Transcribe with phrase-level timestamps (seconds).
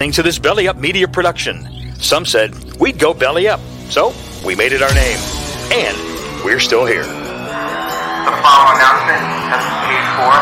[0.00, 1.68] to this Belly Up Media production.
[1.96, 3.60] Some said we'd go belly up,
[3.90, 4.14] so
[4.46, 5.18] we made it our name.
[5.70, 5.94] And
[6.42, 7.02] we're still here.
[7.04, 7.08] The
[8.40, 9.20] following announcement
[9.52, 10.32] has been paid for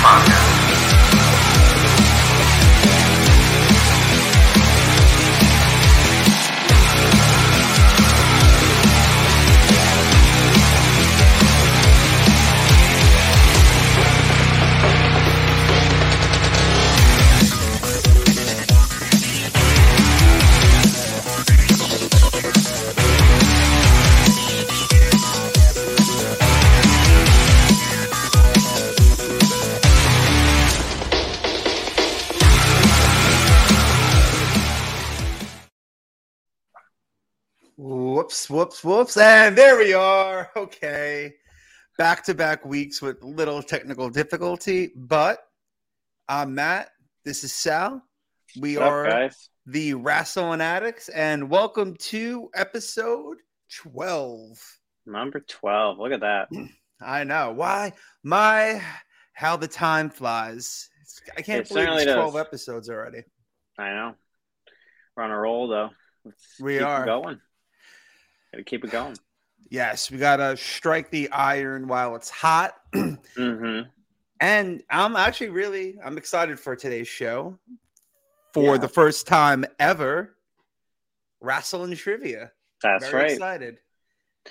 [0.00, 0.47] Podcast.
[38.58, 39.16] Whoops, whoops.
[39.16, 40.50] And there we are.
[40.56, 41.34] Okay.
[41.96, 45.38] Back to back weeks with little technical difficulty, but
[46.28, 46.88] I'm Matt.
[47.24, 48.02] This is Sal.
[48.58, 49.50] We What's up, are guys?
[49.66, 53.36] the Wrestling Addicts, and welcome to episode
[53.76, 54.58] 12.
[55.06, 56.00] Number 12.
[56.00, 56.48] Look at that.
[57.00, 57.52] I know.
[57.52, 57.92] Why?
[58.24, 58.82] My,
[59.34, 60.90] how the time flies.
[61.36, 62.40] I can't It believe it's 12 does.
[62.40, 63.22] episodes already.
[63.78, 64.14] I know.
[65.16, 65.90] We're on a roll, though.
[66.24, 67.04] Let's We are.
[67.06, 67.40] going.
[68.52, 69.16] Gotta keep it going.
[69.70, 72.74] Yes, we got to strike the iron while it's hot.
[72.94, 73.80] hmm
[74.40, 77.58] And I'm actually really I'm excited for today's show.
[78.54, 78.78] For Yeah.
[78.78, 80.36] the first time ever,
[81.40, 82.52] wrestling trivia.
[82.82, 83.32] That's Very right.
[83.32, 83.78] excited.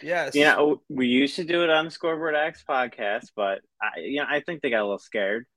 [0.03, 0.35] Yes.
[0.35, 4.19] You know, we used to do it on the Scoreboard Addicts podcast, but I, you
[4.19, 5.47] know, I think they got a little scared.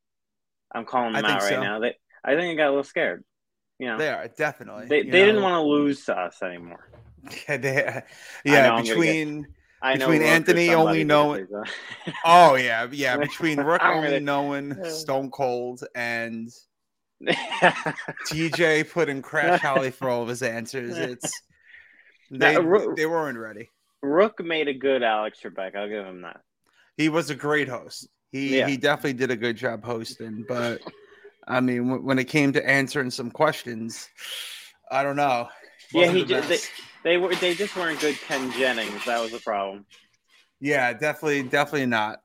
[0.74, 1.62] I'm calling them out right so.
[1.62, 1.80] now.
[1.80, 3.24] They, I think they got a little scared.
[3.78, 4.86] You know, they are definitely.
[4.86, 6.88] they, they didn't want to lose to us anymore.
[7.48, 8.02] Yeah, they- uh, know
[8.44, 9.46] yeah gonna between
[9.82, 11.46] I Between Anthony only did knowing-
[12.24, 16.50] oh yeah yeah between Rook only gonna- knowing Stone Cold and
[18.26, 20.96] TJ putting Crash Holly for all of his answers.
[20.98, 21.42] It's
[22.30, 23.70] they Now, Rook- they weren't ready.
[24.02, 25.74] Rook made a good Alex Trebek.
[25.76, 26.40] I'll give him that.
[26.96, 28.08] he was a great host.
[28.32, 28.68] He Yeah.
[28.68, 30.80] he definitely did a good job hosting, but
[31.48, 34.08] I mean, w- when it came to answering some questions,
[34.90, 35.48] I don't know.
[35.92, 36.70] Yeah, he just
[37.04, 39.04] they, were they just weren't good Ken Jennings.
[39.04, 39.86] That was the problem.
[40.60, 42.20] yeah, definitely, definitely not.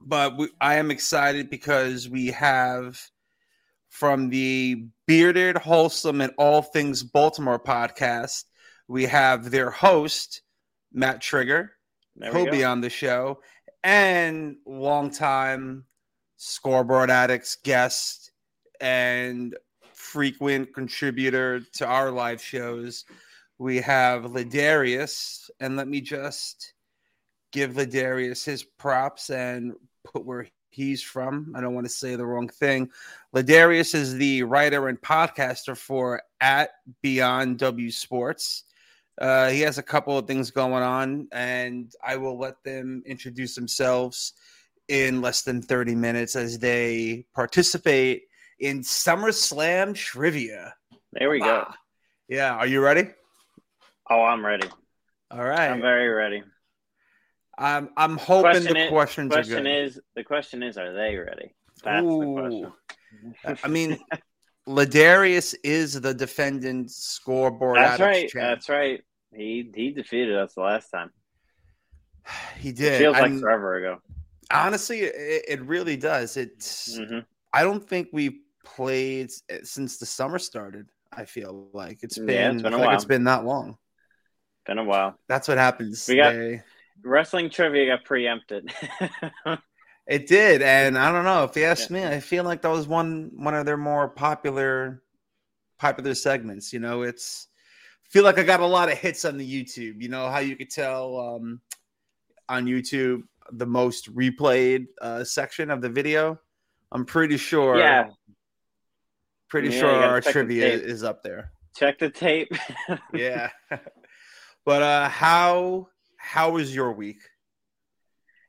[0.00, 3.00] but we, I am excited because we have
[3.88, 8.44] from the bearded, wholesome, and all things Baltimore podcast.
[8.88, 10.42] We have their host
[10.92, 11.72] Matt Trigger.
[12.16, 13.40] There He'll be on the show,
[13.84, 15.84] and longtime
[16.36, 18.32] scoreboard addicts guest
[18.80, 19.56] and
[19.94, 23.04] frequent contributor to our live shows.
[23.60, 26.72] We have LaDarius, and let me just
[27.52, 31.52] give LaDarius his props and put where he's from.
[31.54, 32.90] I don't want to say the wrong thing.
[33.36, 36.70] LaDarius is the writer and podcaster for at
[37.02, 38.64] Beyond W Sports.
[39.20, 43.54] Uh, he has a couple of things going on, and I will let them introduce
[43.54, 44.32] themselves
[44.88, 48.22] in less than 30 minutes as they participate
[48.58, 50.74] in SummerSlam trivia.
[51.12, 51.66] There we go.
[51.68, 51.76] Ah.
[52.26, 53.10] Yeah, are you ready?
[54.10, 54.68] Oh, I'm ready.
[55.30, 55.70] All right.
[55.70, 56.42] I'm very ready.
[57.56, 59.84] I'm I'm hoping Question the is- questions Question are good.
[59.84, 61.54] is the question is are they ready?
[61.84, 62.72] That's the
[63.44, 63.58] question.
[63.64, 63.98] I mean,
[64.68, 67.76] LaDarius is the defendant scoreboard.
[67.78, 68.28] That's right.
[68.28, 68.42] champ.
[68.42, 69.02] That's right.
[69.34, 71.10] He he defeated us the last time.
[72.58, 72.94] He did.
[72.94, 73.98] It feels like I'm- forever ago.
[74.50, 76.36] honestly, it, it really does.
[76.36, 76.96] It's.
[76.96, 77.20] hmm
[77.52, 79.30] I don't think we played
[79.64, 80.86] since the summer started.
[81.12, 82.54] I feel like it's Yeah, been.
[82.56, 83.08] it's been I a feel like it's while.
[83.08, 83.76] been that long.
[84.70, 85.18] Been a while.
[85.26, 86.06] That's what happens.
[86.08, 86.62] We got- They-
[87.02, 88.72] Wrestling trivia got preempted.
[90.06, 92.04] it did, and I don't know if you ask me.
[92.04, 95.02] I feel like that was one one of their more popular
[95.78, 96.72] popular segments.
[96.72, 97.48] You know, it's
[98.10, 100.00] feel like I got a lot of hits on the YouTube.
[100.02, 101.60] You know how you could tell um,
[102.48, 106.38] on YouTube the most replayed uh, section of the video.
[106.92, 107.76] I'm pretty sure.
[107.78, 108.10] yeah.
[109.48, 111.50] pretty Yeah, sure our trivia is up there.
[111.74, 112.52] Check the tape.
[113.14, 113.48] Yeah.
[114.64, 117.22] but uh how how was your week?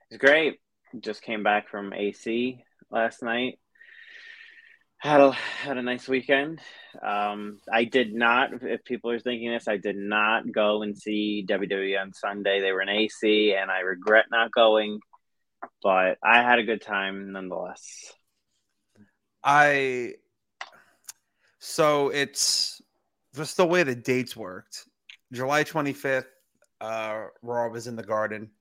[0.09, 0.59] It's great.
[0.99, 3.59] Just came back from AC last night.
[4.97, 6.59] Had a had a nice weekend.
[7.01, 8.49] Um, I did not.
[8.61, 12.59] If people are thinking this, I did not go and see WWE on Sunday.
[12.59, 14.99] They were in AC, and I regret not going.
[15.81, 18.13] But I had a good time nonetheless.
[19.43, 20.15] I
[21.59, 22.81] so it's
[23.35, 24.85] just the way the dates worked.
[25.31, 26.25] July 25th,
[26.81, 28.51] uh Raw was in the garden.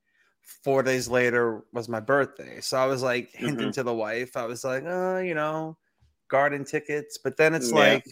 [0.64, 2.60] Four days later was my birthday.
[2.60, 3.72] So I was like hinting Mhm.
[3.74, 4.36] to the wife.
[4.36, 5.76] I was like, uh, you know,
[6.28, 7.78] Garden tickets, but then it's Yeah.
[7.78, 8.06] like,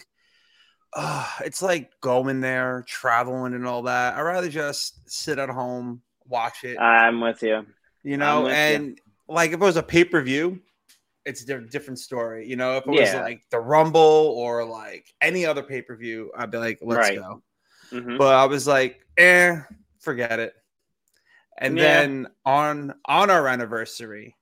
[0.93, 4.15] uh, it's like going there, traveling, and all that.
[4.15, 7.65] I'd rather just sit at home, watch it, I'm with you.
[8.03, 8.43] you know.
[8.43, 8.55] with you.
[8.57, 10.61] And like if it was a pay per view,
[11.25, 12.47] it's a different story.
[12.47, 13.99] You know, if it was like the Rumble
[14.35, 17.17] or like any other pay per view, I'd be like, let's Right.
[17.17, 17.43] go.
[17.91, 18.17] Mhm.
[18.17, 19.61] But I was like, eh,
[19.99, 20.53] forget it.
[21.57, 22.01] And Yeah.
[22.01, 24.35] then on on our anniversary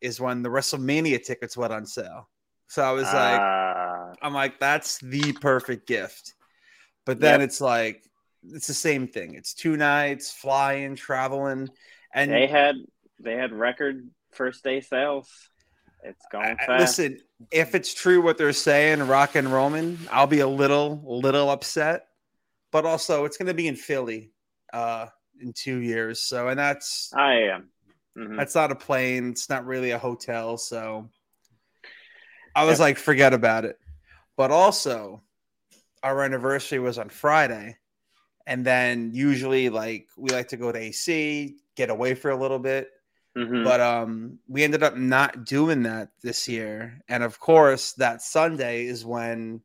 [0.00, 2.28] is when the WrestleMania tickets went on sale.
[2.68, 6.34] So I was like, Ah, I'm like, that's the perfect gift.
[7.04, 7.48] But then Yep.
[7.48, 8.04] it's like,
[8.44, 9.34] it's the same thing.
[9.34, 11.68] It's two nights, flying, traveling,
[12.14, 12.76] and they had
[13.20, 15.28] they had record first day sales.
[16.02, 16.80] It's going fast.
[16.80, 17.20] listen,
[17.52, 22.06] if it's true what they're saying, Rock and Roman, I'll be a little, little upset.
[22.72, 24.32] But also, it's going to be in Philly
[24.72, 25.06] uh,
[25.40, 26.22] in two years.
[26.22, 27.68] So, and that's I am.
[28.16, 28.36] Mhm.
[28.36, 29.30] that's not a plane.
[29.30, 30.56] It's not really a hotel.
[30.58, 31.08] So,
[32.54, 33.78] I was like, forget about it.
[34.36, 35.22] But also,
[36.02, 37.78] our anniversary was on Friday,
[38.46, 42.58] and then usually, like, we like to go to AC, get away for a little
[42.58, 42.90] bit
[43.34, 43.64] Mhm.
[43.64, 48.84] but um we ended up not doing that this year and of course that sunday
[48.84, 49.62] is when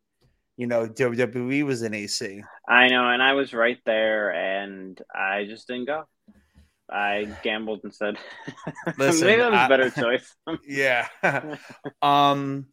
[0.58, 5.46] you know wwe was in ac I know, and I was right there, and I
[5.46, 6.04] just didn't go.
[6.90, 8.18] I gambled instead.
[8.98, 10.36] Listen, Maybe that was I- a better choice.
[10.68, 11.08] yeah
[12.02, 12.66] um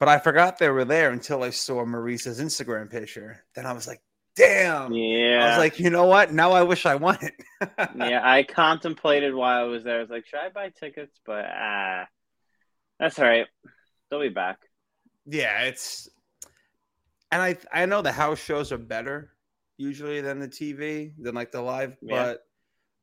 [0.00, 3.86] but i forgot they were there until i saw maurice's instagram picture then i was
[3.86, 4.02] like
[4.36, 7.32] damn yeah, i was like you know what now i wish i won it
[7.96, 8.20] yeah.
[8.22, 9.98] I contemplated while I was there.
[9.98, 11.18] I was like, should I buy tickets?
[11.24, 12.06] But ah,
[13.00, 13.46] that's all right.
[14.10, 14.58] They'll be back.
[15.26, 16.08] yeah it's
[17.34, 19.32] and i i know the house shows are better
[19.76, 22.24] usually than the tv than like the live Yeah.
[22.24, 22.46] but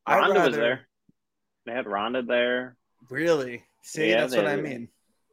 [0.08, 0.88] Ronda was there.
[1.66, 2.76] They had Ronda there.
[3.10, 3.64] Really?
[3.84, 4.90] See, Yeah, that's what I mean.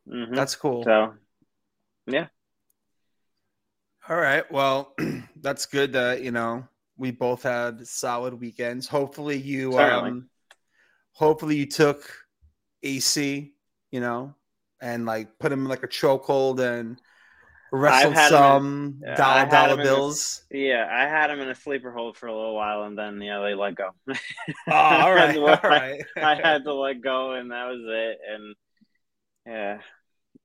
[0.07, 0.35] Mhm.
[0.35, 0.85] That's cool.
[0.85, 1.15] so.
[2.07, 2.27] Yeah.
[4.09, 4.45] All right.
[4.53, 4.95] Well,
[5.41, 6.67] that's good that, you know,
[6.99, 8.87] we both had solid weekends.
[8.89, 10.11] Hopefully you Certainly.
[10.11, 10.31] um
[11.13, 12.11] hopefully you took
[12.83, 13.55] AC,
[13.91, 14.35] you know,
[14.83, 17.01] and like put him in like a chokehold and
[17.73, 20.43] wrestled in- some Yeah, dollar dollar in a- bills.
[20.51, 23.43] Yeah, I had him in a sleeper hold for a little while, and then know
[23.43, 23.91] they let go.
[24.09, 24.15] Oh,
[24.73, 25.37] all right.
[25.37, 26.05] I All had to- right.
[26.17, 28.19] I had to let go, and that was it.
[28.31, 28.55] And
[29.47, 29.79] yeah,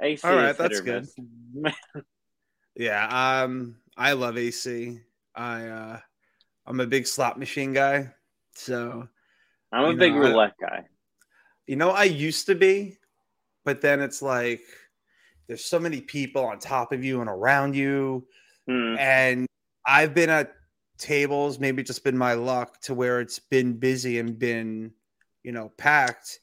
[0.02, 0.28] AC.
[0.28, 1.08] All right, that's good.
[2.76, 5.00] Yeah, um I love AC.
[5.36, 6.00] I uh
[6.66, 8.10] I'm a big slot machine guy.
[8.56, 9.08] So
[9.72, 10.86] I'm a You big know, I- roulette guy.
[11.68, 12.98] You know, I used to be,
[13.64, 14.62] but then it's like
[15.48, 18.26] there's so many people on top of you and around you.
[18.68, 18.96] Hmm.
[18.98, 19.48] And
[19.86, 20.54] I've been at
[20.98, 24.92] tables, maybe just been my luck to where it's been busy and been,
[25.44, 26.40] you know, packed.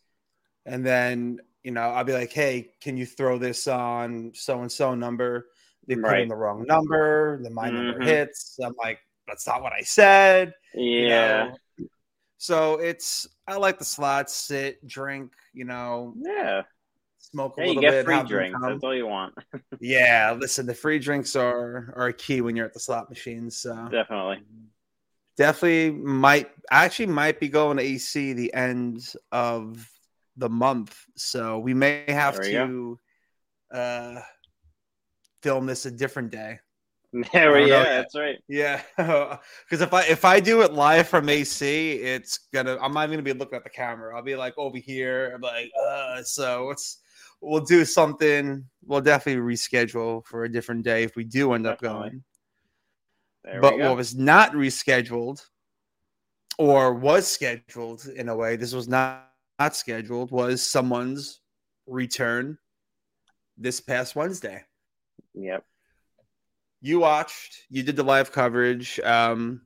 [0.66, 4.70] And then, you know, I'll be like, hey, can you throw this on so and
[4.70, 5.46] so number?
[5.86, 8.04] They put in the wrong number, then my number Mhm.
[8.06, 8.58] hits.
[8.62, 10.54] I'm like, that's not what I said.
[10.74, 11.44] you Yeah,
[11.78, 11.86] know?
[12.36, 16.62] So it's I like the slots, sit, drink, you know, yeah.
[17.32, 18.04] Smoke a Hey, you get bit.
[18.04, 18.58] free drinks.
[18.62, 19.34] That's all you want.
[19.82, 23.56] Yeah, listen, the free drinks are are a key when you're at the slot machines.
[23.56, 24.42] So Definitely.
[25.38, 29.90] definitely might I actually might be going to AC the end of
[30.36, 30.94] the month.
[31.16, 32.98] So we may have to
[33.72, 34.20] uh
[35.42, 36.58] film this a different day.
[37.32, 38.36] There we yeah, that's right.
[38.48, 43.04] Yeah, because if I if I do it live from AC, it's gonna I'm not
[43.04, 44.14] even gonna be looking at the camera.
[44.14, 45.32] I'll be like over here.
[45.34, 46.98] I'm like, uh, so it's
[47.40, 48.64] we'll do something.
[48.84, 52.22] We'll definitely reschedule for a different day if we do end up going.
[53.44, 53.88] There but go.
[53.88, 55.44] what was not rescheduled,
[56.58, 59.26] or was scheduled in a way, this was not
[59.58, 61.40] not scheduled, was someone's
[61.86, 62.56] return
[63.58, 64.64] this past Wednesday
[65.34, 65.64] Yep.
[66.80, 69.60] you watched you did the live coverage um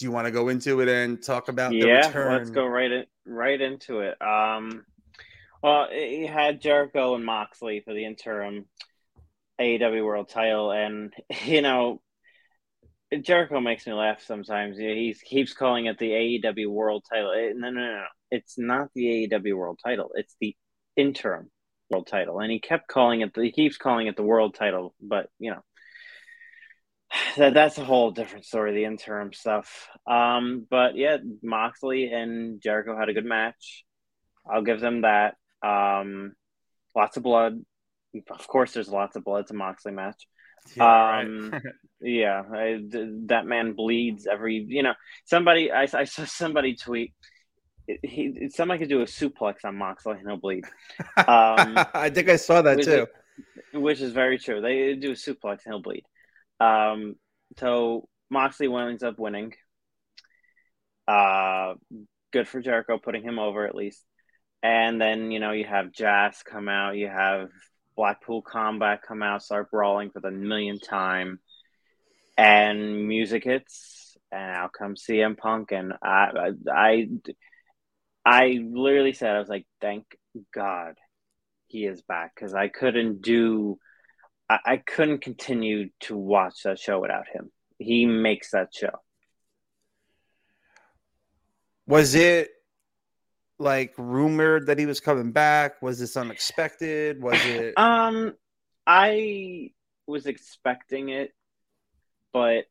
[0.00, 2.64] do you want to go into it and talk about the yeah, return let's go
[2.66, 4.20] right in, right into it.
[4.22, 4.86] Um,
[5.62, 8.66] well, he had Jericho and Moxley for the interim
[9.60, 11.12] AEW World Title, and
[11.44, 12.00] you know,
[13.22, 14.78] Jericho makes me laugh sometimes.
[14.78, 17.32] He keeps calling it the AEW World Title.
[17.56, 18.04] No, no, no, no.
[18.30, 20.10] It's not the AEW World Title.
[20.14, 20.54] It's the
[20.96, 21.50] interim
[21.90, 23.34] World Title, and he kept calling it.
[23.34, 25.62] The, he keeps calling it the World Title, but you know.
[27.36, 29.88] That that's a whole different story, the interim stuff.
[30.06, 33.84] Um, but yeah, Moxley and Jericho had a good match.
[34.48, 35.34] I'll give them that.
[35.62, 36.32] Um,
[36.94, 37.64] lots of blood.
[38.30, 39.42] Of course, there's lots of blood.
[39.42, 40.26] It's a Moxley match.
[40.76, 41.24] Yeah, right.
[41.24, 41.60] Um,
[42.00, 44.64] yeah, I, th- that man bleeds every.
[44.68, 47.14] You know, somebody I, I saw somebody tweet.
[48.02, 50.64] He somebody could do a suplex on Moxley and he'll bleed.
[51.16, 51.24] Um,
[51.94, 53.12] i think i saw that was too it-
[53.72, 54.60] which is very true.
[54.60, 56.04] They do a suplex and he'll bleed.
[56.60, 57.14] Um,
[57.58, 59.54] so Moxley winds up winning.
[61.08, 61.74] Uh,
[62.32, 64.04] good for Jericho putting him over at least.
[64.62, 67.48] And then you know you have JAS come out, you have
[67.96, 71.38] Blackpool Combat come out, start brawling for the millionth time,
[72.36, 77.08] and music hits, and out comes CM Punk, and I, I,
[78.24, 80.04] I literally said I was like, thank
[80.54, 80.94] God
[81.66, 83.78] he is back because I couldn't do,
[84.48, 87.50] I, I couldn't continue to watch that show without him.
[87.78, 88.92] He makes that show.
[91.86, 92.50] Was it
[93.60, 95.80] like rumored that he was coming back?
[95.82, 97.22] Was this unexpected?
[97.22, 97.74] Was it?
[97.76, 98.34] Um,
[98.86, 99.70] I
[100.06, 101.32] was expecting it,
[102.32, 102.64] but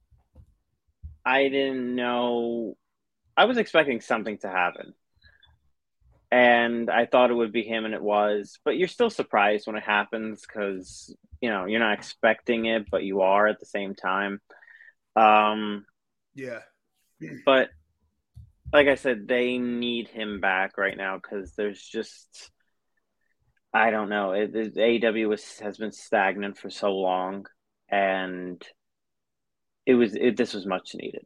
[1.25, 2.75] I didn't know.
[3.37, 4.93] I was expecting something to happen,
[6.31, 8.59] and I thought it would be him, and it was.
[8.65, 13.03] But you're still surprised when it happens because you know you're not expecting it, but
[13.03, 14.41] you are at the same time.
[15.15, 15.85] Um,
[16.33, 16.59] yeah.
[17.45, 17.69] but
[18.71, 22.51] like I said, they need him back right now because there's just
[23.73, 24.31] I don't know.
[24.31, 27.45] It, it, AEW was, has been stagnant for so long,
[27.89, 28.61] and
[29.85, 31.25] it was it, this was much needed,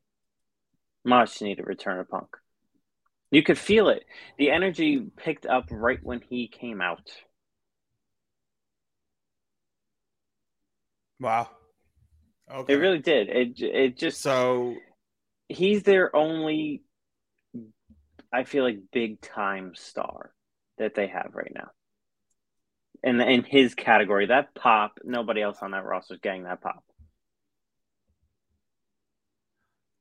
[1.06, 2.30] much needed return of Punk.
[3.32, 4.04] You could feel it.
[4.38, 7.10] The energy picked up right when he came out.
[11.20, 11.50] Wow.
[12.54, 12.74] Okay.
[12.74, 13.30] It really did.
[13.30, 14.76] It it just so
[15.48, 16.83] he's their only
[18.34, 20.34] I feel like big time star
[20.80, 21.70] that they have right now.
[23.04, 26.84] In in his category, that pop, nobody else on that roster is getting that pop.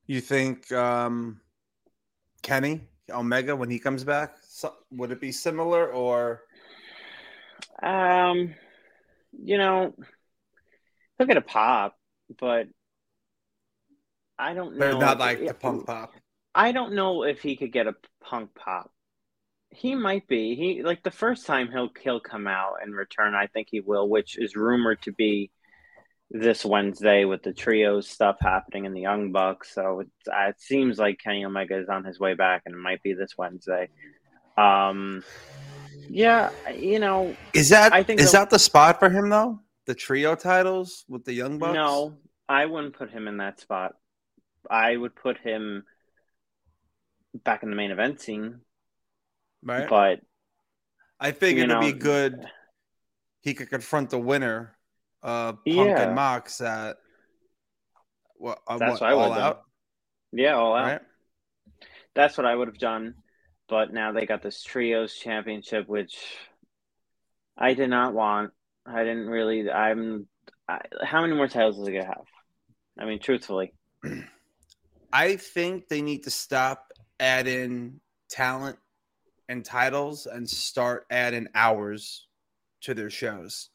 [0.07, 1.41] You think um,
[2.43, 6.43] Kenny Omega when he comes back, so, would it be similar or?
[7.83, 8.55] Um,
[9.33, 9.95] you know,
[11.19, 11.97] he'll get a pop,
[12.39, 12.69] but
[14.39, 14.79] I don't know.
[14.79, 16.15] They're not like the punk pop.
[16.55, 18.91] I don't know if he could get a punk pop.
[19.71, 20.55] He might be.
[20.55, 23.35] He like the first time he'll he'll come out and return.
[23.35, 25.51] I think he will, which is rumored to be
[26.31, 29.75] this Wednesday with the trios stuff happening in the Young Bucks.
[29.75, 32.79] So it, uh, it seems like Kenny Omega is on his way back, and it
[32.79, 33.89] might be this Wednesday.
[34.59, 35.25] Um,
[36.09, 39.61] yeah, you know, is that I think is the- that the spot for him though?
[39.87, 41.75] The trio titles with the Young Bucks.
[41.75, 42.19] no,
[42.49, 43.95] I wouldn't put him in that spot.
[44.71, 45.85] I would put him
[47.45, 48.61] back in the main event scene,
[49.63, 49.89] right.
[49.89, 50.21] but
[51.19, 52.45] I think it'd be good.
[53.41, 54.77] He could confront the winner,
[55.23, 56.03] uh, Punk Yeah.
[56.03, 56.97] and Mox at
[58.35, 58.61] what?
[58.67, 59.57] Uh, That's what, what I all would've done.
[60.33, 60.87] yeah, all out.
[60.87, 61.01] right?
[62.15, 63.15] That's what I would have done.
[63.69, 66.19] But now they got this trios championship, which
[67.57, 68.51] I did not want.
[68.85, 69.71] I didn't really.
[69.71, 70.27] I'm.
[70.69, 72.27] I, how many more titles is it gonna have?
[72.99, 73.73] I mean, truthfully,
[75.13, 76.92] I think they need to stop
[77.23, 78.77] adding talent
[79.49, 82.27] and titles and start adding hours
[82.83, 83.71] to their shows.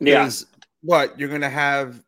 [0.00, 0.28] yeah,
[0.82, 2.02] what you're gonna have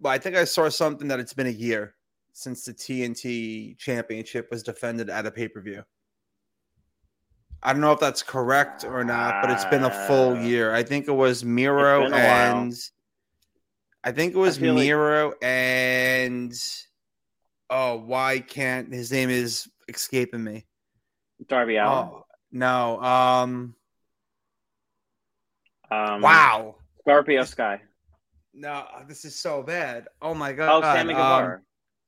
[0.00, 1.96] well, I think I saw something that it's been a year
[2.32, 5.82] since the TNT championship was defended at a pay-per-view.
[7.64, 10.72] I don't know if that's correct or not, but it's been a full Uh, year.
[10.72, 12.56] I think it was Miro it's been a while.
[12.62, 12.74] and
[14.04, 16.54] I think it was feel like- Miro and
[17.70, 20.66] oh, why can't his name is escaping me?
[21.48, 21.78] Darby.
[21.78, 23.00] Oh, no.
[23.02, 23.74] Um
[25.90, 26.76] um, wow.
[27.00, 27.80] Scorpio Sky.
[28.54, 30.08] No, this is so bad.
[30.20, 30.70] Oh my god.
[30.70, 31.60] Oh, Sammy Um, Guevara.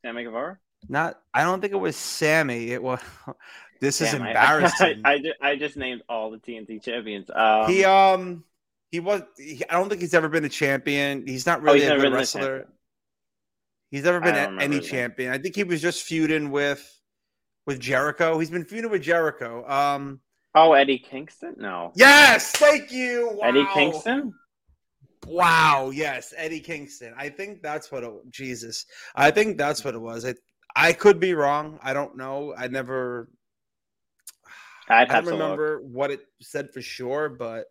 [0.05, 0.59] Sammy Guevara.
[0.89, 2.73] Not I don't think it was Sammy.
[2.73, 3.01] It was
[3.81, 5.03] this is Damn, I- embarrassing.
[5.05, 7.31] I, I, ju- I just named all the TNT champions.
[7.35, 8.45] Um, he um
[8.91, 11.27] he was he, I don't think he's ever been a champion.
[11.27, 12.67] He's not oh, really he's a good wrestler.
[13.91, 15.33] He's never been I a- don't remember any champion.
[15.33, 17.01] I think he was just feuding with
[17.67, 18.39] with Jericho.
[18.39, 19.69] He's been feuding with Jericho.
[19.69, 20.21] Um
[20.55, 21.55] Oh, Eddie Kingston?
[21.59, 21.93] No.
[21.95, 23.39] yes, thank you.
[23.43, 24.35] Eddie Kingston?
[25.27, 27.15] Wow, yes, Eddie Kingston.
[27.17, 28.87] I think that's what it Jesus.
[29.15, 30.25] I think that's what it was.
[30.25, 30.35] I
[30.75, 31.79] I could be wrong.
[31.83, 32.55] I don't know.
[32.57, 33.29] I never
[34.89, 37.67] I don't remember what it said for sure, but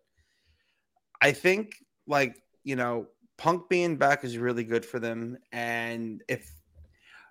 [1.20, 1.74] I think
[2.06, 3.06] like you know,
[3.40, 5.38] Punk being back is really good for them.
[5.50, 6.46] And if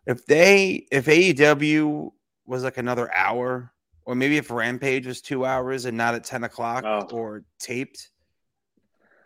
[0.07, 2.11] if they if AEW
[2.47, 3.71] was like another hour,
[4.05, 7.07] or maybe if Rampage was two hours and not at ten o'clock Oh.
[7.15, 8.09] or taped,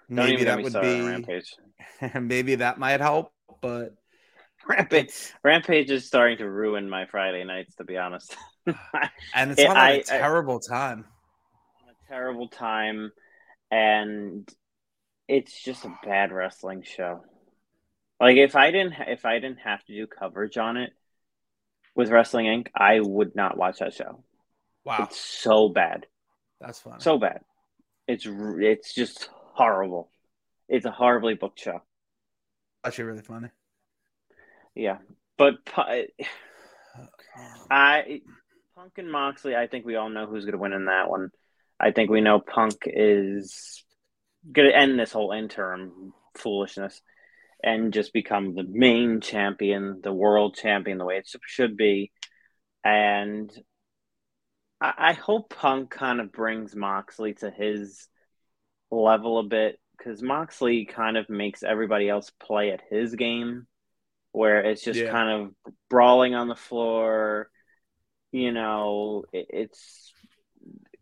[0.10, 1.54] Don't maybe that would be Rampage.
[2.20, 3.32] maybe that might help.
[3.62, 3.96] But
[4.68, 5.32] Rampage.
[5.42, 8.36] Rampage is starting to ruin my Friday nights, to be honest.
[9.34, 11.06] and it's It- on at a I- I- terrible time.
[11.90, 13.14] a terrible time
[13.72, 14.50] and
[15.28, 17.24] it's just a bad wrestling show.
[18.20, 20.92] Like if I didn't if I didn't have to do coverage on it
[21.96, 24.24] with Wrestling Inc., I would not watch that show.
[24.86, 26.06] Wow, It's so bad,
[26.60, 26.98] that's funny.
[27.00, 27.42] so bad.
[28.08, 30.10] It's it's just horrible.
[30.68, 31.82] It's a horribly booked show.
[32.84, 33.50] actually really funny.
[34.76, 34.98] Yeah,
[35.38, 35.82] but pu-
[36.98, 37.08] oh,
[37.70, 38.22] I
[38.76, 39.56] Punk and Moxley.
[39.56, 41.30] I think we all know who's going to win in that one.
[41.80, 43.84] I think we know Punk is
[44.52, 47.02] going to end this whole interim foolishness
[47.64, 52.12] and just become the main champion, the world champion, the way it should be.
[52.84, 53.52] And
[54.82, 58.08] I, I hope Punk kind of brings Moxley to his
[58.92, 63.68] level a bit because Moxley kind of makes everybody else play at his game,
[64.34, 65.12] where it's just Yeah.
[65.12, 67.50] kind of brawling on the floor.
[68.32, 70.12] You know, it, it's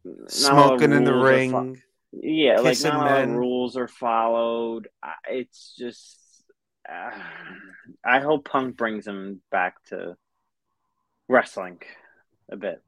[0.04, 1.82] not a lot of Smoking in the ring.
[2.12, 4.90] Yeah, like not a lot of rules are followed.
[5.30, 6.20] It's just,
[6.90, 7.12] uh,
[8.06, 10.16] I hope Punk brings him back to
[11.28, 11.80] wrestling
[12.52, 12.82] a bit.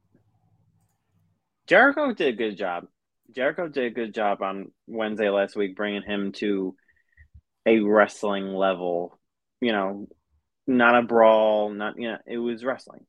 [1.68, 2.88] Jericho did a good job.
[3.34, 6.76] Jericho did a good job on Wednesday last week, bringing him to
[7.66, 9.18] a wrestling level.
[9.62, 10.08] You know,
[10.68, 13.06] not a brawl, not you know, it was wrestling.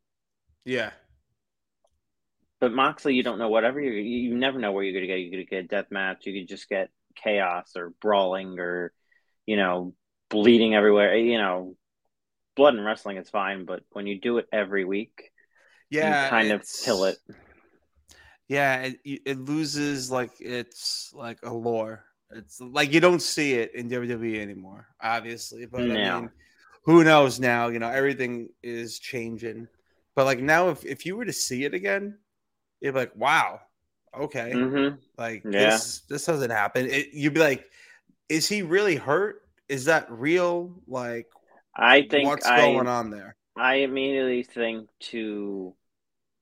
[0.64, 0.90] Yeah,
[2.64, 5.18] But Moxley, you don't know whatever you you never know where you're gonna get.
[5.18, 6.24] You could get a death match.
[6.24, 8.90] You could just get chaos or brawling or
[9.44, 9.94] you know
[10.30, 11.12] bleeding everywhere.
[11.12, 11.76] Eh, you know,
[12.56, 15.30] blood and wrestling is fine, but when you do it every week,
[15.90, 16.24] yeah.
[16.24, 17.18] you kind of kill it.
[18.48, 22.02] Yeah, it, it loses like it's like a lore.
[22.30, 25.66] It's like you don't see it in WWE anymore, obviously.
[25.66, 26.30] But I mean,
[26.86, 27.68] who knows now?
[27.68, 29.68] You know, everything is changing.
[30.16, 32.16] But like now, if if you were to see it again,
[32.84, 33.60] you'd be like, "Wow,
[34.16, 35.78] okay." hmm Like Yeah.
[35.78, 36.86] this, this doesn't happen.
[36.86, 37.70] It, you'd be like,
[38.28, 39.42] "Is he really hurt?
[39.68, 40.74] Is that real?
[40.88, 41.28] Like,
[41.76, 45.74] I think what's I going on there?" I immediately think to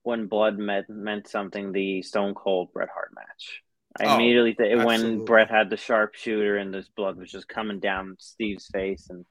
[0.04, 3.62] when blood meant meant something, the Stone Cold Bret Hart match.
[4.00, 5.20] I Oh, immediately think when.
[5.22, 9.26] Bret had the sharpshooter and this blood was just coming down Steve's face, and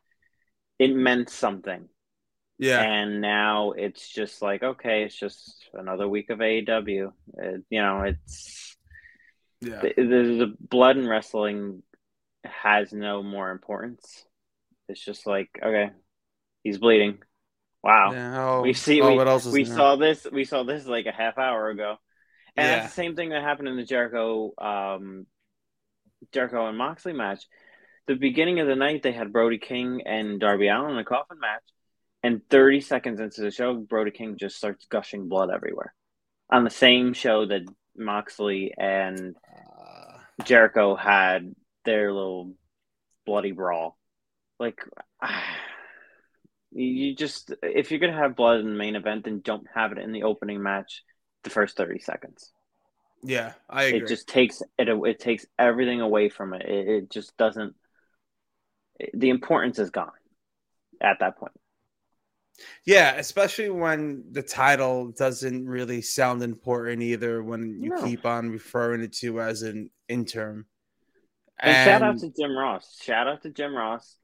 [0.79, 1.89] it meant something.
[2.61, 7.11] Yeah, And now it's just like, okay, it's just another week of AEW.
[7.39, 8.77] It, you know, it's
[9.61, 11.81] yeah, the, the, blood and wrestling
[12.45, 14.25] has no more importance.
[14.87, 15.89] It's just like, okay,
[16.63, 17.17] he's bleeding.
[17.83, 18.11] Wow.
[18.11, 18.43] yeah.
[18.45, 19.01] Oh, We see.
[19.01, 19.75] oh, we what else is we there?
[19.75, 20.27] saw this.
[20.31, 21.95] We saw this like a half hour ago,
[22.55, 22.75] and Yeah.
[22.75, 25.25] that's the same thing that happened in the Jericho, um,
[26.31, 27.43] Jericho and Moxley match.
[28.05, 31.39] The beginning of the night, they had Brody King and Darby Allin in a coffin
[31.39, 31.63] match,
[32.23, 35.93] and 30 seconds into the show, Brody King just starts gushing blood everywhere.
[36.49, 37.63] On the same show that
[37.95, 39.35] Moxley and
[39.79, 41.55] Uh, Jericho had
[41.85, 42.55] their little
[43.25, 43.97] bloody brawl.
[44.59, 44.83] Like,
[46.71, 49.97] you just if you're gonna have blood in the main event, then don't have it
[49.97, 51.03] in the opening match,
[51.43, 52.51] the first thirty seconds.
[53.23, 53.99] yeah, I agree.
[53.99, 54.87] It just takes it.
[54.89, 56.63] It takes everything away from it.
[56.63, 57.75] It, it just doesn't.
[59.13, 60.11] The importance is gone
[61.01, 61.53] at that point.
[62.85, 68.03] Yeah, especially when the title doesn't really sound important either when you No.
[68.03, 70.65] keep on referring it to as an interim.
[71.59, 72.97] And, shout out to Jim Ross.
[73.01, 74.17] Shout out to Jim Ross.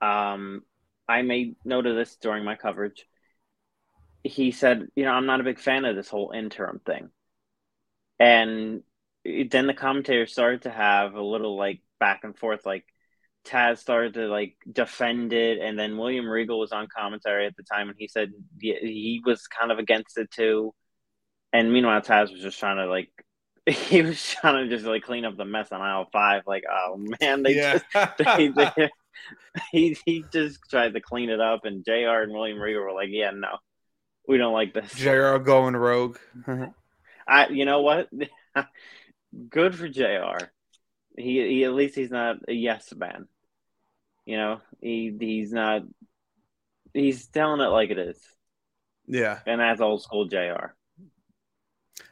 [0.00, 0.62] Um,
[1.08, 3.06] I made note of this during my coverage.
[4.22, 7.10] He said, "You know, I'm not a big fan of this whole interim thing."
[8.20, 8.84] And
[9.24, 12.64] then the commentators started to have a little like back and forth.
[12.64, 12.86] Like
[13.44, 17.62] Taz started to like defend it, and then William Regal was on commentary at the
[17.62, 20.72] time, and he said he was kind of against it too.
[21.52, 23.10] And meanwhile, Taz was just trying to like
[23.66, 26.42] he was trying to just like clean up the mess on aisle five.
[26.46, 27.78] Like, oh man, they yeah.
[27.94, 28.90] just they, they,
[29.72, 32.22] he he just tried to clean it up, and Jr.
[32.22, 33.58] and William Regal were like, yeah, no,
[34.28, 34.92] we don't like this.
[34.94, 36.18] JR going rogue.
[37.26, 38.10] I, you know what?
[39.48, 40.46] Good for Jr.
[41.16, 43.28] He he at least he's not a yes man.
[44.26, 45.82] You know, he he's not.
[46.92, 48.20] He's telling it like it is,
[49.06, 49.40] yeah.
[49.46, 50.72] and that's old school Jr.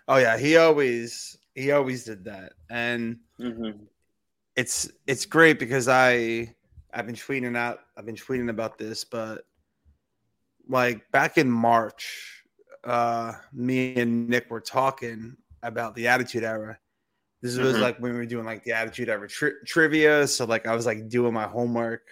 [0.08, 2.52] Oh yeah, he always he always did that.
[2.70, 3.70] And hmm
[4.56, 6.54] it's it's great because I
[6.92, 9.44] I've been tweeting out I've been tweeting about this, but
[10.68, 12.44] like back in March,
[12.84, 16.78] uh me and Nick were talking about the Attitude Era.
[17.42, 17.80] This was Mhm.
[17.80, 20.86] like when we were doing like the Attitude ever tri- trivia, so like I was
[20.86, 22.06] like doing my homework,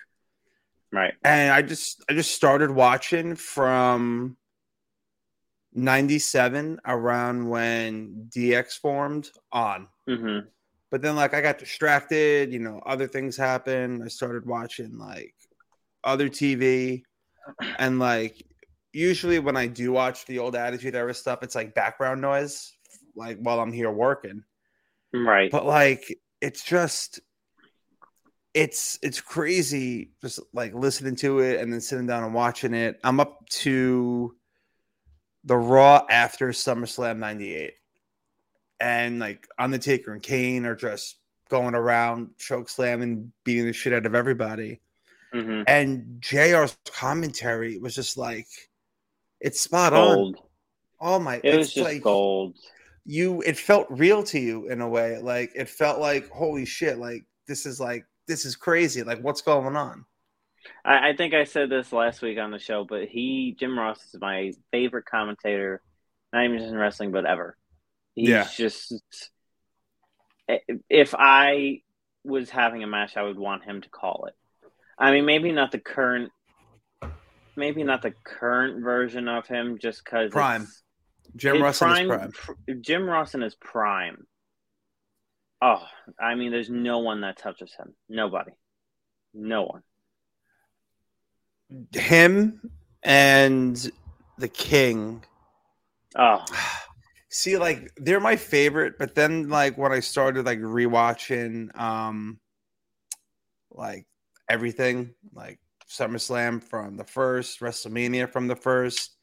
[0.93, 1.15] Right.
[1.25, 4.37] and I just I just started watching from
[5.73, 10.41] 97 around when DX formed on hmm
[10.91, 14.03] But then like I got distracted, you know, other things happened.
[14.03, 15.35] I started watching like
[16.03, 17.05] other TV
[17.79, 18.43] and like
[18.93, 22.77] usually when I do watch the old Attitude Era stuff, it's like background noise,
[23.15, 24.43] like while I'm here working.
[25.13, 25.51] Right.
[25.51, 27.21] But like it's just
[28.55, 32.99] it's it's crazy just like listening to it and then sitting down and watching it.
[33.05, 34.35] I'm up to
[35.45, 37.75] the Raw after SummerSlam 98.
[38.81, 41.19] And like Undertaker and Kane are just
[41.49, 44.81] going around choke slamming, beating the shit out of everybody.
[45.35, 45.65] Mhm.
[45.67, 48.49] And JR's commentary was just like
[49.41, 50.37] it's spot Gold.
[50.37, 50.43] on.
[51.01, 52.57] Oh my It was it's just like gold.
[53.05, 55.19] You it felt real to you in a way.
[55.19, 59.03] Like it felt like holy shit, like this is like this is crazy.
[59.03, 60.05] Like what's going on?
[60.85, 63.99] I, I think I said this last week on the show, but he, Jim Ross,
[64.05, 65.81] is my favorite commentator,
[66.33, 67.57] not even just in wrestling, but ever.
[68.15, 68.47] He's Yeah.
[68.57, 68.93] just.
[70.49, 70.59] Eh,
[70.89, 71.83] if I
[72.25, 74.35] was having a match, I would want him to call it.
[74.99, 76.31] I mean, maybe not the current,
[77.57, 80.69] maybe not the current version of him, just because Prime.
[81.37, 82.33] Jim His Ross in his prime.
[82.33, 84.27] pr- Jim Ross in his prime.
[85.63, 85.83] Oh,
[86.19, 87.95] I mean, there's no one that touches him.
[88.09, 88.53] Nobody.
[89.35, 89.83] No one.
[91.93, 92.71] Him
[93.03, 93.91] and
[94.39, 95.25] the King.
[96.17, 96.45] Oh,
[97.33, 102.41] See, like they're my favorite, but then like when I started like rewatching um
[103.71, 104.07] like
[104.49, 109.17] everything, like SummerSlam from the first, WrestleMania from the first,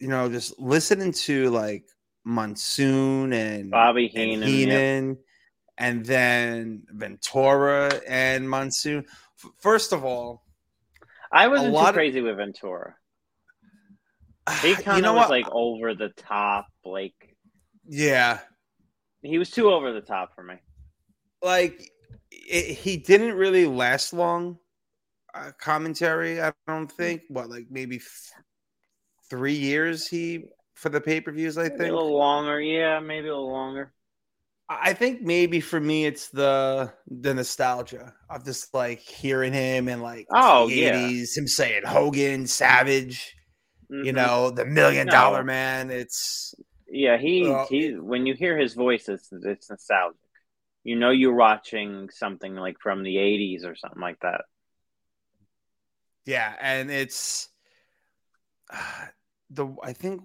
[0.00, 1.84] you know, just listening to like
[2.24, 5.08] Monsoon and Bobby and Heenan.
[5.08, 5.16] yep.
[5.78, 9.04] And then Ventura and Monsoon.
[9.60, 10.42] First of all,
[11.30, 12.94] I wasn't too lot of- crazy with Ventura.
[14.62, 15.30] He kind of you know was what?
[15.30, 16.66] like over the top.
[16.84, 17.36] Like
[17.88, 18.38] yeah,
[19.22, 20.54] he was too over the top for me.
[21.42, 21.90] like
[22.30, 24.58] it, he didn't really last long.
[25.34, 27.22] Uh, commentary, I don't think.
[27.28, 28.00] What, like maybe
[29.30, 30.06] three years?
[30.08, 31.58] He for the pay per views.
[31.58, 32.60] I Maybe a little longer.
[32.60, 33.92] Yeah, maybe a little longer.
[34.68, 40.02] I think maybe for me it's the the nostalgia of just like hearing him and
[40.02, 41.12] like Oh, the yeah.
[41.12, 43.34] 80s, him saying Hogan, Savage,
[44.00, 44.14] you Mhm.
[44.14, 45.10] know, the million No.
[45.10, 45.90] dollar man.
[45.90, 46.54] It's
[46.88, 47.92] Yeah, he Well, he.
[47.98, 50.18] When you hear his voice, it's it's nostalgic.
[50.84, 54.42] You know, you're watching something like from the '80s or something like that.
[56.24, 57.48] yeah, and it's
[59.50, 60.22] the I think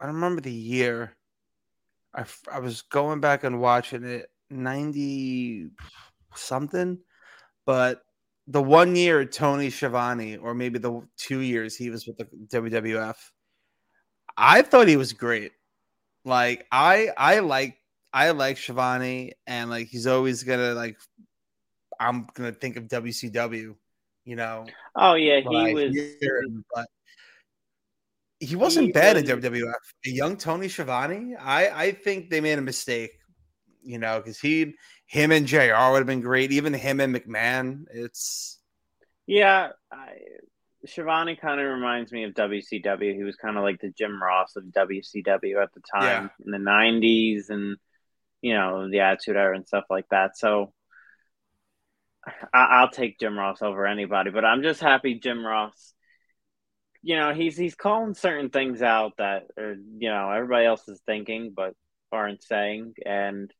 [0.00, 1.16] I don't remember the year.
[2.14, 5.70] I I was going back and watching it 90
[6.34, 6.98] something,
[7.66, 8.02] but
[8.46, 13.16] the one year Tony Schiavone, or maybe the two years he was with the WWF,
[14.36, 15.52] I thought he was great.
[16.24, 17.76] Like I I like
[18.12, 20.96] I like Schiavone and like he's always gonna like
[22.00, 23.74] I'm gonna think of WCW,
[24.24, 24.66] you know.
[24.96, 25.94] Oh yeah, he was.
[25.94, 26.86] him, but
[28.40, 29.74] he wasn't He bad was- in WWF.
[30.06, 33.12] A young Tony Schiavone, I I think they made a mistake,
[33.82, 34.74] you know, because he
[35.06, 35.56] him and Jr.
[35.90, 36.52] would have been great.
[36.52, 38.60] Even him and McMahon, it's
[39.26, 40.18] Yeah, I,
[40.86, 43.14] Schiavone kind of reminds me of WCW.
[43.14, 46.58] He was kind of like the Jim Ross of WCW at the time in the
[46.58, 47.76] '90s, and
[48.40, 50.36] you know the Attitude Era and stuff like that.
[50.38, 50.72] So
[52.54, 54.30] I, I'll take Jim Ross over anybody.
[54.30, 55.94] But I'm just happy Jim Ross.
[57.02, 61.00] You know he's he's calling certain things out that are, you know everybody else is
[61.06, 61.74] thinking but
[62.12, 63.52] aren't saying, and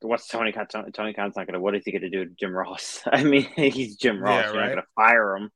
[0.00, 0.66] what's Tony Khan?
[0.92, 1.60] Tony, Khan's not gonna.
[1.60, 3.02] What is he gonna do to Jim Ross?
[3.12, 4.44] I mean, he's Jim Ross.
[4.44, 4.68] Yeah, You're right.
[4.68, 5.50] not gonna fire him.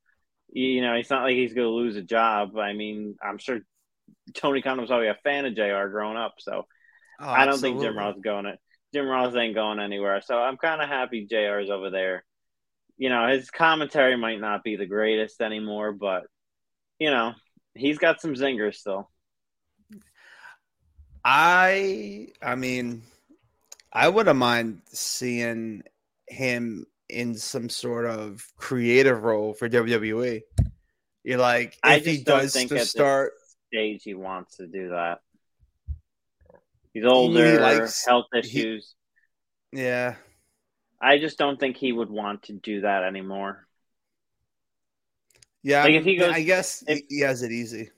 [0.51, 2.57] You know, it's not like he's gonna lose a job.
[2.57, 3.59] I mean, I'm sure
[4.33, 5.87] Tony Khan was probably a fan of Jr.
[5.89, 6.65] growing up, so
[7.19, 7.97] oh, I don't think Jim.
[7.97, 8.59] Ross is going it.
[8.93, 10.21] Jim Ross ain't going anywhere.
[10.21, 12.25] So I'm kind of happy Jr.'s over there.
[12.97, 16.23] You know, his commentary might not be the greatest anymore, but
[16.99, 17.33] you know,
[17.73, 19.09] he's got some zingers still.
[21.23, 23.03] I I mean,
[23.91, 25.83] I wouldn't mind seeing
[26.27, 30.41] him in some sort of creative role for WWE.
[31.23, 33.33] You're like, I if he just don't does think to at start,
[33.73, 35.19] Stage he wants to do that.
[36.93, 38.95] He's older, likes- health he- issues.
[39.71, 40.15] yeah,
[41.01, 43.67] I just don't think he would want to do that anymore.
[45.63, 45.83] Yeah.
[45.83, 47.91] Like, I if he goes- I guess if- he has it easy.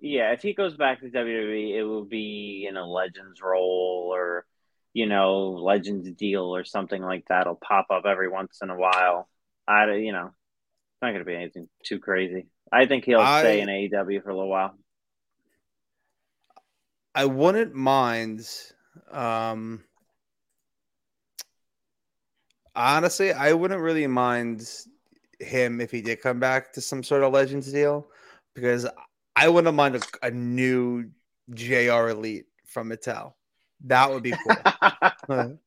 [0.00, 4.44] Yeah, if he goes back to WWE, it will be in a Legends role or,
[4.92, 7.46] you know, Legends deal or something like that.
[7.46, 9.28] will pop up every once in a while.
[9.66, 12.48] I, you know, it's not going to be anything too crazy.
[12.70, 14.76] I think he'll I- stay in AEW for a little while.
[17.14, 18.46] I wouldn't mind
[19.10, 19.84] um
[22.74, 24.68] honestly, I wouldn't really mind
[25.40, 28.06] him if he did come back to some sort of Legends deal
[28.54, 28.86] because
[29.36, 31.10] I wouldn't mind a, a new
[31.52, 33.34] JR Elite from Mattel.
[33.84, 34.56] That would be cool.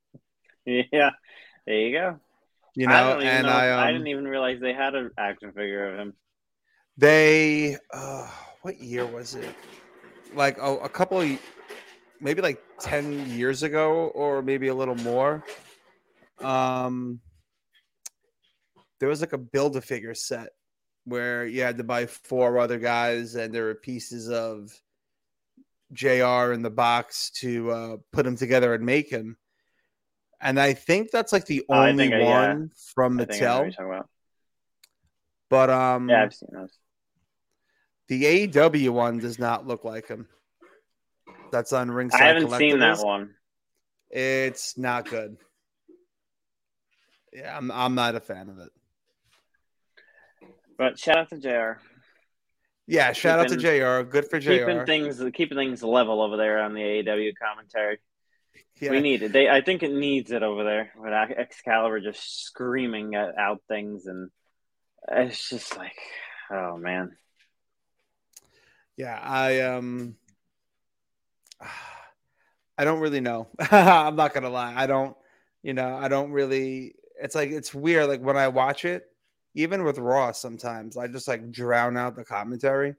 [0.65, 1.12] yeah,
[1.65, 2.19] there you go.
[2.75, 3.53] you know, don't and know.
[3.53, 6.13] I, um, I didn't even realize they had an action figure of him.
[6.97, 8.30] they, uh,
[8.62, 9.53] what year was it?
[10.34, 11.39] Like oh, a couple of,
[12.19, 15.43] maybe like 10 years ago or maybe a little more.
[16.39, 17.19] Um,
[18.99, 20.49] there was like a build a figure set
[21.05, 24.71] where you had to buy four other guys and there were pieces of
[25.93, 29.38] JR in the box to uh, put them together and make him.
[30.41, 32.25] And I think that's like the Oh, only I- yeah.
[32.49, 33.63] one from I think I know what Mattel.
[33.63, 34.10] you're talking about.
[35.49, 36.77] But um, Yeah, I've seen those.
[38.10, 40.27] the AEW one does not look like him.
[41.51, 42.21] That's on Ringside.
[42.21, 43.33] I haven't seen that one.
[44.10, 45.38] It's not good.
[47.31, 48.69] Yeah, I'm I'm not a fan of it.
[50.77, 51.79] But shout out to Jr.
[52.85, 54.07] Yeah, shout out to JR.
[54.09, 54.51] Good for Jr.
[54.51, 57.99] Keeping things keeping things level over there on the AEW commentary.
[58.79, 58.91] Yeah.
[58.91, 59.33] We need it.
[59.33, 64.05] They, I think it needs it over there with Excalibur just screaming at, out things,
[64.05, 64.29] and
[65.09, 65.97] it's just like,
[66.51, 67.17] oh man.
[68.95, 70.15] Yeah, I um
[72.77, 73.47] I don't really know.
[73.59, 74.73] I'm not gonna lie.
[74.75, 75.17] I don't,
[75.63, 78.07] you know, I don't really it's like it's weird.
[78.07, 79.09] Like when I watch it,
[79.57, 82.95] even with Raw sometimes, I just like drown out the commentary.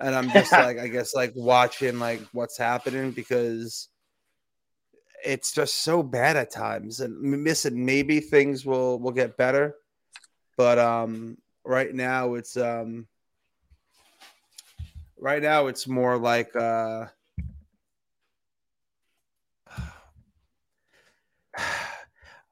[0.00, 3.88] And I'm just like, I guess like watching like what's happening because
[5.24, 6.98] it's just so bad at times.
[7.00, 9.76] And listen, maybe things will will get better.
[10.56, 13.06] But um right now it's um
[15.16, 17.06] right now it's more like uh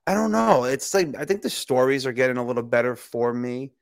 [0.07, 0.65] I don't know.
[0.65, 3.73] It's like I think the stories are getting a little better for me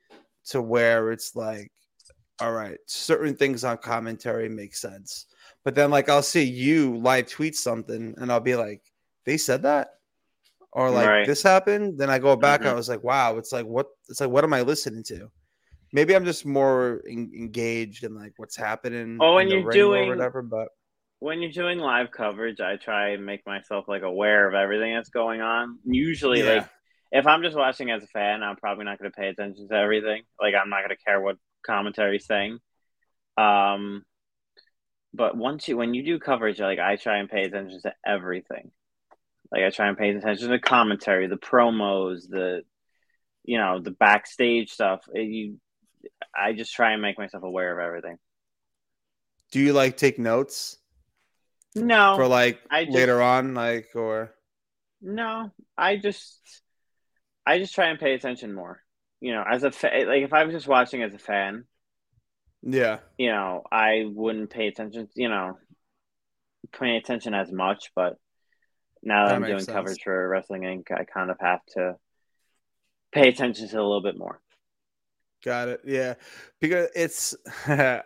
[0.45, 1.71] to where it's like
[2.39, 5.27] all right, certain things on commentary make sense.
[5.63, 8.81] But then like I'll see you live tweet something and I'll be like,
[9.25, 9.89] they said that?
[10.71, 11.27] Or like Right.
[11.27, 11.99] this happened?
[11.99, 12.75] Then I go back, I Mhm.
[12.75, 15.29] was like, wow, it's like what it's like what am I listening to?
[15.91, 19.17] Maybe I'm just more en- engaged in like what's happening.
[19.21, 20.69] Oh, and you're doing- whatever, but
[21.23, 25.09] When you're doing live coverage, I try and make myself like aware of everything that's
[25.09, 25.79] going on.
[25.85, 26.53] Usually, Yeah.
[26.55, 26.69] like
[27.13, 29.73] if I'm just watching as a fan, I'm probably not going to pay attention to
[29.75, 30.23] everything.
[30.41, 32.59] Like I'm not going to care what commentary's saying.
[33.37, 34.03] Um,
[35.13, 38.71] but once you when you do coverage, like I try and pay attention to everything.
[39.49, 42.63] Like I try and pay attention to commentary, the promos, the
[43.45, 45.05] you know the backstage stuff.
[45.13, 45.59] It- you,
[46.35, 48.17] I just try and make myself aware of everything.
[49.51, 50.79] do you like take notes
[51.75, 54.33] No, for like I just- later on, like or
[55.01, 56.39] No, I just
[57.45, 58.81] I just try and pay attention more.
[59.19, 61.65] You know, as a fa- like if I was just watching as a fan,
[62.61, 65.07] yeah, you know, I wouldn't pay attention.
[65.15, 65.57] You know,
[66.77, 67.91] pay attention as much.
[67.95, 68.17] But
[69.01, 69.73] now that, That I'm doing sense.
[69.73, 71.95] coverage for Wrestling Inc., I kind of have to
[73.11, 74.39] pay attention to a little bit more.
[75.43, 75.81] got it.
[75.85, 76.15] Yeah,
[76.61, 77.35] because it's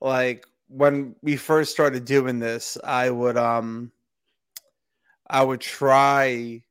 [0.00, 3.92] like when we first started doing this, I would um,
[5.28, 6.62] I would try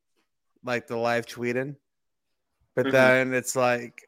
[0.64, 1.76] like the live tweeting,
[2.76, 2.92] but Mhm.
[2.92, 4.06] then it's like.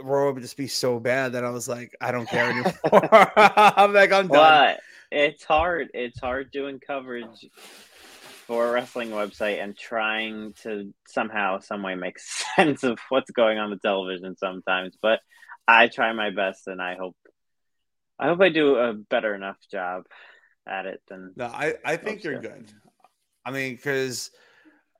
[0.00, 2.72] Raw would just be so bad that I was like, I don't care anymore.
[3.36, 4.28] I'm like, I'm done.
[4.28, 5.88] But it's hard.
[5.92, 7.46] It's hard doing coverage
[8.46, 12.18] for a wrestling website and trying to somehow, some way make
[12.56, 14.96] sense of what's going on the television sometimes.
[15.02, 15.20] But
[15.68, 17.16] I try my best, and I hope,
[18.18, 20.04] I hope I do a better enough job
[20.66, 21.32] at it than.
[21.36, 22.72] No, I, I think you're good.
[23.44, 24.30] I mean, because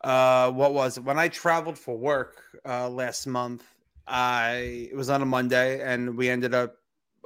[0.04, 1.04] uh, what was it?
[1.04, 3.64] When I traveled for work uh, last month,
[4.06, 6.76] I it was on a Monday, and we ended up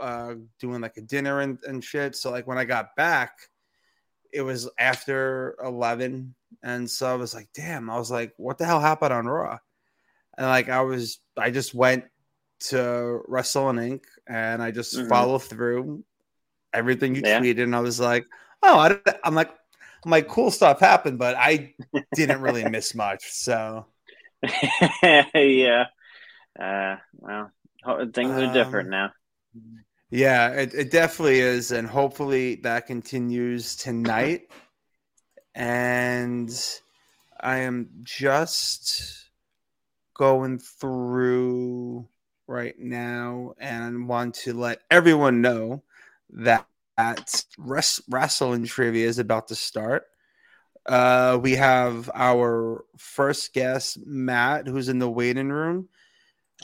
[0.00, 2.16] uh, doing like a dinner and, and shit.
[2.16, 3.32] So like when I got back,
[4.32, 7.90] it was after eleven, and so I was like, damn.
[7.90, 9.58] I was like, what the hell happened on Raw?
[10.38, 12.04] And like I was, I just went
[12.60, 14.04] to Wrestling Inc.
[14.30, 15.08] and I just Mhm.
[15.08, 16.04] followed through
[16.72, 17.24] everything you Yeah.
[17.24, 18.26] tweeted, and I was like,
[18.62, 19.50] oh, I, I'm like,
[20.04, 21.74] I'm cool stuff happened, but I
[22.14, 23.30] didn't really miss much.
[23.32, 23.86] So
[25.34, 25.86] yeah.
[26.60, 27.52] Uh, well,
[28.14, 29.12] things are different Um, now.
[30.10, 34.42] yeah, it, it definitely is, and hopefully that continues tonight.
[35.54, 36.50] And
[37.40, 39.30] I am just
[40.14, 42.08] going through
[42.50, 45.82] right now and want to let everyone know
[46.30, 46.66] that
[47.56, 50.04] Wres- wrestling trivia is about to start.
[50.84, 55.88] Uh, we have our first guest, Matt, who's in the waiting room.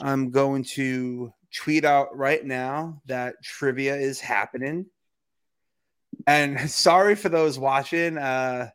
[0.01, 4.85] I'm going to tweet out right now that trivia is happening.
[6.27, 8.17] And sorry for those watching.
[8.17, 8.69] Uh,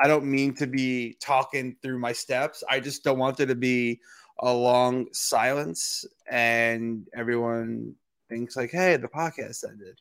[0.00, 2.62] I don't mean to be talking through my steps.
[2.68, 4.00] I just don't want there to be
[4.40, 7.94] a long silence and everyone
[8.28, 9.98] thinks like, "Hey, the podcast ended."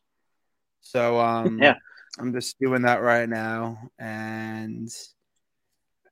[0.81, 1.75] So um, Yeah.
[2.19, 4.89] I'm just doing that right now, and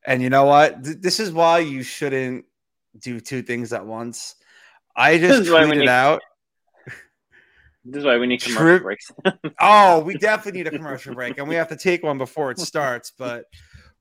[0.06, 0.84] and you know what?
[0.84, 2.46] Th- this is why you shouldn't
[3.00, 4.36] do two things at once.
[4.96, 6.22] I just tweeted need- out.
[7.88, 9.12] This is why we need commercial breaks.
[9.62, 12.58] Oh, we definitely need a commercial break, and we have to take one before it
[12.60, 13.12] starts.
[13.16, 13.46] But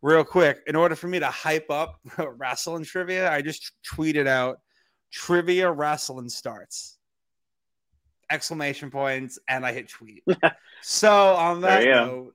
[0.05, 1.99] real quick, in order for me to hype up
[2.37, 4.61] wrestling trivia, I just tweeted out
[5.11, 6.99] trivia wrestling starts.
[8.31, 10.23] Exclamation points, and I hit tweet.
[10.83, 12.07] so on that There you go.
[12.07, 12.35] note,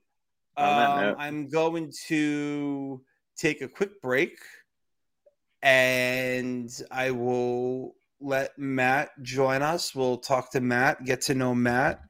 [0.58, 1.15] On that um, note.
[1.19, 3.01] I'm going to
[3.38, 4.39] take a quick break,
[5.62, 9.93] and I will let Matt join us.
[9.93, 12.01] We'll talk to Matt, get to know Matt,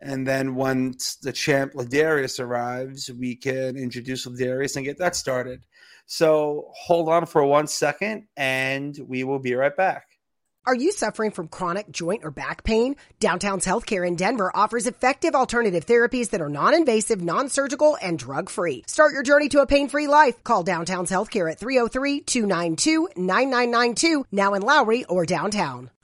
[0.00, 5.64] and then once the champ LaDarius arrives, we can introduce LaDarius and get that started.
[6.06, 10.06] So hold on for one second, and we will be right back.
[10.66, 12.96] Are you suffering from chronic joint or back pain?
[13.18, 18.84] Downtown's Healthcare in Denver offers effective alternative therapies that are non-invasive, non-surgical, and drug-free.
[18.86, 20.44] Start your journey to a pain-free life.
[20.44, 25.90] Call Downtown's Healthcare at 303-292-9992, now in Lowry or downtown.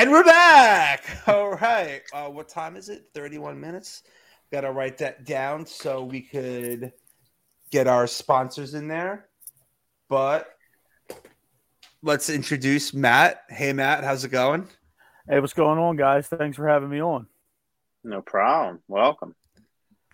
[0.00, 1.04] And we're back.
[1.26, 2.00] All right.
[2.12, 3.10] Uh, what time is it?
[3.12, 4.02] 31 minutes.
[4.50, 6.92] Got to write that down so we could
[7.70, 9.28] get our sponsors in there.
[10.08, 10.48] But
[12.02, 13.42] let's introduce Matt.
[13.50, 14.68] Hey, Matt, how's it going?
[15.28, 16.28] Hey, what's going on, guys?
[16.28, 17.26] Thanks for having me on.
[18.02, 18.80] No problem.
[18.88, 19.34] Welcome.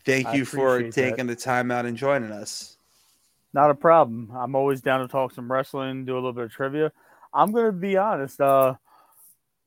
[0.04, 1.10] Thank you for appreciate that.
[1.10, 2.75] taking the time out and joining us.
[3.56, 4.30] Not a problem.
[4.36, 6.92] I'm always down to talk some wrestling, do a little bit of trivia.
[7.32, 8.38] I'm gonna be honest.
[8.38, 8.74] Uh,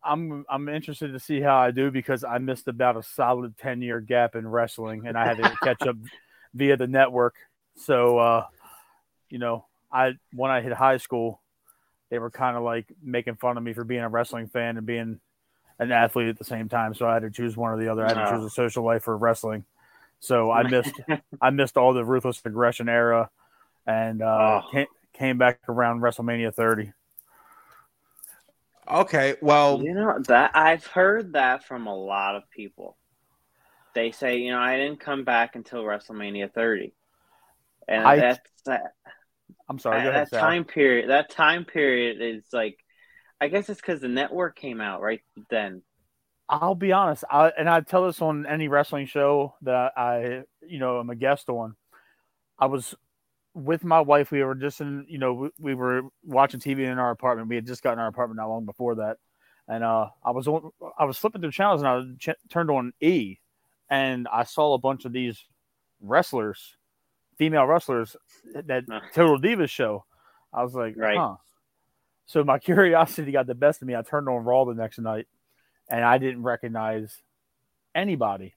[0.03, 3.81] I'm I'm interested to see how I do because I missed about a solid ten
[3.81, 5.95] year gap in wrestling, and I had to catch up
[6.53, 7.33] via the network.
[7.77, 8.45] So, uh,
[9.27, 11.41] you know, I when I hit high school,
[12.11, 14.85] they were kind of like making fun of me for being a wrestling fan and
[14.85, 15.19] being
[15.79, 16.93] an athlete at the same time.
[16.93, 18.05] So I had to choose one or the other.
[18.05, 19.65] I had to choose a social life or wrestling.
[20.19, 20.93] So I missed
[21.41, 23.31] I missed all the ruthless aggression era,
[23.89, 24.69] and uh, Oh.
[24.71, 26.93] came, came back around WrestleMania 30.
[28.89, 29.35] Okay.
[29.41, 32.97] Well, You know that I've heard that from a lot of people.
[33.95, 36.93] They say, you know, I didn't come back until WrestleMania 30,
[37.87, 38.93] and I- that's that,
[39.67, 41.09] I'm sorry, go ahead, that time period.
[41.09, 42.77] That time period is like,
[43.41, 45.81] I guess it's because the network came out right then.
[46.47, 50.79] I'll be honest, I, and I tell this on any wrestling show that I, you
[50.79, 51.75] know, I'm a guest on.
[52.57, 52.95] I was
[53.59, 54.31] with my wife.
[54.31, 57.49] We were just in, you know, we, we were watching TV in our apartment.
[57.49, 59.17] We had just gotten our apartment not long before that,
[59.67, 62.93] and uh, I was on, I was flipping through channels, and I ch- turned on
[63.01, 63.37] E,
[63.89, 65.43] and I saw a bunch of these
[66.01, 66.75] wrestlers,
[67.37, 68.15] female wrestlers,
[68.53, 70.05] that Total Divas show.
[70.53, 71.17] I was like, Right.
[71.17, 71.35] huh.
[72.25, 73.95] So my curiosity got the best of me.
[73.95, 75.27] I turned on Raw the next night,
[75.89, 77.21] and I didn't recognize
[77.95, 78.53] anybody.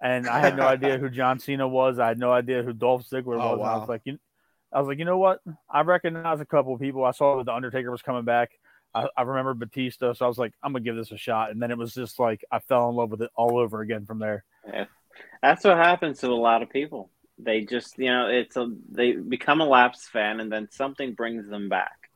[0.00, 1.98] And I had no idea who John Cena was.
[1.98, 3.60] I had no idea who Dolph Ziggler oh, was.
[3.60, 4.18] Oh, And I was like, you,
[4.72, 5.40] I was like, you know what?
[5.68, 7.04] I recognize a couple of people.
[7.04, 8.50] I saw that the Undertaker was coming back.
[8.94, 11.50] I, I remember Batista, so I was like, I'm gonna give this a shot.
[11.50, 14.04] And then it was just like I fell in love with it all over again
[14.04, 14.44] from there.
[15.42, 17.10] That's what happens to a lot of people.
[17.38, 21.48] They just, you know, it's a they become a lapsed fan, and then something brings
[21.48, 22.10] them back.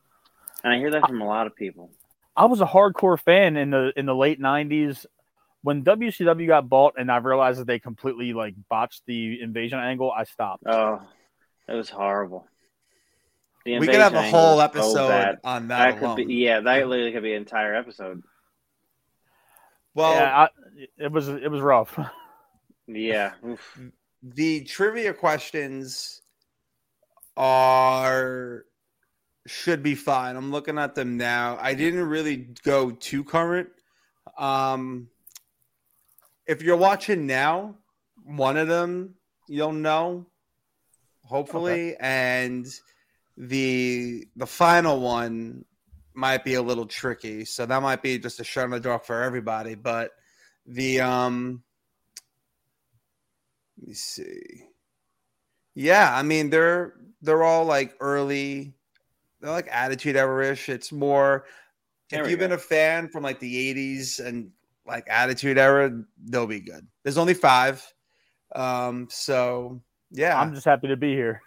[0.63, 1.91] And I hear that from a lot of people.
[2.35, 5.05] I was a hardcore fan in the in the late '90s
[5.65, 10.11] when WCW got bought, and I realized that they completely like botched the invasion angle.
[10.11, 10.61] I stopped.
[10.67, 11.01] Oh,
[11.67, 12.47] it was horrible.
[13.65, 16.35] The we could have a whole angle was so episode on that, That could be,
[16.35, 18.21] yeah, that literally could be an entire episode.
[19.95, 20.49] well, yeah, I,
[20.99, 21.99] it was it was rough.
[22.85, 23.79] Yeah, Oof.
[24.21, 26.21] the trivia questions
[27.35, 28.65] are
[29.47, 30.35] should be fine.
[30.35, 31.57] I'm looking at them now.
[31.59, 33.69] I didn't really go too current.
[34.37, 35.07] Um
[36.47, 37.75] if you're watching now,
[38.23, 39.15] one of them
[39.47, 40.27] you'll know,
[41.23, 42.65] hopefully, and
[43.37, 45.65] the the final one
[46.13, 47.45] might be a little tricky.
[47.45, 49.75] So that might be just a shot in the dark for everybody.
[49.75, 50.11] But
[50.65, 51.63] the um,
[53.77, 54.63] let me see.
[55.73, 58.73] Yeah, I mean they're they're all like early.
[59.41, 60.69] They're like attitude era-ish.
[60.69, 61.45] It's more
[62.09, 62.45] There if you've go.
[62.45, 64.51] been a fan from like the 80s and
[64.85, 65.91] like attitude era,
[66.23, 66.85] they'll be good.
[67.03, 67.83] There's only five.
[68.55, 69.81] Um, so
[70.11, 70.39] yeah.
[70.39, 71.41] I'm just happy to be here.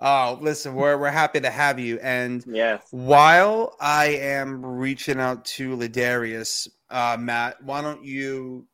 [0.00, 1.98] oh, listen, we're we're happy to have you.
[2.00, 2.82] And Yes.
[2.90, 8.66] while I am reaching out to LaDarius, uh, Matt, why don't you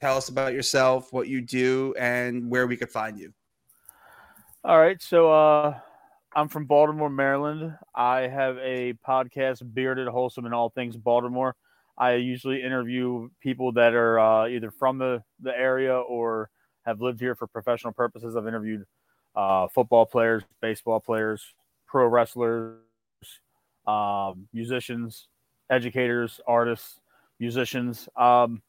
[0.00, 3.32] tell us about yourself, what you do, and where we could find you?
[4.64, 5.78] All right, so uh,
[6.34, 7.72] I'm from Baltimore, Maryland.
[7.94, 11.54] I have a podcast, Bearded Wholesome and All Things Baltimore.
[11.98, 16.50] I usually interview people that are uh, either from the, the area or
[16.84, 18.36] have lived here for professional purposes.
[18.36, 18.84] I've interviewed
[19.34, 21.42] uh, football players, baseball players,
[21.86, 22.78] pro wrestlers,
[23.86, 25.28] um, musicians,
[25.70, 27.00] educators, artists,
[27.40, 28.08] musicians.
[28.16, 28.62] Um,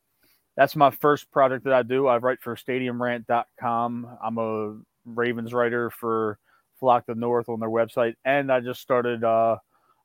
[0.56, 2.08] that's my first project that I do.
[2.08, 4.18] I write for stadiumrant.com.
[4.24, 6.40] I'm a Ravens writer for
[6.80, 8.16] Flock the North on their website.
[8.26, 9.58] And I just started uh,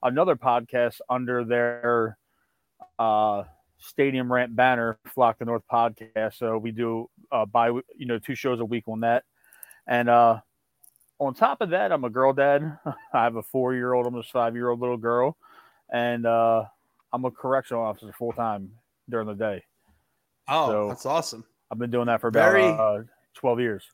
[0.03, 2.18] another podcast under their
[2.99, 3.45] uh,
[3.78, 6.34] Stadium Rant banner, Flock the North podcast.
[6.38, 9.24] So we do uh, by you know two shows a week on that.
[9.86, 10.40] And uh,
[11.18, 12.78] on top of that, I'm a girl dad.
[13.12, 15.36] I have a four year old, almost five year old little girl,
[15.93, 16.64] and uh,
[17.12, 18.70] I'm a correctional officer full time
[19.11, 19.64] during the day.
[20.49, 21.45] Oh, So- that's awesome.
[21.70, 23.84] I've been doing that for about Very- uh, 12 years.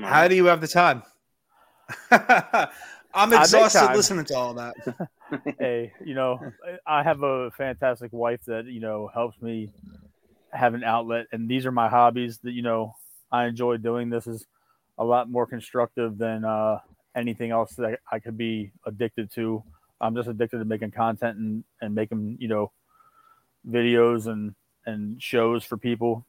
[0.00, 1.02] How do you have the time?
[3.14, 4.74] I'm exhausted listening to all that.
[5.58, 6.40] hey, you know,
[6.86, 9.70] I have a fantastic wife that you know helps me
[10.52, 12.94] have an outlet, and these are my hobbies that you know
[13.32, 14.10] I enjoy doing.
[14.10, 14.46] This is
[14.98, 16.78] a lot more constructive than uh,
[17.14, 19.62] anything else that I could be addicted to.
[20.00, 22.72] I'm just addicted to making content and and making you know
[23.68, 24.54] videos and
[24.86, 26.24] and shows for people.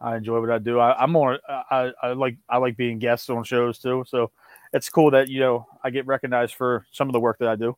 [0.00, 0.78] I enjoy what I do.
[0.78, 1.38] I, I'm more.
[1.48, 4.04] I, I like I like being guests on shows too.
[4.06, 4.30] So
[4.72, 7.56] it's cool that you know I get recognized for some of the work that I
[7.56, 7.76] do.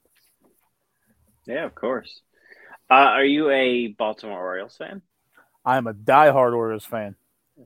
[1.46, 2.20] Yeah, of course.
[2.90, 5.02] Uh, are you a Baltimore Orioles fan?
[5.64, 7.14] I am a diehard Orioles fan.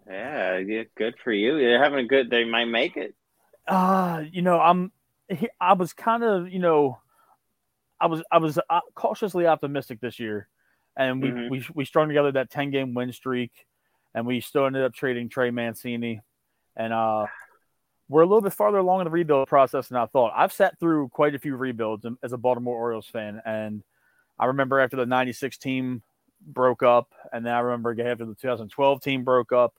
[0.08, 1.58] Yeah, yeah, good for you.
[1.58, 2.30] They're having a good.
[2.30, 3.14] They might make it.
[3.66, 4.92] Uh, you know, I'm.
[5.60, 6.98] I was kind of, you know,
[8.00, 10.48] I was I was uh, cautiously optimistic this year,
[10.96, 11.50] and we Mhm.
[11.50, 13.66] we we strung together that ten game win streak,
[14.14, 16.20] and we still ended up trading Trey Mancini,
[16.76, 17.26] and uh,
[18.08, 20.32] we're a little bit farther along in the rebuild process than I thought.
[20.36, 23.82] I've sat through quite a few rebuilds as a Baltimore Orioles fan, and
[24.38, 26.02] I remember after the '96 team
[26.46, 29.74] broke up, and then I remember after the 2012 team broke up,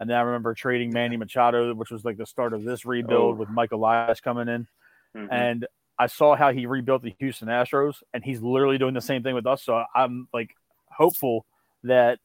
[0.00, 3.34] and then I remember trading Manny Machado, which was like the start of this rebuild
[3.34, 3.38] Oh.
[3.38, 4.68] with Mike Elias coming in.
[5.14, 5.28] Mhm.
[5.30, 5.66] And
[5.98, 9.34] I saw how he rebuilt the Houston Astros, and he's literally doing the same thing
[9.34, 9.62] with us.
[9.62, 10.54] So I'm like
[10.90, 11.44] hopeful
[11.84, 12.18] that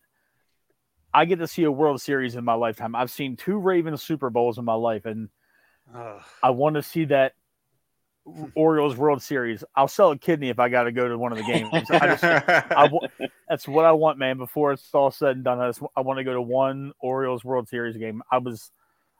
[1.13, 2.95] I get to see a World Series in my lifetime.
[2.95, 5.29] I've seen two Ravens Super Bowls in my life, and
[5.93, 6.21] Ugh.
[6.41, 7.33] I want to see that
[8.55, 9.63] Orioles World Series.
[9.75, 11.69] I'll sell a kidney if I got to go to one of the games.
[11.89, 12.89] I just, I
[13.49, 14.37] that's what I want, man.
[14.37, 17.43] Before it's all said and done, I, just, I want to go to one Orioles
[17.43, 18.21] World Series game.
[18.31, 18.71] I was,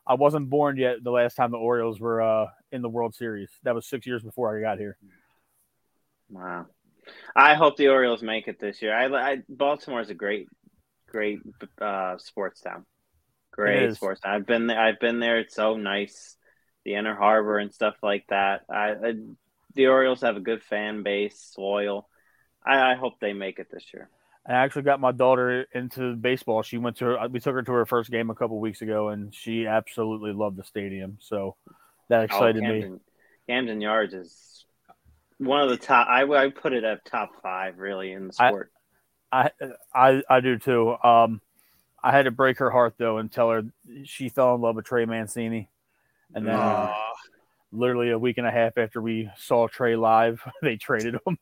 [0.06, 3.50] I wasn't born yet the last time the Orioles were uh, in the World Series.
[3.64, 4.98] That was six years before I got here.
[6.30, 6.68] Wow.
[7.36, 8.96] I hope the Orioles make it this year.
[8.96, 10.48] I, I Baltimore's a great,
[11.10, 11.40] great
[11.82, 12.86] uh, sports town.
[13.52, 14.36] Great sports town.
[14.36, 14.80] I've been there.
[14.80, 15.40] I've been there.
[15.40, 16.38] It's so nice.
[16.84, 18.66] The Inner Harbor and stuff like that.
[18.70, 19.14] I, I
[19.76, 22.10] the Orioles have a good fan base, loyal.
[22.66, 24.10] I, I hope they make it this year.
[24.46, 26.64] I actually got my daughter into baseball.
[26.64, 29.10] She went to her, we took her to her first game a couple weeks ago,
[29.10, 31.18] and she absolutely loved the stadium.
[31.22, 31.56] So
[32.10, 32.82] that excited oh, me.
[32.82, 33.00] Camden,
[33.48, 34.66] Camden Yards is
[35.38, 36.08] one of the top.
[36.08, 38.72] I I put it at top five really in the sport.
[39.32, 39.52] I
[39.94, 40.96] I I do too.
[41.04, 41.42] Um,
[42.04, 43.64] I had to break her heart though and tell her
[44.04, 45.70] she fell in love with Trey Mancini,
[46.36, 47.14] and then Aw.
[47.72, 51.38] literally a week and a half after we saw Trey live, they traded him.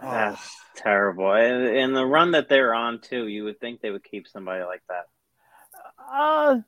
[0.00, 1.32] That's terrible.
[1.32, 4.64] And, and the run that they're on too, you would think they would keep somebody
[4.64, 5.04] like that.
[5.98, 6.58] Uh,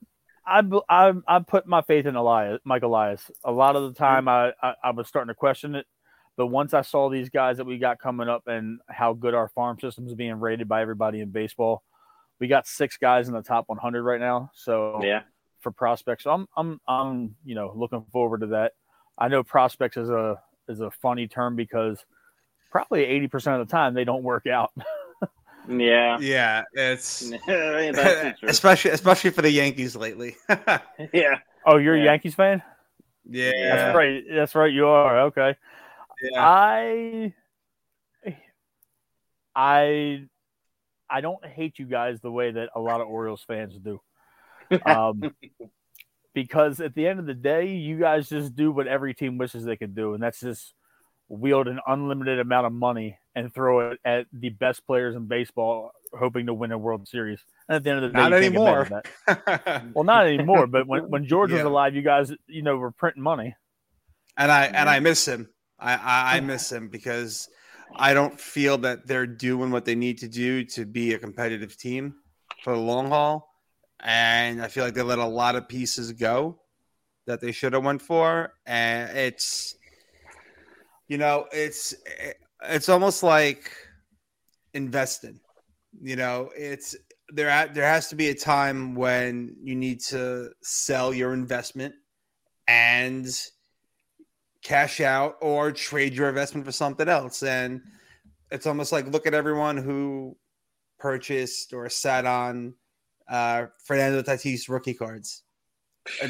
[0.47, 3.31] I, b- I, I put my faith in Elias, Mike Elias.
[3.45, 5.87] A lot of the time, I, I, I was starting to question it,
[6.37, 9.49] but once I saw these guys that we got coming up and how good our
[9.51, 11.83] farm system is being rated by everybody in baseball,
[12.41, 14.51] we got six guys in the top 100 right now.
[14.55, 15.23] So Yeah.
[15.65, 18.75] For prospects, so I'm, I'm, I'm, you know, looking forward to that.
[19.19, 22.05] I know prospects is a is a funny term because
[22.71, 24.71] probably 80% of the time they don't work out.
[25.69, 26.19] Yeah.
[26.21, 27.33] Yeah, it's
[28.43, 30.37] especially especially for the Yankees lately.
[31.13, 31.39] yeah.
[31.65, 32.63] Oh, you're a Yankees fan?
[33.27, 34.25] yeah, That's right.
[34.31, 34.71] That's right.
[34.71, 35.21] You are.
[35.21, 35.57] Okay.
[36.23, 36.47] yeah.
[36.47, 37.35] I
[39.55, 40.25] I
[41.09, 44.01] I don't hate you guys the way that a lot of Orioles fans do.
[44.85, 45.23] Um,
[46.35, 49.65] because at the end of the day, you guys just do what every team wishes
[49.65, 50.75] they could do, and that's just
[51.29, 55.91] wield an unlimited amount of money and throw it at the best players in baseball,
[56.13, 57.41] hoping to win a World Series.
[57.69, 59.03] And at the end of the day, Not you can't get mad anymore.
[59.27, 59.85] that.
[59.95, 60.67] Well, not anymore.
[60.67, 63.55] But when, when George was alive, you guys, you know, were printing money.
[64.37, 65.49] and I and I miss him.
[65.79, 67.49] I, I I miss him because
[67.97, 71.77] I don't feel that they're doing what they need to do to be a competitive
[71.77, 72.15] team
[72.63, 73.49] for the long haul,
[74.05, 76.61] and I feel like they let a lot of pieces go
[77.27, 79.77] that they should have went for, and it's
[81.09, 81.95] you know it's
[82.69, 83.71] it's almost like
[84.75, 85.41] investing.
[86.03, 86.95] You know, it's
[87.29, 87.49] there.
[87.49, 91.95] at- There has to be a time when you need to sell your investment
[92.69, 93.27] and
[94.63, 97.43] cash out or trade your investment for something else.
[97.43, 97.83] And
[98.51, 100.37] it's almost like look at everyone who
[100.99, 102.75] purchased or sat on
[103.29, 105.43] uh, Fernando Tatis rookie cards.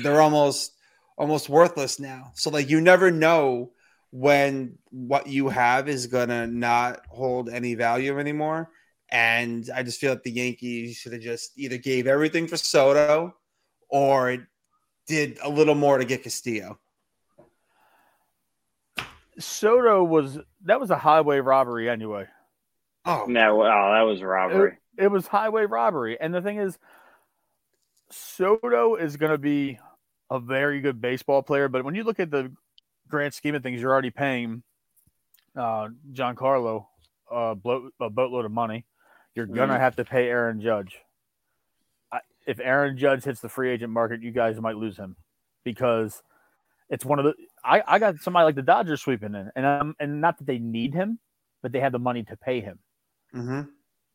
[0.02, 0.72] They're almost
[1.16, 2.32] almost worthless now.
[2.34, 3.72] So like you never know
[4.10, 8.70] when what you have is gonna not hold any value anymore.
[9.10, 13.34] And I just feel like the Yankees should have just either gave everything for Soto
[13.88, 14.48] or
[15.06, 16.78] did a little more to get Castillo.
[19.38, 22.26] Soto was that was a highway robbery anyway.
[23.04, 24.78] Oh, No, wow, that was robbery.
[24.98, 26.18] It was highway robbery.
[26.20, 26.78] And the thing is,
[28.10, 29.78] Soto is going to be
[30.30, 31.68] a very good baseball player.
[31.68, 32.52] But when you look at the
[33.08, 34.62] grand scheme of things, you're already paying
[35.56, 36.86] uh, Giancarlo
[37.30, 38.84] a, bloat, a boatload of money.
[39.34, 40.98] You're going to have to pay Aaron Judge.
[42.12, 45.16] I, if Aaron Judge hits the free agent market, you guys might lose him
[45.64, 46.22] because
[46.88, 47.34] it's one of the.
[47.64, 50.58] I, I got somebody like the Dodgers sweeping in, and um, and not that they
[50.58, 51.18] need him,
[51.62, 52.78] but they have the money to pay him
[53.32, 53.62] hmm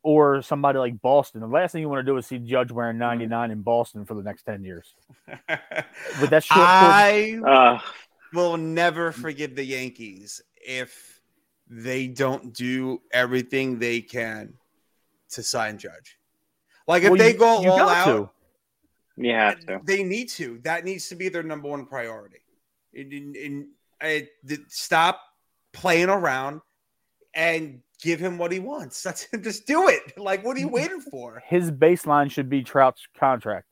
[0.09, 1.39] or somebody like Boston.
[1.41, 4.15] The last thing you want to do is see Judge wearing 99 in Boston for
[4.15, 4.95] the next 10 years.
[6.19, 7.79] With that short, I Uh,
[8.33, 11.21] will never forgive the Yankees if
[11.69, 14.55] they don't do everything they can
[15.29, 16.17] to sign Judge.
[16.87, 18.29] Like if Well, they you- go you all out, to.
[19.15, 20.57] you have they need to.
[20.63, 22.39] That needs to be their number one priority.
[22.93, 23.67] In, in, in-
[24.01, 25.21] I- th- stop
[25.71, 26.61] playing around
[27.33, 29.01] and give him what he wants.
[29.03, 30.17] That's just do it.
[30.17, 31.41] Like, what are you waiting for?
[31.47, 33.67] his baseline should be Trout's contract.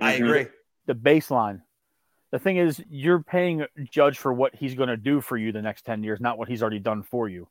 [0.00, 0.24] I Mhm.
[0.24, 0.46] agree.
[0.86, 1.62] The baseline.
[2.30, 5.62] The thing is, you're paying Judge for what he's going to do for you the
[5.62, 7.48] next 10 years, not what he's already done for you.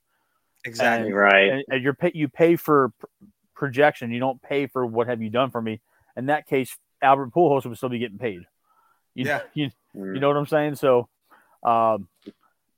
[0.66, 1.12] Exactly.
[1.12, 1.50] Right.
[1.52, 3.06] And, and you're pay, you pay for pr-
[3.56, 4.12] projection.
[4.12, 5.82] You don't pay for what have you done for me.
[6.16, 8.42] In that case, Albert Pujols would still be getting paid.
[9.16, 9.42] You, Yeah.
[9.54, 10.14] you, Mm.
[10.14, 10.76] You know what I'm saying?
[10.76, 11.10] So,
[11.64, 12.08] um,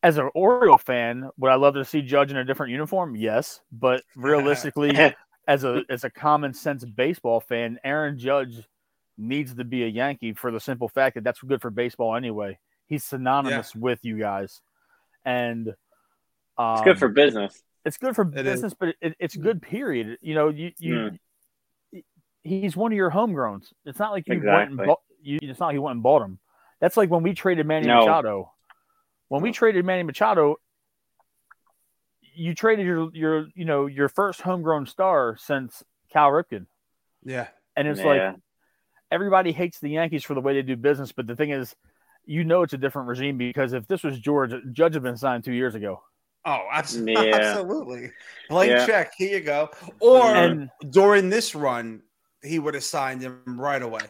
[0.04, 3.16] as an Oriole fan, would I love to see Judge in a different uniform?
[3.16, 4.98] Yes, but realistically,
[5.48, 8.68] as a as a common sense baseball fan, Aaron Judge
[9.18, 12.58] needs to be a Yankee for the simple fact that that's good for baseball anyway.
[12.88, 14.62] He's synonymous with you guys,
[15.26, 15.70] and
[16.58, 17.62] um, It's good for business.
[17.86, 18.44] it's good for It is.
[18.44, 19.62] business, but it, it's good.
[19.62, 20.18] Period.
[20.22, 21.12] You know, you you.
[22.44, 23.68] He's one of your homegrowns.
[23.86, 25.00] It's not like you went and bought.
[25.22, 26.40] You, it's not like you went and bought him.
[26.80, 28.00] That's like when we traded Manny No.
[28.00, 28.52] Machado.
[29.32, 30.58] When we traded Manny Machado,
[32.36, 36.66] you traded your your you know your first homegrown star since Cal Ripken,
[37.24, 37.48] Yeah.
[37.78, 38.06] and it's Yeah.
[38.06, 38.36] like
[39.10, 41.74] everybody hates the Yankees for the way they do business, but the thing is,
[42.26, 45.46] you know, it's a different regime because if this was George, Judge had been signed
[45.46, 46.04] two years ago,
[46.44, 47.14] Oh, absolutely.
[47.30, 47.36] Yeah.
[47.38, 48.12] absolutely.
[48.50, 48.86] Blank Yeah.
[48.86, 49.14] check.
[49.18, 49.70] Here you go.
[50.02, 52.04] Or and during this run,
[52.44, 54.02] he would have signed him right away.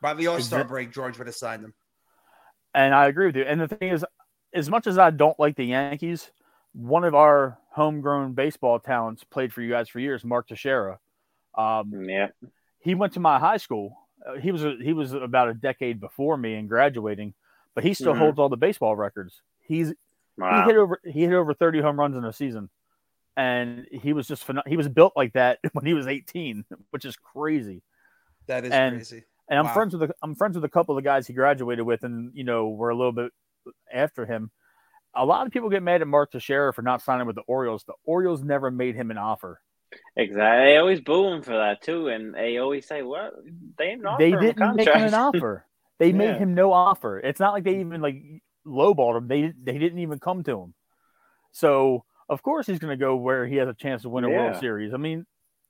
[0.00, 1.74] By the All Star break, George would have signed him.
[2.74, 3.42] And I agree with you.
[3.42, 4.02] And the thing is,
[4.54, 6.30] as much as I don't like the Yankees,
[6.74, 10.98] one of our homegrown baseball talents played for you guys for years, Mark Teixeira.
[11.56, 12.28] Um, Yeah.
[12.80, 13.96] he went to my high school.
[14.26, 17.34] Uh, he was he was about a decade before me in graduating,
[17.74, 18.18] but he still Mhm.
[18.18, 19.42] holds all the baseball records.
[19.60, 22.70] He's he hit over he hit over 30 home runs in a season.
[23.36, 27.16] And he was just he was built like that when he was 18, which is
[27.16, 27.82] crazy.
[28.46, 29.24] That is And- crazy.
[29.48, 29.72] And I'm Wow.
[29.74, 32.30] friends with a, I'm friends with a couple of the guys he graduated with, and
[32.34, 33.32] you know we're a little bit
[33.92, 34.50] after him.
[35.14, 37.84] A lot of people get mad at Mark Teixeira for not signing with the Orioles.
[37.84, 39.60] The Orioles never made him an offer.
[40.16, 40.66] Exactly.
[40.72, 43.34] They always boo him for that too, and they always say, "What?
[43.76, 45.66] They didn't offer they him a didn't make him an offer.
[45.98, 47.20] They made him no offer.
[47.20, 48.22] It's not like they even like
[48.66, 49.28] lowballed him.
[49.28, 50.74] They they didn't even come to him.
[51.52, 54.30] So of course he's going to go where he has a chance to win a
[54.30, 54.94] World Series.
[54.94, 55.26] I mean,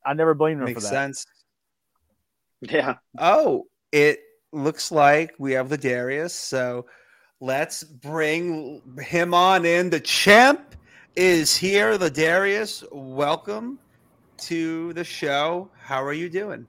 [0.06, 0.88] I never blame him Makes for that.
[0.88, 1.26] sense.
[2.60, 2.96] Yeah.
[3.18, 4.20] Oh, it
[4.52, 6.30] looks like we have LaDarius.
[6.30, 6.86] So
[7.42, 9.90] let's bring him on in.
[9.90, 10.76] The champ
[11.16, 11.98] is here.
[11.98, 13.80] LaDarius, welcome
[14.38, 15.68] to the show.
[15.76, 16.64] How are you doing?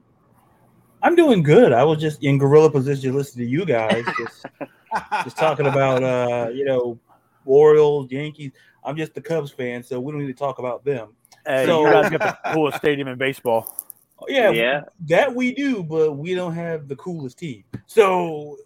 [1.04, 1.74] I'm doing good.
[1.74, 4.46] I was just in gorilla position listening to you guys, just
[5.24, 6.98] just talking about uh, you know,
[7.46, 8.52] Orioles, Yankees.
[8.84, 11.10] I'm just the Cubs fan, so we don't need to talk about them.
[11.46, 13.78] Hey, So- you guys got the coolest stadium in baseball.
[14.18, 14.82] Oh, yeah, Yeah.
[15.08, 17.64] that we do, but we don't have the coolest team.
[17.86, 18.58] So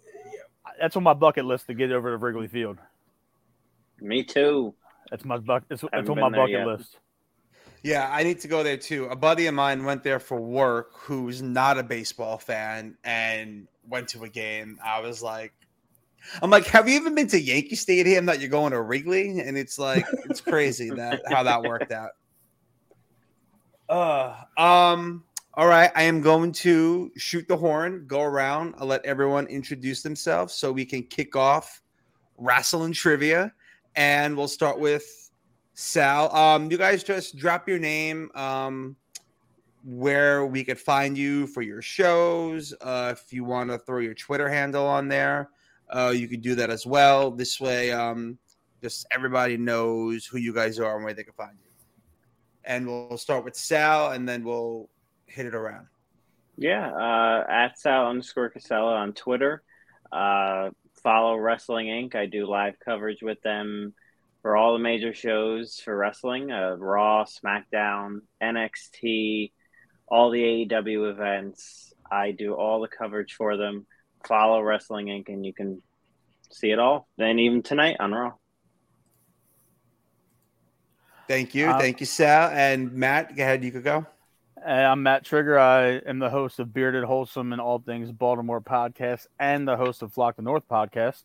[0.80, 2.78] That's on my bucket list to get over to Wrigley Field.
[4.00, 4.74] Me too.
[5.10, 5.68] That's my bucket.
[5.70, 6.66] It's, it's on my bucket yet.
[6.66, 6.98] list.
[7.82, 9.06] Yeah, I need to go there too.
[9.06, 14.08] A buddy of mine went there for work who's not a baseball fan and went
[14.08, 14.78] to a game.
[14.84, 15.52] I was like,
[16.42, 19.38] I'm like, have you even been to Yankee Stadium that you're going to Wrigley?
[19.40, 22.10] And it's like, it's crazy that how that worked out.
[23.90, 25.24] Uh, um,
[25.58, 25.90] all right.
[25.96, 28.76] I am going to shoot the horn, go around.
[28.78, 31.82] I'll let everyone introduce themselves so we can kick off
[32.36, 33.52] wrestling trivia.
[33.96, 35.32] And we'll start with
[35.74, 36.32] Sal.
[36.32, 38.94] Um, you guys just drop your name, um,
[39.82, 42.72] where we could find you for your shows.
[42.80, 45.50] Uh, if you want to throw your Twitter handle on there,
[45.90, 47.32] uh, you could do that as well.
[47.32, 48.38] This way, um,
[48.80, 51.70] just everybody knows who you guys are and where they can find you.
[52.62, 54.88] And we'll start with Sal, and then we'll
[55.28, 55.86] hit it around.
[56.56, 56.90] Yeah.
[56.90, 59.62] Uh, at Sal underscore Casella on Twitter.
[60.10, 60.70] Uh,
[61.02, 62.14] follow Wrestling Inc.
[62.14, 63.94] I do live coverage with them
[64.42, 69.52] for all the major shows for wrestling uh, Raw, SmackDown, NXT,
[70.08, 71.92] all the AEW events.
[72.10, 73.86] I do all the coverage for them.
[74.26, 75.28] Follow Wrestling Inc.
[75.28, 75.82] and you can
[76.50, 77.08] see it all.
[77.18, 78.32] Then even tonight on Raw.
[81.28, 83.36] Thank you, Uh, thank you, Sal and Matt.
[83.36, 84.06] Go ahead, you could go.
[84.66, 85.56] Hey, I'm Matt Trigger.
[85.56, 90.02] I am the host of Bearded Wholesome and All Things Baltimore podcast and the host
[90.02, 91.22] of Flock the North podcast.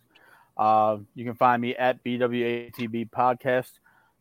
[0.55, 3.71] Uh, you can find me at BWATB podcast.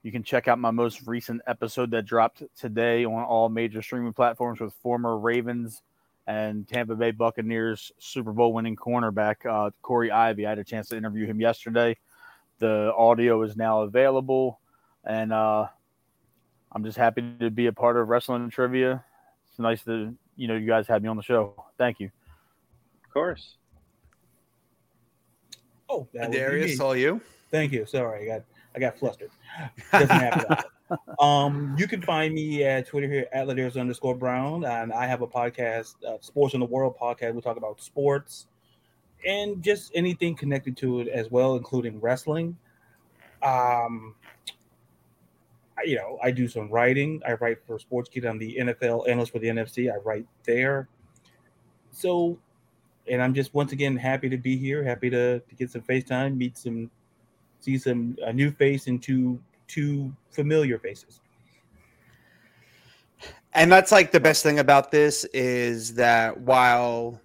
[0.03, 4.15] You can check out my most recent episode that dropped today on all major streaming
[4.15, 5.83] platforms with former Ravens
[6.27, 10.47] and Tampa Bay Buccaneers Super Bowl winning cornerback uh, Corey Ivy.
[10.47, 11.99] I had a chance to interview him yesterday.
[12.61, 14.59] The audio is now available,
[15.05, 15.67] and uh,
[16.75, 19.05] I'm just happy to be a part of Wrestling Trivia.
[19.51, 21.55] It's nice to you know you guys had me on the show.
[21.79, 22.11] Thank you.
[23.05, 23.57] Of course.
[25.89, 27.21] oh, that would be Darius, all you.
[27.51, 27.85] Thank you.
[27.85, 28.45] Sorry, I got
[28.75, 29.31] I got flustered.
[29.93, 30.57] Doesn't happen.
[31.21, 35.21] um, you can find me at Twitter here at LaDarius underscore Brown, and I have
[35.21, 37.35] a podcast, uh, Sports in the World podcast.
[37.35, 38.47] We talk about sports
[39.27, 42.57] and just anything connected to it as well, including wrestling.
[43.43, 44.15] Um,
[44.49, 44.62] I-
[45.85, 47.21] you know, I do some writing.
[47.27, 48.25] I write for Sports Kid.
[48.25, 49.93] I'm the NFL analyst for the NFC.
[49.93, 50.89] I write there.
[51.91, 52.39] So,
[53.09, 54.85] and I'm just once again happy to be here.
[54.85, 56.91] Happy to, to get some FaceTime, meet some,
[57.61, 61.21] see some a new face and two two familiar faces.
[63.55, 67.21] And that's like the best thing about this is that while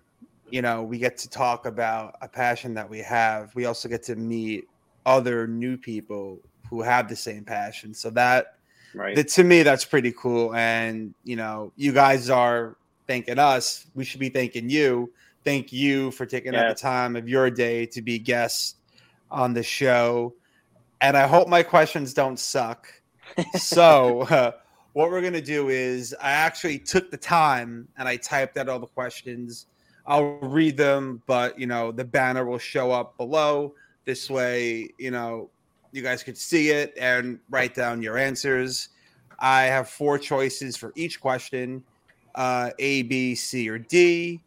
[0.49, 4.03] you know we get to talk about a passion that we have, we also get
[4.03, 4.67] to meet
[5.05, 6.39] other new people
[6.69, 7.93] who have the same passion.
[7.93, 8.55] So that,
[8.93, 9.15] Right.
[9.15, 10.55] that to me that's pretty cool.
[10.55, 13.85] And you know, you guys are thanking us.
[13.95, 15.11] We should be thanking you.
[15.43, 18.75] Thank you for taking out the time of your day to be guests
[19.31, 20.33] on the show.
[20.99, 22.87] And I hope my questions don't suck.
[23.55, 24.51] so uh,
[24.93, 28.79] what we're gonna do is I actually took the time and I typed out all
[28.79, 29.67] the questions.
[30.05, 33.75] I'll read them, but you know the banner will show up below.
[34.05, 35.49] This way, you know
[35.91, 38.89] you guys could see it and write down your answers.
[39.39, 41.83] I have four choices for each question:
[42.35, 44.41] uh, A, B, C, or D.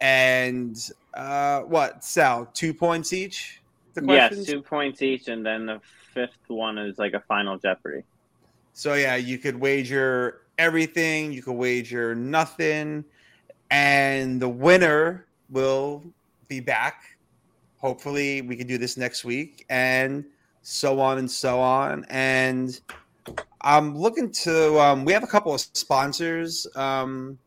[0.00, 0.76] And
[1.14, 2.46] uh, what, Sal?
[2.52, 3.60] Two points each.
[3.94, 4.46] The Yes, questions.
[4.46, 5.80] two points each, and then the
[6.12, 8.02] fifth one is like a final Jeopardy.
[8.72, 13.04] So yeah, you could wager everything, you could wager nothing,
[13.70, 16.02] and the winner will
[16.48, 17.02] be back.
[17.78, 20.24] Hopefully, we can do this next week, and
[20.62, 22.06] so on and so on.
[22.08, 22.80] And
[23.60, 24.78] I'm looking to.
[24.80, 26.66] Um, we have a couple of sponsors.
[26.74, 27.38] Um,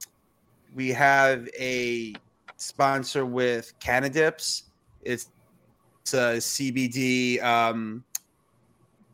[0.73, 2.13] we have a
[2.57, 4.63] sponsor with Cannadips.
[5.01, 5.29] It's
[6.01, 8.03] it's a CBD um,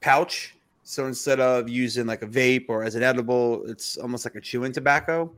[0.01, 0.55] pouch.
[0.83, 4.41] So instead of using like a vape or as an edible, it's almost like a
[4.41, 5.31] chewing tobacco.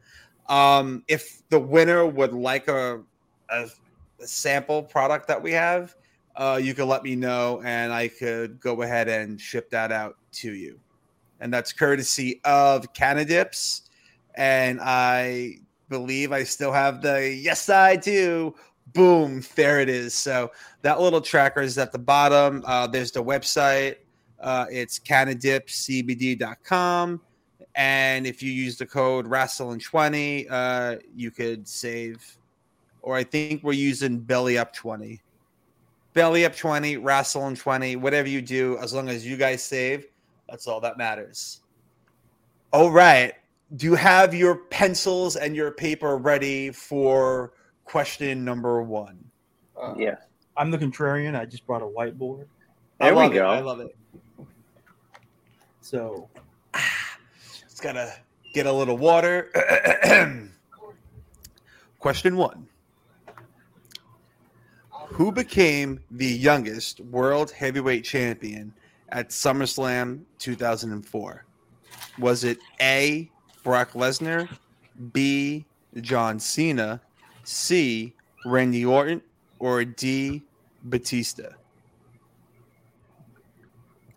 [0.50, 3.02] Um, if the winner would like a,
[3.50, 3.70] a,
[4.20, 5.96] a sample product that we have,
[6.36, 10.18] uh, you can let me know and I could go ahead and ship that out
[10.34, 10.80] to you.
[11.40, 13.82] And that's courtesy of Cannadips.
[14.36, 15.58] and I
[15.90, 18.56] believe I still have the yes, I do.
[18.94, 20.14] Boom, there it is.
[20.14, 22.64] So that little tracker is at the bottom.
[22.66, 23.98] Uh, there's the website.
[24.40, 27.22] Uh, it's cannadipcbd.com.
[27.76, 32.38] And if you use the code Rasslin20, uh, you could save.
[33.02, 35.20] Or I think we're using Belly Up 20.
[36.14, 40.06] Belly Up 20, wrestle in 20, whatever you do, as long as you guys save,
[40.50, 41.62] that's all that matters.
[42.72, 43.34] All right.
[43.76, 47.54] Do you have your pencils and your paper ready for
[47.86, 49.24] question number one?
[49.82, 50.16] Uh, Yeah.
[50.56, 51.36] I'm the contrarian.
[51.36, 52.46] I just brought a whiteboard.
[53.00, 53.36] I There we love it.
[53.36, 53.48] go.
[53.48, 53.96] I love it.
[55.82, 56.30] So
[57.68, 58.14] Just gotta
[58.54, 59.50] get a little water.
[62.00, 62.68] Question one
[65.14, 68.74] Who became the youngest world heavyweight champion
[69.10, 71.46] at SummerSlam 2004?
[72.18, 73.30] Was it A.
[73.64, 74.50] Brock Lesnar,
[75.14, 75.66] B.
[76.02, 77.00] John Cena,
[77.44, 78.16] C.
[78.44, 79.22] Randy Orton,
[79.60, 80.42] or D.
[80.86, 81.50] Batista?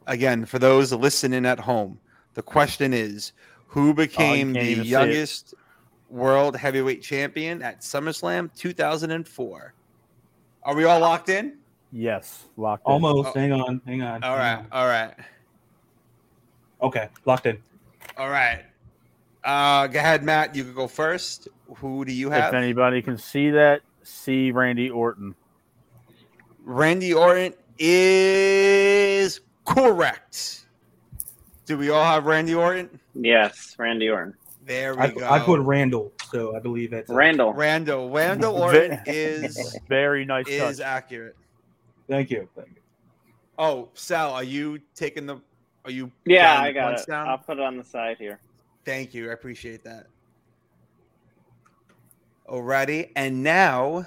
[0.07, 2.01] Again, for those listening at home,
[2.33, 3.33] the question is
[3.67, 4.93] who became can't the even see it.
[4.93, 5.55] youngest
[6.09, 9.75] world heavyweight champion at SummerSlam 2004?
[10.67, 11.59] Are we all locked in?
[11.93, 12.85] Yes, locked.
[12.87, 12.93] in.
[12.93, 13.29] almost.
[13.29, 13.39] Oh.
[13.39, 13.81] Hang on.
[13.87, 14.25] Hang on.
[14.25, 14.67] All hang right.
[14.73, 15.15] All right.
[16.83, 17.09] Okay.
[17.25, 17.63] Locked in.
[18.19, 18.65] All right.
[19.45, 20.57] Uh, go ahead, Matt.
[20.57, 21.47] You can go first.
[21.77, 22.53] Who do you have?
[22.53, 25.37] If anybody can see that, see Randy Orton.
[26.65, 30.67] Randy Orton is correct.
[31.65, 32.99] Do we all have Randy Orton?
[33.15, 34.35] Yes, Randy Orton.
[34.65, 35.31] There we I, go.
[35.31, 37.53] I put Randall, so I believe that's Randall.
[37.53, 38.11] Randall.
[38.11, 40.87] Randall Orton is Very nice is touch.
[40.87, 41.37] accurate.
[42.09, 42.49] Thank you.
[42.57, 42.83] Thank you.
[43.59, 45.41] Oh, Sal, are you taking the?
[45.85, 46.11] Are you?
[46.25, 47.07] Yeah, I got it.
[47.07, 47.29] down?
[47.29, 48.41] I'll put it on the side here.
[48.85, 49.31] Thank you.
[49.31, 50.07] I appreciate that.
[52.49, 54.07] Alrighty, and now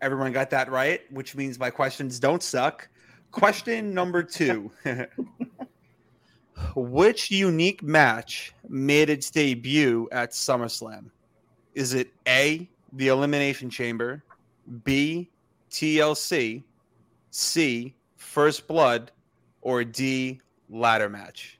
[0.00, 2.88] everyone got that right, which means my questions don't suck.
[3.32, 4.70] Question number two.
[6.74, 11.10] Which unique match made its debut at SummerSlam?
[11.74, 14.22] Is it A, the Elimination Chamber,
[14.84, 15.30] B,
[15.70, 16.62] TLC,
[17.30, 19.12] C, First Blood,
[19.62, 21.58] or D, Ladder Match?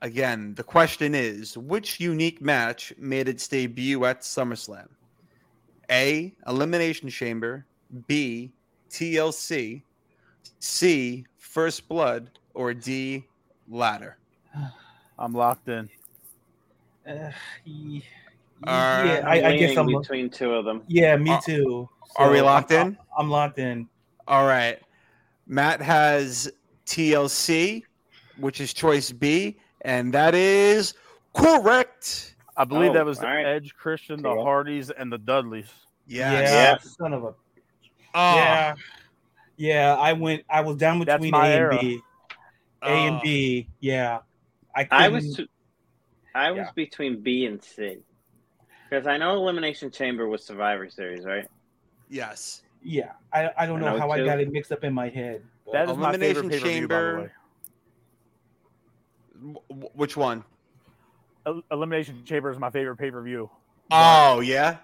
[0.00, 4.88] Again, the question is which unique match made its debut at SummerSlam?
[5.90, 6.32] A.
[6.46, 7.64] Elimination Chamber.
[8.06, 8.52] B.
[8.90, 9.82] TLC.
[10.60, 11.26] C.
[11.38, 12.30] First Blood.
[12.54, 13.24] Or D.
[13.68, 14.18] Ladder.
[15.18, 15.88] I'm locked in.
[17.08, 17.30] Uh,
[17.64, 18.04] ye-
[18.66, 18.70] Uh,
[19.06, 19.86] yeah, I'm I, I guess I'm.
[19.86, 20.82] between two of them.
[20.88, 21.88] Yeah, me Are- too.
[22.16, 22.98] are we locked I'm, in?
[23.16, 23.88] I'm locked in.
[24.26, 24.78] All right.
[25.46, 26.50] Matt has
[26.86, 27.82] TLC,
[28.36, 30.94] which is choice B, and that is
[31.34, 32.34] correct.
[32.56, 33.46] I believe Oh, that was the all right.
[33.46, 35.70] Edge, Christian, the Hardys, and the Dudleys.
[36.06, 36.32] Yes.
[36.50, 36.96] Yeah, Yes.
[36.98, 37.26] son of a.
[38.14, 38.74] Oh, Yeah,
[39.56, 39.96] yeah.
[39.96, 40.42] I went.
[40.50, 41.78] I was down between A my and era.
[41.80, 42.00] B.
[42.82, 43.20] A and Oh.
[43.22, 43.68] B.
[43.80, 44.18] Yeah,
[44.74, 44.88] I.
[44.90, 45.50] I was couldn't-
[46.38, 46.70] I was Yeah.
[46.74, 47.98] between B and C.
[48.88, 51.46] Because I know Elimination Chamber was Survivor Series, right?
[52.08, 52.62] Yes.
[52.82, 53.50] Yeah, I.
[53.56, 55.42] I don't know know how I got it mixed up in my head.
[55.66, 57.20] but- That is my favorite Elimination pay per view, by the Chamber.
[57.22, 57.30] way.
[59.68, 60.44] W- which one?
[61.46, 63.50] El- Elimination Chamber is my favorite pay per view.
[63.90, 64.78] Oh, yeah.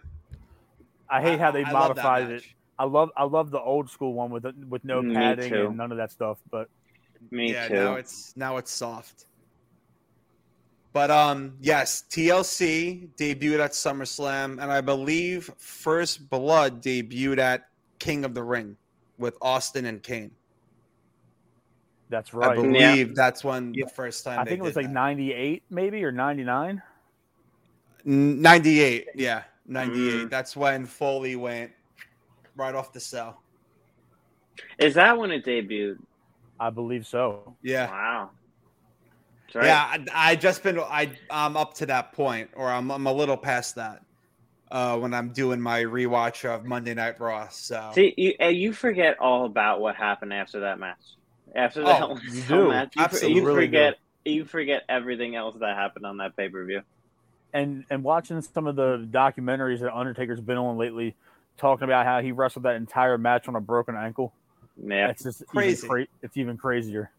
[1.09, 2.43] I hate how they I modified it.
[2.79, 5.99] I love I love the old school one with with no padding and none of
[5.99, 6.39] that stuff.
[6.51, 6.69] But
[7.31, 7.75] Me yeah, too.
[7.75, 9.27] now it's now it's soft.
[10.95, 17.69] But um, yes, TLC debuted at SummerSlam, and I believe First Blood debuted at
[17.99, 18.77] King of the Ring
[19.19, 20.31] with Austin and Kane.
[22.11, 22.47] that's right.
[22.51, 22.63] I right.
[22.63, 23.87] believe that's when Yeah.
[23.87, 24.39] the first time.
[24.39, 24.93] I they think it was like that.
[24.93, 26.81] '98 maybe or 99.
[28.05, 30.15] 98, Yeah, 98.
[30.27, 30.31] Mm.
[30.31, 31.73] That's when Foley went
[32.55, 33.43] right off the cell.
[34.79, 35.99] Is that when it debuted?
[36.61, 37.57] I believe so.
[37.63, 37.91] Yeah.
[37.91, 38.31] Wow.
[39.55, 39.67] That's right.
[39.67, 43.13] Yeah, I, I just been I I'm up to that point, or I'm I'm a
[43.13, 44.01] little past that.
[44.71, 49.21] Uh, when I'm doing my rewatch of Monday Night Raw, so See, you, you forget
[49.21, 50.99] all about what happened after that match.
[51.55, 52.69] After that Oh, you do.
[52.71, 53.41] match, you, Absolutely.
[53.41, 53.67] you Really do.
[53.67, 53.95] forget
[54.25, 56.81] you forget everything else that happened on that pay per view.
[57.53, 61.15] And and watching some of the documentaries that Undertaker's been on lately,
[61.57, 64.33] talking about how he wrestled that entire match on a broken ankle.
[64.83, 65.87] Yeah, It's just Crazy.
[65.87, 67.13] Even cra- it's even crazier.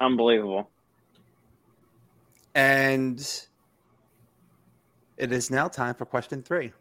[0.00, 0.70] unbelievable.
[2.54, 3.46] And
[5.16, 6.72] it is now time for question three.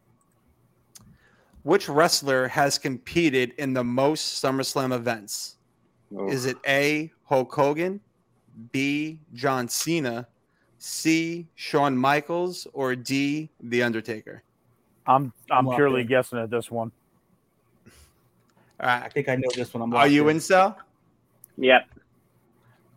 [1.64, 5.58] Which wrestler has competed in the most SummerSlam events?
[6.14, 6.32] Oof.
[6.32, 7.12] Is it A.
[7.26, 8.02] Hulk Hogan,
[8.72, 9.20] B.
[9.34, 10.28] John Cena,
[10.80, 11.48] C.
[11.56, 13.50] Shawn Michaels, or D.
[13.62, 14.44] The Undertaker?
[15.06, 16.08] I'm I'm locked purely in.
[16.08, 16.92] guessing at this one.
[18.80, 19.84] All I think I know this one.
[19.84, 20.38] I'm Are you in.
[20.38, 20.78] in, Sal?
[21.58, 21.88] Yep.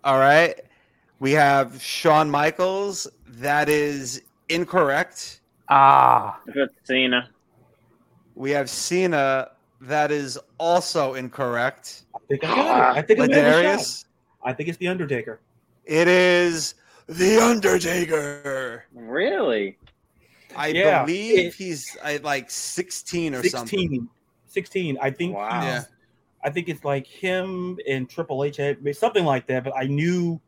[0.03, 0.59] All right.
[1.25, 3.07] We have Shawn Michaels.
[3.27, 4.21] That is
[4.51, 5.41] incorrect.
[5.71, 7.31] Ah, I Cena.
[8.35, 9.53] We have Cena.
[9.81, 12.03] That is also incorrect.
[12.15, 12.99] I think I got it.
[12.99, 13.79] I think I'm gonna have a shot.
[13.79, 14.05] LaDarius.
[14.43, 15.41] I think it's the Undertaker.
[15.87, 16.75] It is
[17.07, 18.85] The Undertaker.
[18.93, 19.79] Really?
[20.55, 23.79] I Yeah, believe it- he's uh, like 16 or something.
[23.81, 24.09] 16.
[24.49, 24.99] 16.
[25.01, 25.37] I think.
[25.37, 25.63] Wow.
[25.63, 25.85] Yeah.
[26.43, 28.61] I think it's like him and Triple H,
[28.93, 29.65] something like that.
[29.65, 30.39] But I knew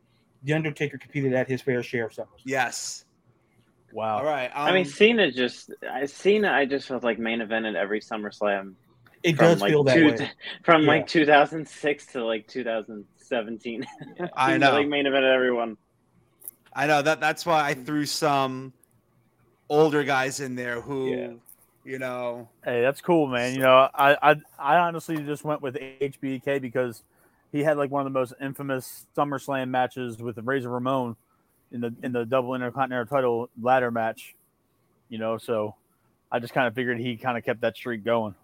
[0.47, 2.41] the Undertaker competed at his fair share of summers.
[2.45, 3.05] Yes.
[3.91, 4.17] wow.
[4.19, 4.47] All right.
[4.55, 6.51] Um, I mean, Cena just I Cena.
[6.51, 8.73] I just felt like main evented every SummerSlam
[9.23, 10.31] It from does like feel that two, way.
[10.63, 10.87] from Yeah.
[10.87, 13.85] like 2006 to like 2017.
[14.35, 14.71] I know.
[14.71, 15.77] like main evented everyone.
[16.73, 18.71] I know that that's why I threw some
[19.69, 21.31] older guys in there who, Yeah.
[21.83, 23.53] you know, Hey, that's cool, man.
[23.55, 27.03] You know, I, I I honestly just went with HBK because
[27.51, 31.15] he had like one of the most infamous SummerSlam matches with Razor Ramon
[31.71, 34.35] in the in the double intercontinental title ladder match.
[35.09, 35.75] You know, so
[36.31, 38.35] I just kind of figured he kind of kept that streak going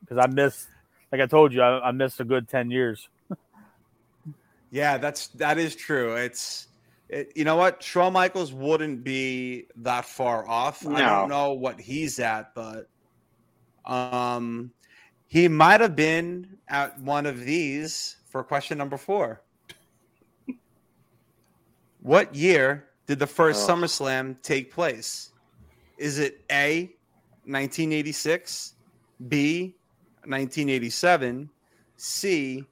[0.00, 0.68] because I missed,
[1.10, 3.08] like I told you, I, I missed a good ten years.
[4.70, 6.14] yeah, that's that is true.
[6.16, 6.68] It's
[7.08, 10.86] it, you know what, Shawn Michaels wouldn't be that far off.
[10.86, 12.88] I don't know what he's at, but
[13.84, 14.70] um,
[15.26, 19.42] he might have been at one of these for question number four.
[22.00, 23.74] What year did the first Oh.
[23.74, 25.30] SummerSlam take place?
[25.98, 26.84] Is it A,
[27.44, 28.74] 1986,
[29.28, 29.74] B,
[30.24, 31.50] 1987,
[31.96, 32.64] C,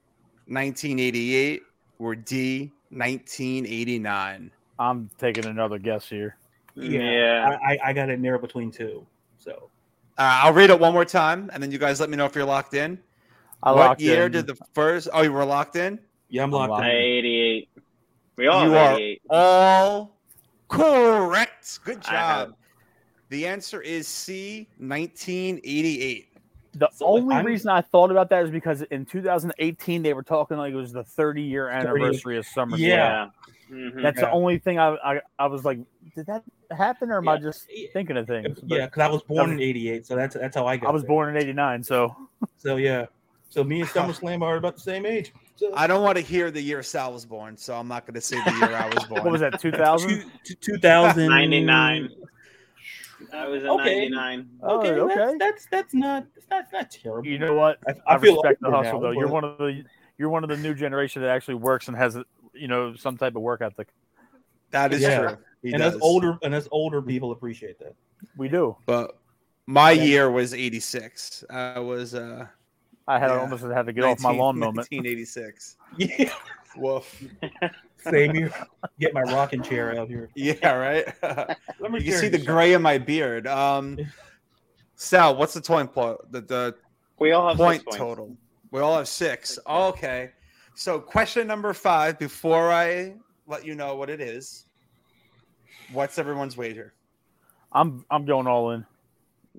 [0.46, 1.62] 1988,
[1.98, 4.50] or D, 1989?
[4.78, 6.36] I'm taking another guess here.
[6.74, 7.58] Yeah.
[7.62, 9.04] I, I, I got it narrow between two.
[9.38, 9.68] So
[10.16, 12.34] Uh, I'll read it one more time, and then you guys let me know if
[12.34, 12.98] you're locked in.
[13.62, 15.08] I what locked year in- did the first?
[15.12, 15.98] Oh, you were locked in.
[16.28, 16.90] yeah, I'm I'm locked locked in.
[16.90, 17.68] 88.
[18.36, 19.22] We all you are 88.
[19.30, 20.16] all
[20.68, 21.80] correct.
[21.84, 22.54] Good job.
[23.30, 26.24] The answer is C, 1988.
[26.74, 30.22] The So, only I'm- reason I thought about that is because in 2018 they were
[30.22, 32.76] talking like it was the 30 year anniversary of Summer.
[32.76, 33.28] Yeah.
[33.70, 34.00] Mhm.
[34.02, 35.78] That's the only thing I, I I was like,
[36.14, 38.60] did that happen or am I just thinking of things?
[38.60, 40.88] But Yeah, because I was born in '88, so that's that's how I got.
[40.88, 41.08] I was there.
[41.08, 42.16] born in '89, so
[42.56, 43.06] So yeah,
[43.48, 45.32] so me and SummerSlam are about the same age.
[45.56, 48.14] So, I don't want to hear the year Sal was born, so I'm not going
[48.14, 49.24] to say the year I was born.
[49.24, 49.58] what was that?
[49.60, 50.24] 2000?
[50.44, 52.10] two, 2000 99.
[53.34, 54.08] I was in Okay.
[54.08, 54.48] 99.
[54.62, 55.14] Oh, Okay, okay.
[55.16, 57.26] That's, that's that's not that's not, that's terrible.
[57.28, 57.78] You know what?
[57.88, 59.10] I, I, I feel respect the hustle now, though.
[59.10, 59.82] You're one of the
[60.16, 62.16] you're one of the new generation that actually works and has
[62.54, 63.88] you know some type of work ethic.
[64.70, 65.18] that is Yeah.
[65.18, 65.38] true.
[65.62, 65.96] He and does.
[65.96, 67.94] us older and us older people appreciate that.
[68.36, 68.76] We do.
[68.86, 69.18] but
[69.66, 70.02] my Yeah.
[70.04, 71.44] year was 86.
[71.50, 72.46] I was uh,
[73.08, 73.38] I had Yeah.
[73.40, 74.88] almost had to get off my 19 lawn moment.
[74.92, 75.76] 1986.
[75.96, 76.32] Yeah,
[76.76, 77.24] Woof.
[77.96, 78.52] same here.
[79.00, 80.28] Get my rocking chair out here.
[80.36, 81.06] Yeah, right.
[81.80, 83.46] Let me you can see the this gray in my beard.
[83.46, 83.98] Um,
[84.94, 86.76] Sal, what's the point po- the, the
[87.18, 88.36] We all have point six total?
[88.70, 89.58] We all have six.
[89.66, 90.30] Okay.
[90.74, 92.18] So question number five.
[92.18, 93.14] Before I
[93.46, 94.66] let you know what it is,
[95.92, 96.92] what's everyone's wager?
[97.72, 98.84] I'm I'm going all in.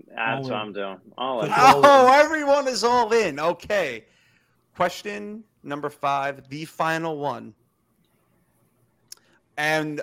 [0.08, 0.58] That's All what in.
[0.58, 0.98] I'm doing.
[1.18, 1.52] All in.
[1.56, 3.40] Oh, everyone is all in.
[3.40, 4.06] Okay.
[4.76, 7.54] Question number five, the final one.
[9.58, 10.02] And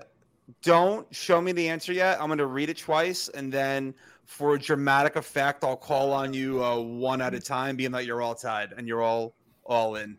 [0.63, 2.21] don't show me the answer yet.
[2.21, 3.29] I'm going to read it twice.
[3.29, 3.95] And then
[4.27, 8.05] for a dramatic effect, I'll call on you uh, one at a time, being that
[8.05, 9.35] you're all tied and you're all
[9.65, 10.17] all in.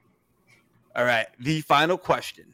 [0.95, 1.27] All right.
[1.39, 2.53] The final question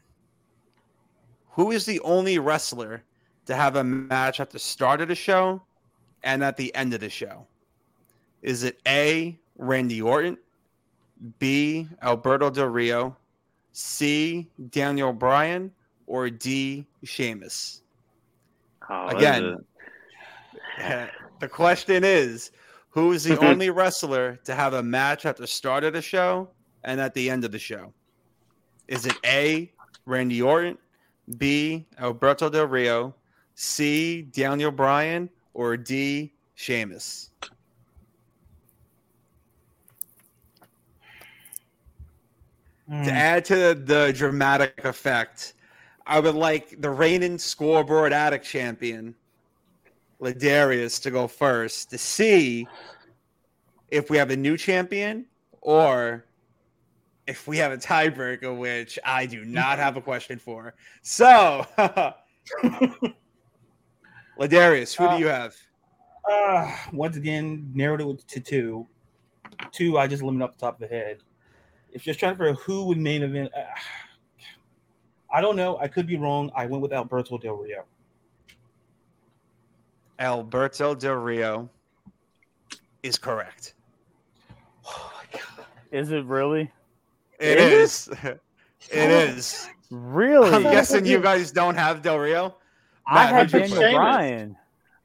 [1.52, 3.04] Who is the only wrestler
[3.46, 5.62] to have a match at the start of the show
[6.24, 7.46] and at the end of the show?
[8.42, 10.38] Is it A, Randy Orton,
[11.40, 13.16] B, Alberto Del Rio,
[13.72, 15.72] C, Daniel Bryan,
[16.08, 17.82] or D, Sheamus?
[18.90, 19.58] Oh, Again.
[21.40, 22.52] the question is
[22.90, 26.50] who is the only wrestler to have a match at the start of the show
[26.84, 27.94] and at the end of the show?
[28.88, 29.72] Is it A,
[30.06, 30.78] Randy Orton,
[31.38, 33.16] B, Alberto Del Rio,
[33.56, 37.30] C, Daniel Bryan, or D, Sheamus?
[42.90, 43.04] Hmm.
[43.04, 45.54] To add to the, dramatic effect,
[46.06, 49.16] I would like the reigning scoreboard addict champion,
[50.22, 52.68] LaDarius, to go first to see
[53.90, 55.26] if we have a new champion
[55.62, 56.26] or
[57.26, 60.76] if we have a tiebreaker, which I do not have a question for.
[61.02, 61.66] So,
[64.40, 65.56] LaDarius, who Uh, do you have?
[66.30, 68.88] Uh, once again, narrowed it to two.
[69.72, 71.20] Two, I just limit up the top of the head.
[71.92, 73.62] If you're trying to figure who would main event, uh,
[75.32, 75.78] I don't know.
[75.78, 76.52] I could be wrong.
[76.56, 77.86] I went with Alberto Del Rio.
[80.20, 81.70] Alberto Del Rio
[83.02, 83.74] is correct.
[84.86, 85.66] Oh my God.
[85.92, 86.72] Is it really?
[87.40, 88.18] It Is is.
[88.92, 89.70] It is.
[89.96, 90.50] Really?
[90.50, 92.56] I'm guessing you guys don't have Del Rio.
[93.08, 93.92] I had Daniel put?
[93.94, 94.58] Bryan.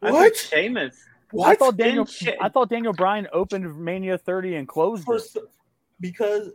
[0.03, 0.35] I What?
[0.35, 0.97] took Sheamus.
[1.45, 2.07] I thought Daniel.
[2.07, 5.37] She- I thought Daniel Bryan opened Mania 30 and closed For it.
[6.01, 6.51] because uh,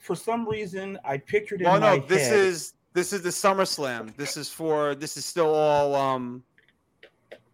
[0.00, 2.38] for some reason I pictured in Well, my no, this head.
[2.38, 4.14] is this is the SummerSlam.
[4.16, 6.42] This is for this is still all um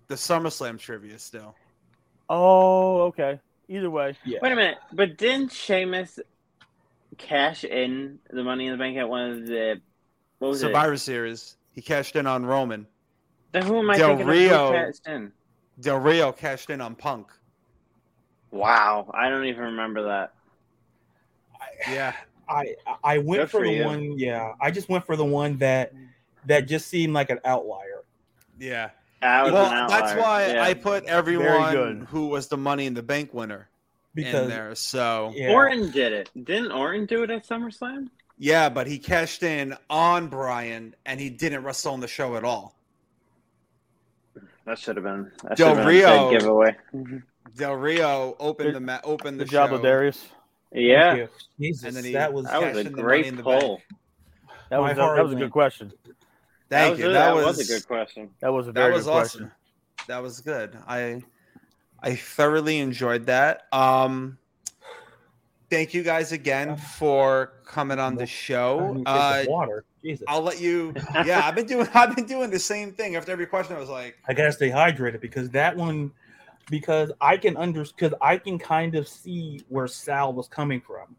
[0.08, 1.54] the SummerSlam trivia still.
[2.28, 3.38] Oh, okay.
[3.68, 4.38] Either way, yeah.
[4.42, 6.18] Wait a minute, but didn't Sheamus
[7.18, 9.80] cash in the Money in the Bank at one of the
[10.38, 11.56] what was Survivor Series.
[11.72, 12.86] He cashed in on Roman.
[13.54, 13.60] It?
[13.60, 14.66] Then who am I Del thinking Rio.
[14.68, 15.32] of who cashed in?
[15.80, 17.28] Del Rio cashed in on Punk.
[18.50, 20.32] Wow, I don't even remember that.
[21.90, 22.14] Yeah.
[22.48, 24.18] I I went Good for, for the one.
[24.18, 25.92] Yeah, I just went for the one that
[26.46, 28.04] that just seemed like an outlier.
[28.60, 28.90] Yeah.
[29.22, 30.62] That Well, that's why Yeah.
[30.62, 33.68] I put everyone who was the Money in the Bank winner
[34.14, 34.74] Because in there.
[34.74, 36.30] So yeah, Orton did it.
[36.44, 38.10] Didn't Orton do it at SummerSlam?
[38.36, 42.44] yeah, but he cashed in on Bryan, and he didn't wrestle on the show at
[42.44, 42.76] all.
[44.66, 45.30] That should have been.
[45.42, 46.28] That Del should have been Rio.
[46.28, 46.76] a giveaway.
[47.56, 50.26] Del Rio opened the ma- opened the good job, show, Darius.
[50.72, 51.26] Yeah,
[51.58, 53.42] Jesus, and then he that was that was a in the Money great in the
[53.42, 53.60] pull.
[53.60, 53.82] Bank.
[54.70, 55.92] That was heart that was a good question.
[56.68, 57.06] Thank that you.
[57.06, 58.30] Was that, that was, was a good question.
[58.40, 59.40] That was a that very was good awesome.
[59.40, 59.52] question.
[60.08, 60.76] That was good.
[60.88, 61.22] I
[62.02, 63.68] I thoroughly enjoyed that.
[63.72, 64.38] Um
[65.70, 69.02] thank you guys again for coming on the show.
[69.06, 69.84] Uh water.
[70.02, 70.94] Jesus, I'll let you
[71.24, 73.76] yeah, I've been doing I've been doing the same thing after every question.
[73.76, 76.12] I was like, I gotta stay hydrated because that one,
[76.70, 81.16] because I can under, because I can kind of see where Sal was coming from.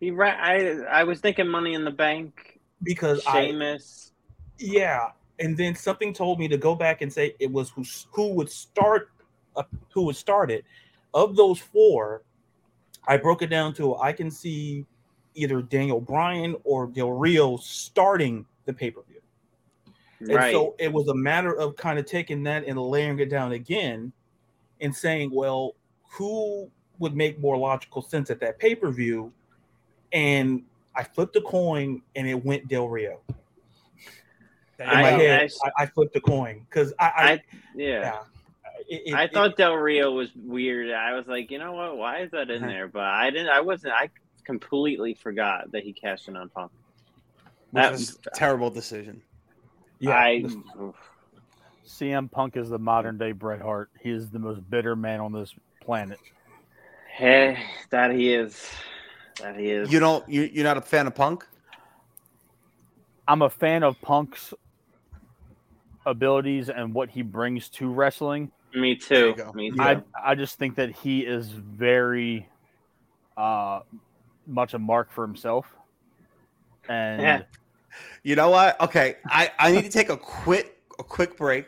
[0.00, 0.34] He right.
[0.34, 2.60] I I was thinking Money in the Bank.
[2.82, 4.12] Because I, Sheamus.
[4.58, 8.34] yeah, and then something told me to go back and say it was who who
[8.34, 9.10] would start,
[9.56, 10.64] uh, who would start it.
[11.14, 12.22] Of those four,
[13.08, 14.86] I broke it down to I can see
[15.34, 19.20] either Daniel Bryan or Del Rio starting the pay per view.
[20.20, 20.52] And Right.
[20.52, 24.12] so it was a matter of kind of taking that and layering it down again
[24.80, 25.74] and saying, well,
[26.10, 29.32] who would make more logical sense at that pay per view?
[30.12, 30.64] And
[30.94, 33.20] I flipped a coin and it went Del Rio.
[34.80, 37.42] In I- my head, I- I, flipped a coin because I, I, I
[37.74, 38.00] yeah.
[38.00, 38.18] yeah.
[38.88, 40.90] It- it- I it- thought Del Rio was weird.
[40.92, 41.96] I was like, you know what?
[41.96, 42.88] Why is that in there?
[42.88, 43.48] But I didn't.
[43.50, 43.92] I wasn't.
[43.94, 44.08] I
[44.48, 46.70] completely forgot that he cashed in on Punk.
[47.70, 49.20] which That- was a terrible decision.
[49.98, 50.44] yeah, I.
[51.84, 53.90] CM Punk is the modern day Bret Hart.
[54.00, 56.18] He is the most bitter man on this planet.
[57.14, 58.70] Hey, that he is.
[59.40, 59.92] That he is.
[59.92, 61.46] You don't you you're not a fan of Punk?
[63.26, 64.54] I'm a fan of Punk's
[66.06, 68.50] abilities and what he brings to wrestling.
[68.74, 69.34] Me too.
[69.54, 69.76] Me too.
[69.80, 72.48] I I just think that he is very
[73.36, 73.80] uh
[74.48, 75.72] much a mark for himself.
[76.88, 77.42] And Yeah.
[78.22, 78.80] You know what?
[78.80, 81.66] Okay, I I need to take a quick a quick break,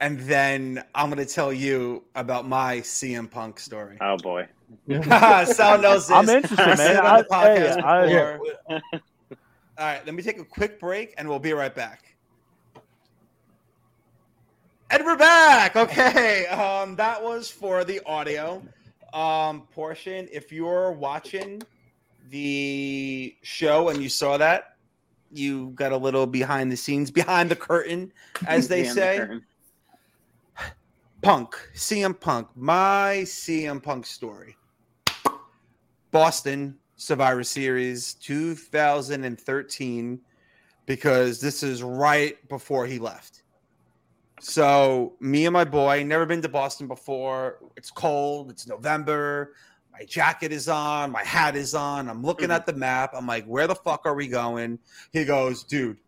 [0.00, 3.96] and then I'm gonna tell you about my CM Punk story.
[4.00, 4.46] oh boy.
[5.46, 6.10] Sal knows this.
[6.16, 6.96] I'm interested, man.
[7.18, 8.40] it the I- hey, I- before.
[9.78, 12.16] All right, let me take a quick break, and we'll be right back.
[14.90, 15.76] And we're back.
[15.76, 18.62] Okay, um, that was for the audio
[19.12, 20.28] um, portion.
[20.32, 21.62] If you're watching
[22.30, 24.76] the show and you saw that,
[25.30, 28.12] you got a little behind the scenes, behind the curtain,
[28.46, 29.16] as they the say.
[29.18, 29.44] curtain.
[31.20, 34.56] Punk, CM Punk, my CM Punk story.
[36.12, 40.20] Boston Survivor Series 2013,
[40.86, 43.42] because this is right before he left.
[44.40, 47.58] So, me and my boy, never been to Boston before.
[47.76, 49.54] It's cold, it's November.
[49.92, 52.08] My jacket is on, my hat is on.
[52.08, 52.52] I'm looking mm-hmm.
[52.52, 53.12] at the map.
[53.14, 54.78] I'm like, where the fuck are we going?
[55.12, 55.98] He goes, dude,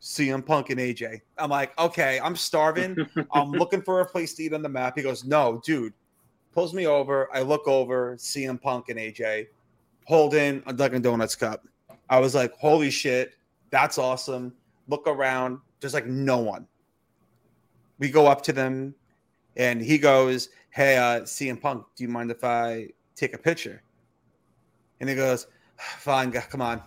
[0.00, 1.20] CM Punk and AJ.
[1.38, 2.96] I'm like, okay, I'm starving.
[3.32, 4.96] I'm looking for a place to eat on the map.
[4.96, 5.92] He goes, no, dude.
[6.52, 7.28] Pulls me over.
[7.34, 9.46] I look over, CM Punk and AJ
[10.04, 11.66] holding a Dunkin' Donuts cup.
[12.08, 13.34] I was like, holy shit,
[13.70, 14.52] that's awesome.
[14.88, 15.58] Look around.
[15.80, 16.66] There's like no one.
[18.02, 18.96] We go up to them
[19.56, 23.80] and he goes, Hey, uh, CM Punk, do you mind if I take a picture?
[24.98, 25.46] And he goes,
[25.76, 26.82] Fine, come on.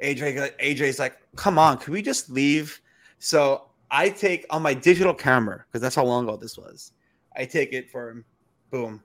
[0.00, 2.80] AJ, AJ's like, Come on, can we just leave?
[3.18, 6.92] So I take on my digital camera because that's how long ago this was.
[7.36, 8.24] I take it for him,
[8.70, 9.02] boom,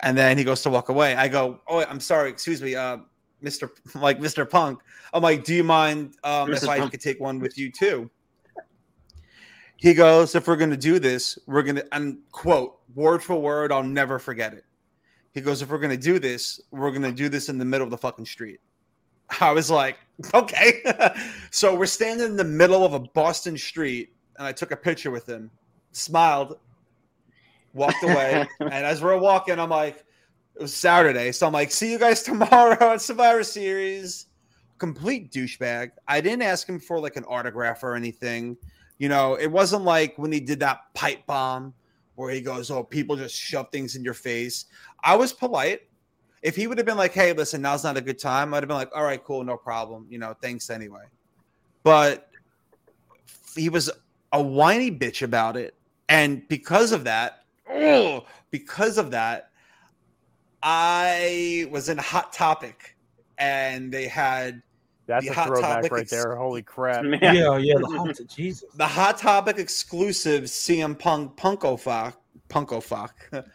[0.00, 1.14] and then he goes to walk away.
[1.16, 2.98] I go, "Oh, I'm sorry, excuse me, uh,
[3.40, 4.80] Mister, like Mister Punk."
[5.14, 6.68] I'm like, "Do you mind um, if.
[6.68, 6.90] I Punk.
[6.90, 8.10] could take one with you too?"
[9.76, 13.70] He goes, "If we're gonna do this, we're gonna and quote word for word.
[13.70, 14.64] I'll never forget it."
[15.32, 17.90] He goes, "If we're gonna do this, we're gonna do this in the middle of
[17.90, 18.60] the fucking street."
[19.40, 19.98] I was like,
[20.34, 20.82] "Okay."
[21.50, 25.10] so we're standing in the middle of a Boston street, and I took a picture
[25.10, 25.50] with him,
[25.92, 26.58] smiled,
[27.74, 30.04] walked away, and as we're walking, I'm like,
[30.54, 34.26] "It was Saturday," so I'm like, "See you guys tomorrow at Survivor Series."
[34.78, 35.92] Complete douchebag.
[36.06, 38.58] I didn't ask him for like an autograph or anything.
[38.98, 41.74] You know, it wasn't like when he did that pipe bomb
[42.14, 44.66] where he goes, "Oh, people just shove things in your face."
[45.04, 45.82] I was polite.
[46.42, 48.68] If he would have been like, "Hey, listen, now's not a good time," I'd have
[48.68, 51.04] been like, "All right, cool, no problem." You know, thanks anyway.
[51.82, 52.30] But
[53.54, 53.90] he was
[54.32, 55.74] a whiny bitch about it,
[56.08, 59.50] and because of that, oh, because of that,
[60.62, 62.96] I was in a Hot Topic,
[63.38, 64.62] and they had
[65.06, 66.34] That's The a Hot throwback Topic right ex- there.
[66.36, 67.04] Holy crap.
[67.04, 67.32] Yeah.
[67.32, 67.74] Yeah, yeah.
[67.78, 68.64] The hot, Jesus.
[68.74, 72.20] the Hot Topic exclusive CM Punk Punko Fuck.
[72.48, 73.14] Punko Fock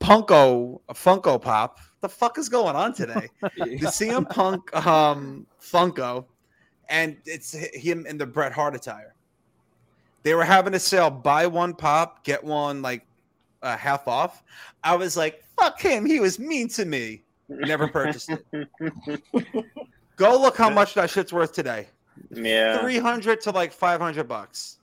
[0.00, 1.78] Punko Funko Pop.
[2.00, 3.28] The fuck is going on today?
[3.42, 6.24] the CM Punk um Funko,
[6.88, 9.14] and it's him in the Bret Hart attire.
[10.22, 13.06] They were having a sale: buy one pop, get one like
[13.62, 14.42] uh, half off.
[14.82, 16.04] I was like, "Fuck him!
[16.06, 18.66] He was mean to me." Never purchased it.
[20.20, 21.88] Go look how much that shit's worth today.
[22.30, 22.78] yeah.
[22.80, 24.76] Three hundred to like five hundred bucks.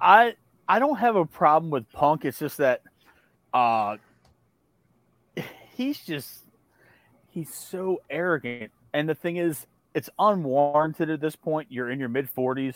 [0.00, 0.34] I
[0.68, 2.24] I don't have a problem with Punk.
[2.24, 2.82] It's just that
[3.54, 3.98] uh
[5.76, 6.40] he's just
[7.28, 8.72] he's so arrogant.
[8.92, 11.68] And the thing is, it's unwarranted at this point.
[11.70, 12.74] You're in your mid forties.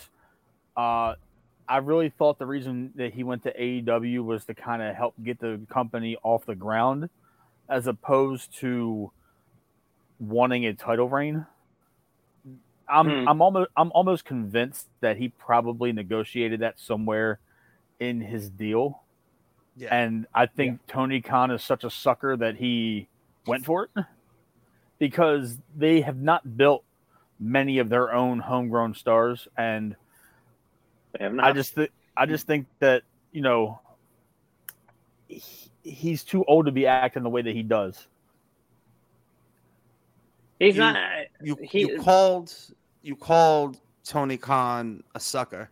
[0.76, 1.14] Uh
[1.68, 5.14] I really thought the reason that he went to AEW was to kind of help
[5.24, 7.10] get the company off the ground
[7.68, 9.10] as opposed to
[10.20, 11.44] wanting a title reign.
[12.88, 13.28] I'm Hmm.
[13.28, 17.40] I'm almost I'm almost convinced that he probably negotiated that somewhere
[18.00, 19.02] in his deal.
[19.76, 19.94] Yeah.
[19.94, 23.08] And I think Tony Khan is such a sucker that he
[23.46, 24.04] went for it
[24.98, 26.82] because they have not built
[27.38, 29.94] many of their own homegrown stars and
[31.12, 33.78] They have I just th- I just think that, you know,
[35.28, 38.06] he, he's too old to be acting the way that he does.
[40.58, 40.96] He's You- not.
[41.42, 42.54] you uh, he, you called
[43.02, 45.70] you called Tony Khan a sucker.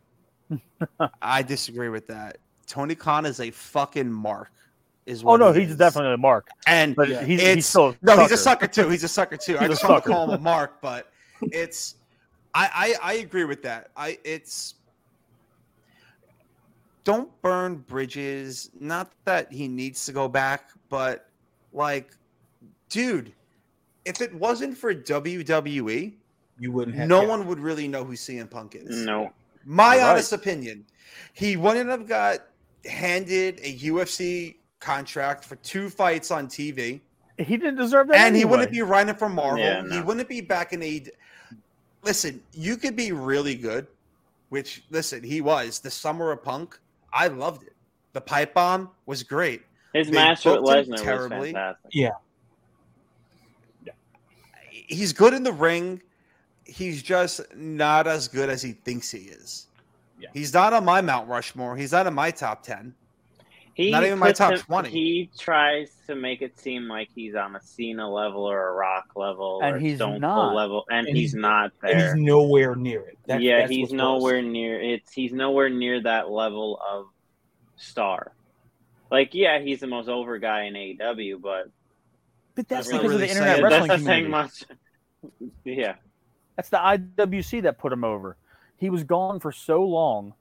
[1.22, 2.38] I disagree with that.
[2.66, 4.50] Tony Khan is a fucking mark.
[5.06, 5.76] Is Oh no, he he's is.
[5.76, 6.48] definitely a mark.
[6.66, 8.64] and But he's, he's it's still a no, he's a sucker.
[8.64, 8.88] sucker too.
[8.88, 9.56] He's a sucker too.
[9.58, 11.10] I He's just want to call him a mark, but
[11.42, 11.96] it's
[12.54, 13.90] I, I I agree with that.
[13.96, 14.74] I it's
[17.04, 18.70] don't burn bridges.
[18.80, 21.28] Not that he needs to go back, but
[21.72, 22.10] like,
[22.88, 23.32] dude,
[24.04, 26.12] if it wasn't for WWE,
[26.58, 27.28] You wouldn't have no yeah.
[27.28, 29.04] one would really know who CM Punk is.
[29.04, 29.32] no.
[29.66, 30.10] My You're right.
[30.10, 30.84] honest opinion,
[31.32, 32.40] he wouldn't have got
[32.84, 37.00] handed a UFC contract for two fights on TV,
[37.38, 38.16] He didn't deserve that.
[38.18, 39.58] and he wouldn't be writing for Marvel.
[39.58, 41.02] Yeah, He wouldn't be back in a.
[42.02, 43.86] Listen, you could be really good,
[44.50, 46.78] which listen, he was the summer of Punk.
[47.12, 47.72] I loved it.
[48.12, 49.62] The pipe bomb was great.
[49.94, 51.38] His They match with Lesnar terribly.
[51.38, 51.90] was fantastic.
[51.92, 52.10] Yeah.
[54.84, 56.02] He's good in the ring.
[56.64, 59.66] He's just not as good as he thinks he is.
[60.20, 60.28] Yeah.
[60.32, 61.76] He's not on my Mount Rushmore.
[61.76, 62.94] He's not in my top ten.
[63.74, 64.88] He Not even my top him- 20.
[64.88, 69.06] He tries to make it seem like he's on a Cena level or a Rock
[69.16, 70.34] level And or he's Stone not.
[70.42, 73.18] Cold level, and, And he's, he's- not And he's nowhere near it.
[73.26, 73.98] That- yeah, he's what's worse.
[73.98, 75.12] nowhere near it's.
[75.12, 77.06] He's nowhere near that level of
[77.76, 78.32] star.
[79.10, 81.68] Like, yeah, he's the most over guy in AEW, but
[82.54, 84.28] But that's because really of the internet wrestling that's community.
[84.28, 84.64] much.
[85.64, 85.94] yeah,
[86.56, 88.36] That's the IWC that put him over.
[88.76, 90.34] He was gone for so long,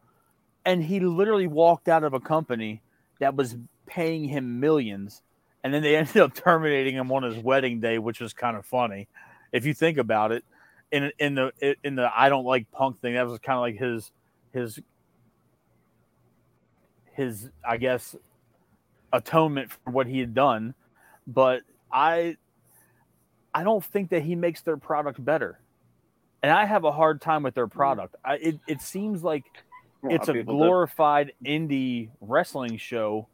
[0.65, 2.81] and he literally walked out of a company
[3.19, 5.21] that was paying him millions,
[5.63, 8.65] and then they ended up terminating him on his wedding day, which was kind of
[8.65, 9.07] funny,
[9.51, 10.43] if you think about it.
[10.91, 13.77] In in the in the I don't like punk thing, that was kind of like
[13.79, 14.11] his
[14.51, 14.79] his
[17.13, 18.15] his I guess
[19.11, 20.75] atonement for what he had done,
[21.25, 21.61] but
[21.93, 22.37] I
[23.53, 25.59] I don't think that he makes their product better
[26.43, 28.17] and I have a hard time with their product.
[28.23, 29.45] I, it it seems like
[30.03, 30.43] it's a do.
[30.43, 33.27] glorified indie wrestling show.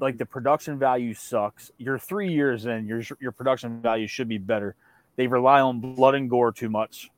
[0.00, 1.70] Like the production value sucks.
[1.78, 2.86] You're three years in.
[2.86, 4.74] Your your production value should be better.
[5.16, 7.10] They rely on blood and gore too much.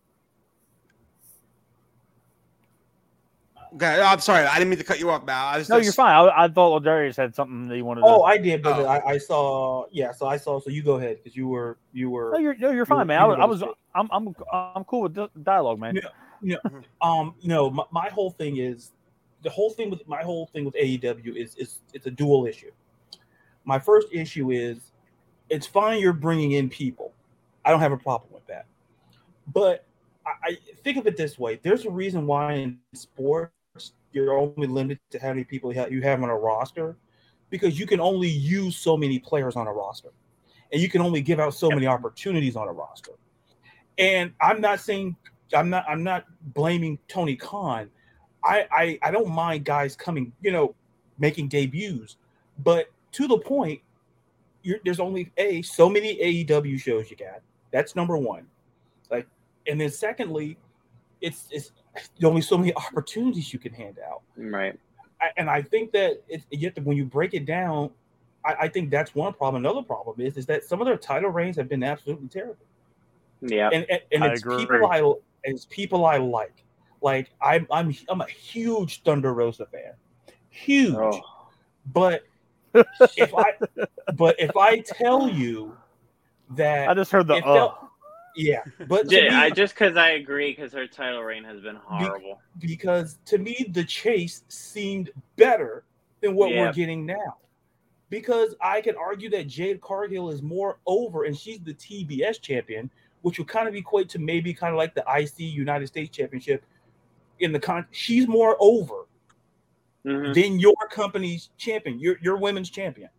[3.75, 4.45] Okay, I'm sorry.
[4.47, 5.47] I didn't mean to cut you off, Mal.
[5.47, 6.15] I was No, just- you're fine.
[6.15, 8.07] I, I thought Darius had something that you wanted to.
[8.07, 8.87] Oh, I did, but Oh.
[8.87, 9.87] I, I saw.
[9.91, 10.59] Yeah, so I saw.
[10.61, 12.31] So you go ahead because you were you were.
[12.33, 13.21] no, you're no, you're fine, you- man.
[13.21, 15.99] you I, was- I was I'm I'm, I'm cool with dialogue, man.
[16.41, 16.57] Yeah.
[17.01, 18.93] um no my, my whole thing is
[19.43, 22.71] the whole thing with my whole thing with AEW is is it's a dual issue.
[23.65, 24.93] My first issue is
[25.51, 27.13] it's fine you're bringing in people.
[27.65, 28.67] I don't have a problem with that.
[29.53, 29.85] But
[30.27, 33.53] I, I think of it this way: there's a reason why in sports
[34.13, 36.97] you're only limited to how many people you have, on a roster,
[37.51, 40.11] because you can only use so many players on a roster,
[40.73, 43.13] and you can only give out so many opportunities on a roster.
[43.99, 45.17] And I'm not saying
[45.55, 46.25] I'm not I'm not
[46.55, 47.91] blaming Tony Khan.
[48.45, 50.75] I, I I don't mind guys coming, you know,
[51.19, 52.17] making debuts,
[52.63, 53.81] but to the point,
[54.63, 57.41] you're, there's only a so many AEW shows you got.
[57.71, 58.47] That's number one.
[59.11, 59.27] Like,
[59.67, 60.59] and then secondly,
[61.21, 64.23] it's it's there's only so many opportunities you can hand out.
[64.37, 64.79] Right.
[65.21, 67.91] I, and I think that it's yet when you break it down,
[68.45, 69.65] I, I think that's one problem.
[69.65, 72.65] Another problem is is that some of their title reigns have been absolutely terrible
[73.41, 73.71] Yeah.
[73.73, 74.59] and and, and I it's agree.
[74.67, 75.13] people I
[75.45, 76.65] it's people I like.
[77.03, 79.93] Like I'm I'm I'm a huge Thunder Rosa fan,
[80.51, 80.95] huge.
[80.97, 81.21] Oh.
[81.93, 82.25] But
[83.17, 83.55] if I
[84.15, 85.77] but if I tell you
[86.51, 87.71] that I just heard the it uh.
[88.35, 91.61] Felt- yeah, but Yeah, me, I just because I agree because her title reign has
[91.61, 92.41] been horrible.
[92.59, 95.85] because to me the chase seemed better
[96.21, 96.67] than what Yeah.
[96.67, 97.37] we're getting now.
[98.11, 102.91] Because I can argue that Jade Cargill is more over and she's the TBS champion,
[103.23, 106.65] which would kind of equate to maybe kind of like the IC United States Championship
[107.41, 109.07] in the con she's more over
[110.07, 110.33] Mhm.
[110.35, 113.11] than your company's champion, your your women's champion.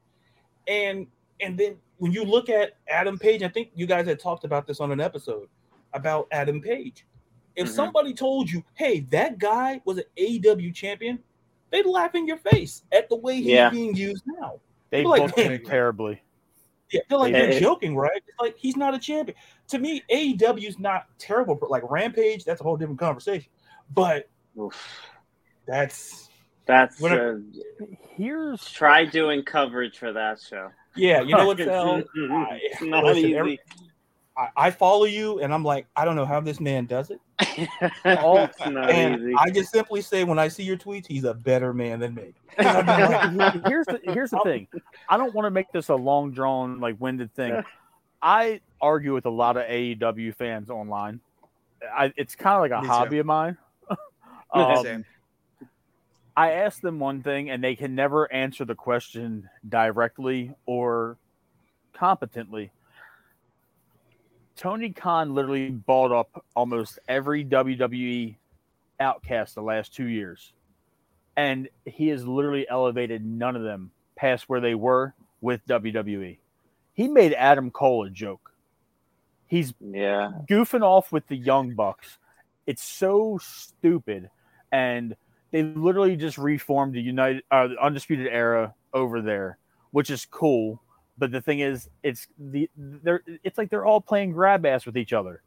[0.68, 1.06] And
[1.40, 4.66] and then when you look at Adam Page, I think you guys had talked about
[4.66, 5.48] this on an episode
[5.94, 7.06] about Adam Page.
[7.56, 7.72] If Mhm.
[7.72, 11.22] somebody told you, "Hey, that guy was an AEW champion,"
[11.70, 13.70] they'd laugh in your face at the way he's Yeah.
[13.70, 14.60] being used now.
[14.90, 16.22] They like, booked man, him terribly.
[16.92, 19.38] Yeah, they're like, Yeah, "You're joking, right?" It's like he's not a champion.
[19.68, 23.52] To me, AEW's not terrible, but like Rampage, that's a whole different conversation.
[23.94, 24.28] But
[24.58, 25.12] Oof.
[25.66, 26.28] that's
[26.66, 27.38] That's What uh,
[28.16, 30.72] Here's try doing coverage for that show.
[31.00, 32.04] Yeah, you know what, It's, Sal?
[32.16, 33.36] it's not listen, easy.
[33.38, 33.60] every-
[34.38, 37.20] I, I follow you, and I'm like, I don't know how this man does it.
[37.42, 37.70] it's
[38.06, 39.34] not And easy.
[39.38, 42.34] I just simply say, when I see your tweets, he's a better man than me.
[42.58, 44.68] here's the here's the thing.
[45.10, 47.64] I don't want to make this a long drawn like winded thing.
[48.22, 51.20] I argue with a lot of AEW fans online.
[51.94, 52.94] I, it's kind of like a Me too.
[52.94, 53.58] hobby of mine.
[54.54, 55.06] Um, Same.
[56.40, 61.18] I ask them one thing and they can never answer the question directly or
[61.92, 62.72] competently.
[64.56, 68.38] Tony Khan literally bought up almost every WWE
[69.02, 70.54] outcast the last two years.
[71.36, 76.38] And he has literally elevated none of them past where they were with WWE.
[76.94, 78.54] He made Adam Cole a joke.
[79.48, 80.32] He's yeah.
[80.50, 82.18] goofing off with the Young Bucks.
[82.66, 84.30] It's so stupid.
[84.72, 85.18] And
[85.52, 89.58] they literally just reformed the United uh, the Undisputed Era over there,
[89.92, 90.82] which is cool.
[91.18, 94.98] But the thing is, it's the they're it's like they're all playing grab ass with
[94.98, 95.42] each other.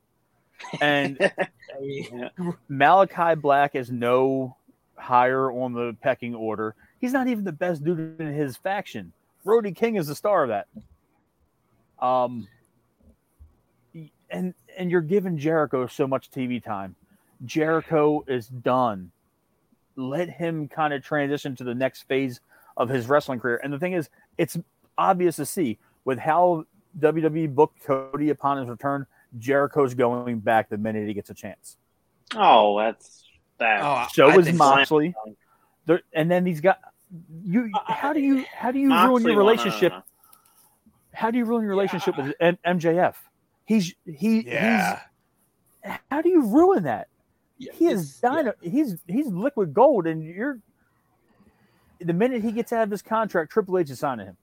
[0.81, 1.19] And
[1.81, 2.29] Yeah.
[2.71, 4.57] Malakai Black is no
[4.97, 6.75] higher on the pecking order.
[7.01, 9.13] He's not even the best dude in his faction.
[9.45, 10.69] Brody King is the star of that.
[12.05, 12.47] Um,
[14.31, 16.95] and and you're giving Jericho so much TV time.
[17.45, 19.11] Jericho is done.
[19.97, 22.41] Let him kind of transition to the next phase
[22.77, 23.61] of his wrestling career.
[23.63, 24.09] And the thing is,
[24.39, 24.57] it's
[24.97, 26.65] obvious to see with how
[26.99, 29.07] WWE booked Cody upon his return.
[29.39, 31.77] Jericho's going back the minute he gets a chance.
[32.35, 33.25] Oh, that's
[33.59, 33.81] that.
[33.83, 35.15] Oh, So I is think- Moxley.
[35.87, 36.79] There, and then he's got
[37.45, 37.71] you.
[37.87, 39.93] How do you how do you ruin your won, I don't relationship?
[41.13, 43.15] How do you ruin your relationship with M- MJF?
[43.65, 45.01] He's he Yeah.
[45.85, 45.93] he's.
[46.11, 47.09] How do you ruin that?
[47.59, 50.59] Yeah, He is it's- dyna- He's he's liquid gold, and you're.
[52.01, 54.37] The minute he gets out of this contract, Triple H is signing him.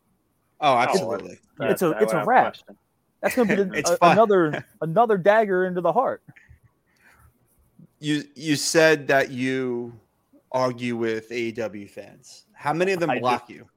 [0.61, 1.39] Oh, absolutely.
[1.57, 2.43] That- It's a- that it's a without wrap.
[2.53, 2.77] question.
[3.21, 6.23] That's going to be It's a- another another dagger into the heart.
[7.99, 9.93] You you said that you
[10.53, 12.45] argue with AEW fans.
[12.53, 13.19] How many of them I do.
[13.21, 13.67] block you?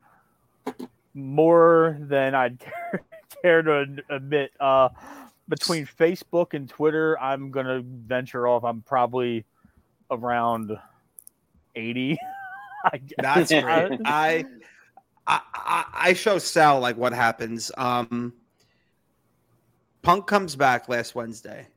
[1.14, 3.02] more than I'd care,
[3.42, 4.52] care to admit.
[4.60, 4.88] Uh,
[5.52, 8.64] between Facebook and Twitter, I'm gonna venture off.
[8.64, 9.44] I'm probably
[10.10, 10.72] around
[11.74, 12.18] eighty.
[12.90, 13.16] I guess.
[13.18, 14.00] That's great.
[14.06, 14.46] I,
[15.26, 17.70] I I I show Sal like what happens.
[17.76, 18.32] Um,
[20.00, 21.68] Punk comes back last Wednesday,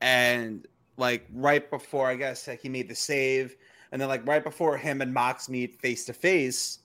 [0.00, 3.56] and like right before, I guess like he made the save.
[3.92, 6.78] and then like right before him and Mox meet face to face,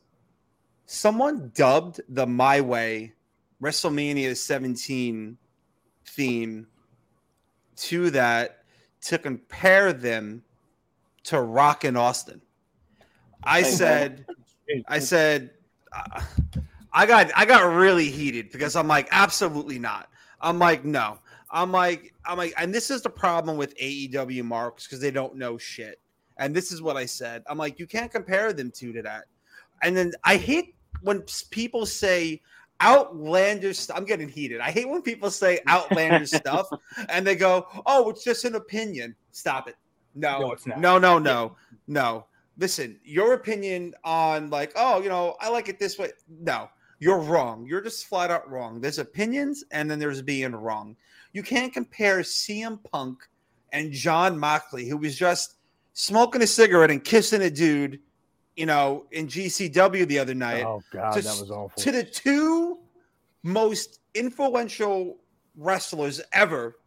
[0.87, 3.13] someone dubbed the My Way
[3.61, 5.37] WrestleMania 17
[6.05, 6.67] theme
[7.75, 8.63] to that
[9.01, 10.43] to compare them
[11.23, 12.41] to Rock and Austin.
[13.43, 14.25] I said,
[14.87, 15.51] I said,
[15.91, 16.21] uh,
[16.93, 20.09] I got, I got really heated because I'm like, absolutely not.
[20.39, 21.19] I'm like, no.
[21.51, 25.35] I'm like, I'm like, and this is the problem with AEW marks because they don't
[25.35, 25.99] know shit.
[26.37, 27.43] And this is what I said.
[27.47, 29.25] I'm like, you can't compare them two to that.
[29.83, 32.41] And then I hate when people say
[32.81, 33.89] outlandish.
[33.89, 34.59] I'm getting heated.
[34.61, 36.67] I hate when people say outlandish stuff
[37.09, 39.75] and they go, "Oh, it's just an opinion." Stop it.
[40.15, 40.79] No, No, it's not.
[40.79, 41.55] no, no, no,
[41.87, 42.25] no.
[42.57, 46.11] Listen, your opinion on like, oh, you know, I like it this way.
[46.29, 46.69] No,
[46.99, 47.65] you're wrong.
[47.65, 48.79] You're just flat out wrong.
[48.79, 50.95] There's opinions and then there's being wrong.
[51.31, 53.27] You can't compare CM Punk
[53.71, 55.55] and Jon Moxley, who was just
[55.93, 57.99] smoking a cigarette and kissing a dude,
[58.55, 61.81] you know, in GCW the other night Oh god, to, that was awful.
[61.81, 62.79] to the two
[63.43, 65.17] most influential
[65.57, 66.77] wrestlers ever,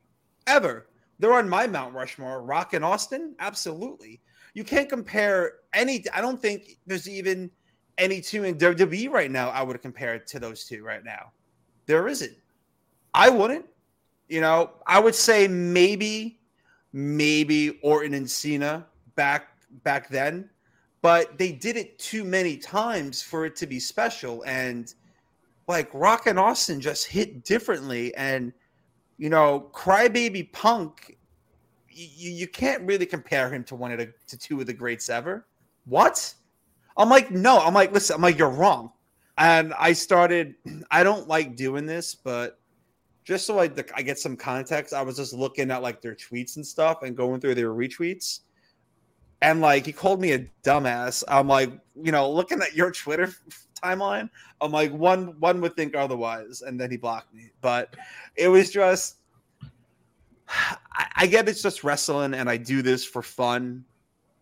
[0.47, 0.89] ever.
[1.19, 2.43] They're on my Mount Rushmore.
[2.43, 4.21] Rock and Austin, absolutely.
[4.55, 6.05] You can't compare any.
[6.13, 7.51] I don't think there's even
[7.99, 9.51] any two in WWE right now.
[9.51, 11.33] I would compare it to those two right now.
[11.87, 12.37] There isn't.
[13.15, 13.67] I wouldn't.
[14.29, 16.41] You know, I would say maybe,
[16.93, 19.49] maybe Orton and Cena back
[19.85, 20.51] back then,
[21.07, 24.43] but they did it too many times for it to be special.
[24.45, 24.93] And
[25.69, 28.13] like Rock and Austin just hit differently.
[28.17, 28.53] And
[29.17, 31.17] you know, Crybaby Punk,
[31.89, 35.09] you, you can't really compare him to one of the to two of the greats
[35.09, 35.47] ever.
[35.85, 36.35] What?
[36.97, 38.91] I'm like, no, I'm like, listen, I'm like, you're wrong.
[39.39, 40.57] And I started,
[40.91, 42.59] I don't like doing this, but
[43.23, 46.57] just so I, I get some context, I was just looking at like their tweets
[46.57, 48.41] and stuff and going through their retweets.
[49.43, 51.23] And like he called me a dumbass.
[51.29, 51.71] I'm like,
[52.03, 53.31] you know, looking at your Twitter
[53.83, 54.31] timeline,
[54.61, 57.51] I'm like, one one would think otherwise, and then he blocked me.
[57.61, 57.95] But
[58.37, 59.17] it was just
[60.49, 63.85] I, I get it's just wrestling and I do this for fun,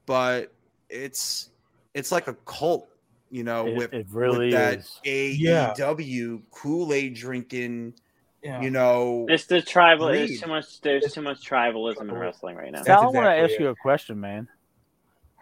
[0.06, 0.52] but
[0.88, 1.50] it's
[1.94, 2.88] it's like a cult,
[3.30, 5.40] you know, It- with, it really with that is.
[5.40, 5.72] Yeah.
[5.76, 7.94] AEW Kool-Aid drinking,
[8.42, 8.60] Yeah.
[8.60, 9.26] you know.
[9.28, 10.06] It's the tribal.
[10.08, 10.80] There's too much.
[10.80, 12.78] There's too much tribalism in wrestling right now.
[12.78, 13.60] That's Sal, I want to ask it.
[13.60, 14.48] you a question, man.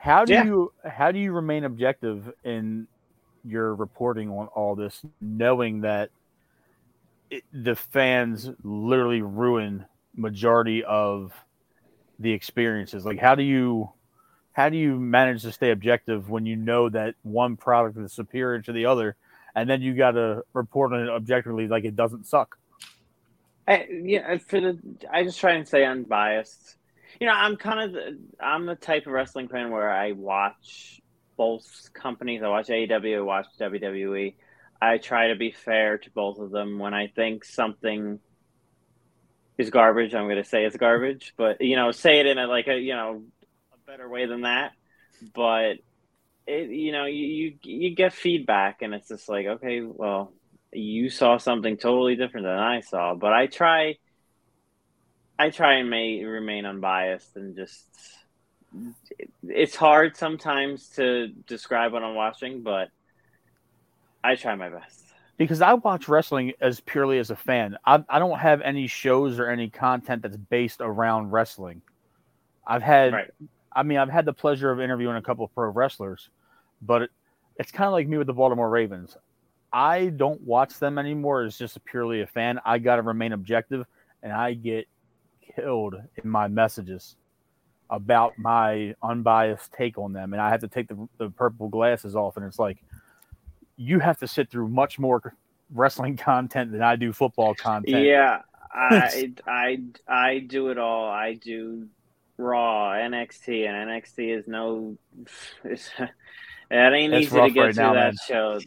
[0.03, 0.43] How do Yeah.
[0.43, 2.89] you how do you remain objective in
[3.45, 6.11] your reporting on all this, knowing that
[7.31, 11.33] it, the fans literally ruin majority of
[12.19, 13.05] the experiences?
[13.07, 13.93] Like, how do you
[14.55, 18.61] how do you manage to stay objective when you know that one product is superior
[18.63, 19.15] to the other,
[19.55, 22.59] and then you got to report on it objectively like it doesn't suck?
[23.69, 24.79] I, yeah, for the
[25.11, 26.77] I just try and stay unbiased.
[27.23, 31.01] You know, I'm kind of the, I'm the type of wrestling fan where I watch
[31.37, 32.43] both companies.
[32.43, 34.35] I watch AEW, I watch WWE.
[34.81, 36.81] I try to be fair to both of them.
[36.81, 38.19] When I think something
[39.57, 41.35] is garbage, I'm going to say it's garbage.
[41.37, 43.23] But you know, say it in a like a you know
[43.73, 44.73] a better way than that.
[45.33, 45.75] But
[46.49, 50.33] it, you know, you, you you get feedback, and it's just like, okay, well,
[50.73, 53.15] you saw something totally different than I saw.
[53.15, 53.99] But I try,
[55.43, 57.85] I try and may remain unbiased and just.
[59.43, 62.89] It's hard sometimes to describe what I'm watching, but
[64.23, 65.03] I try my best.
[65.37, 67.77] because I watch wrestling as purely as a fan.
[67.85, 71.83] I, I don't have any shows or any content that's based around wrestling.
[72.65, 73.31] I've had, Right.
[73.73, 76.31] I mean, I've had the pleasure of interviewing a couple of pro wrestlers,
[76.81, 77.11] but it,
[77.57, 79.17] it's kind of like me with the Baltimore Ravens.
[79.73, 82.61] I don't watch them anymore as just purely a fan.
[82.65, 83.85] I got to remain objective,
[84.23, 84.87] and I get
[85.55, 87.17] killed in my messages
[87.91, 92.17] about my unbiased take on them, and I have to take the, the purple glasses
[92.17, 92.79] off, and it's like
[93.77, 95.35] you have to sit through much more
[95.75, 98.05] wrestling content than I do football content.
[98.05, 98.43] Yeah,
[98.73, 99.79] I, I
[100.09, 101.09] I do it all.
[101.09, 101.89] I do
[102.39, 104.97] Raw, NXT, and NXT is no.
[105.65, 105.91] It's,
[106.71, 108.17] it ain't It's easy to get right through now, that man.
[108.27, 108.61] show.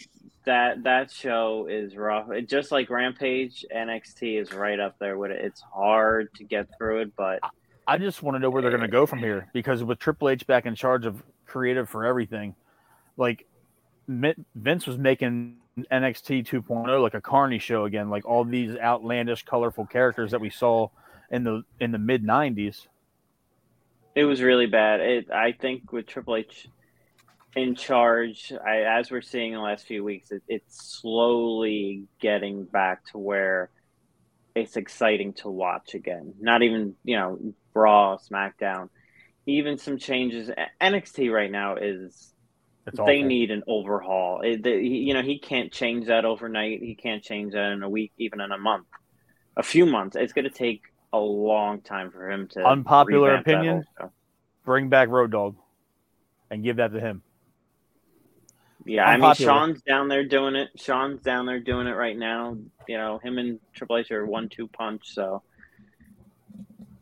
[0.46, 2.30] That that show is rough.
[2.32, 5.44] It, just like Rampage, NXT is right up there with it.
[5.44, 7.40] It's hard to get through it, but
[7.88, 10.30] I just want to know where they're going to go from here because with Triple
[10.30, 12.56] H back in charge of creative for everything,
[13.18, 13.48] like
[14.08, 15.58] Vince was making
[15.92, 20.50] NXT 2.0 like a Carney show again, like all these outlandish, colorful characters that we
[20.50, 20.90] saw
[21.30, 22.88] in the in the mid 90s.
[24.16, 25.02] It was really bad.
[25.02, 26.68] It I think with Triple H
[27.56, 32.66] in charge, I, as we're seeing in the last few weeks, it, it's slowly getting
[32.66, 33.70] back to where
[34.56, 36.34] it's exciting to watch again.
[36.40, 37.40] Not even you know
[37.74, 38.90] Raw, SmackDown.
[39.46, 40.50] even some changes.
[40.82, 42.34] NXT right now is
[42.88, 43.24] It's they awful.
[43.28, 44.42] need an overhaul.
[44.42, 46.82] It, they, he- you know, he can't change that overnight.
[46.82, 48.88] He can't change that in a week, even in a month,
[49.58, 50.16] a few months.
[50.16, 52.66] It's going to take a long time for him to.
[52.66, 53.84] Unpopular opinion?
[54.66, 55.56] Bring back Road Dog,
[56.50, 57.22] and give that to him.
[58.86, 60.70] Yeah, I mean, Shawn's down there doing it.
[60.76, 62.56] Shawn's down there doing it right now.
[62.88, 65.12] You know, him and Triple H are one-two punch.
[65.12, 65.42] So,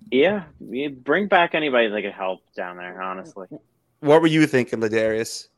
[0.09, 3.01] yeah, you bring back anybody that could help down there.
[3.01, 3.47] Honestly,
[3.99, 5.49] What were you thinking, Ladarius?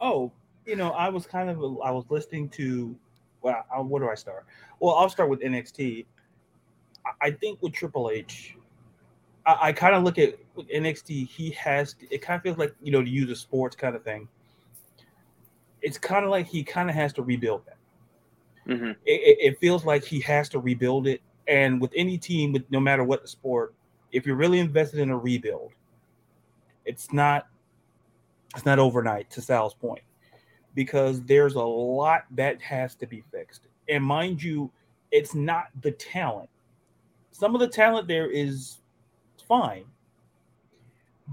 [0.00, 0.30] Oh,
[0.66, 2.96] you know, I was kind of I was listening to.
[3.42, 4.46] Well, I, where do I start?
[4.78, 6.06] Well, I'll start with NXT.
[7.04, 8.56] I, I think with Triple H,
[9.46, 11.26] I, I kind of look at with NXT.
[11.26, 14.04] He has it kind of feels like you know to use a sports kind of
[14.04, 14.28] thing.
[15.82, 18.76] It's kind of like he kind of has to rebuild that.
[18.76, 22.52] hmm It, it, it feels like he has to rebuild it, and with any team,
[22.52, 23.74] with no matter what the sport,
[24.12, 25.72] if you're really invested in a rebuild,
[26.84, 27.48] it's not
[28.54, 30.02] it's not overnight to Sal's point
[30.74, 33.62] because there's a lot that has to be fixed.
[33.88, 34.70] And mind you,
[35.10, 36.48] it's not the talent.
[37.30, 38.78] Some of the talent there is
[39.48, 39.84] fine,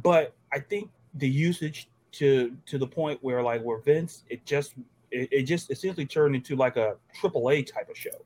[0.01, 4.73] but I think the usage to to the point where like where Vince, it just
[5.11, 8.25] it, it just essentially turned into like a triple A type of show.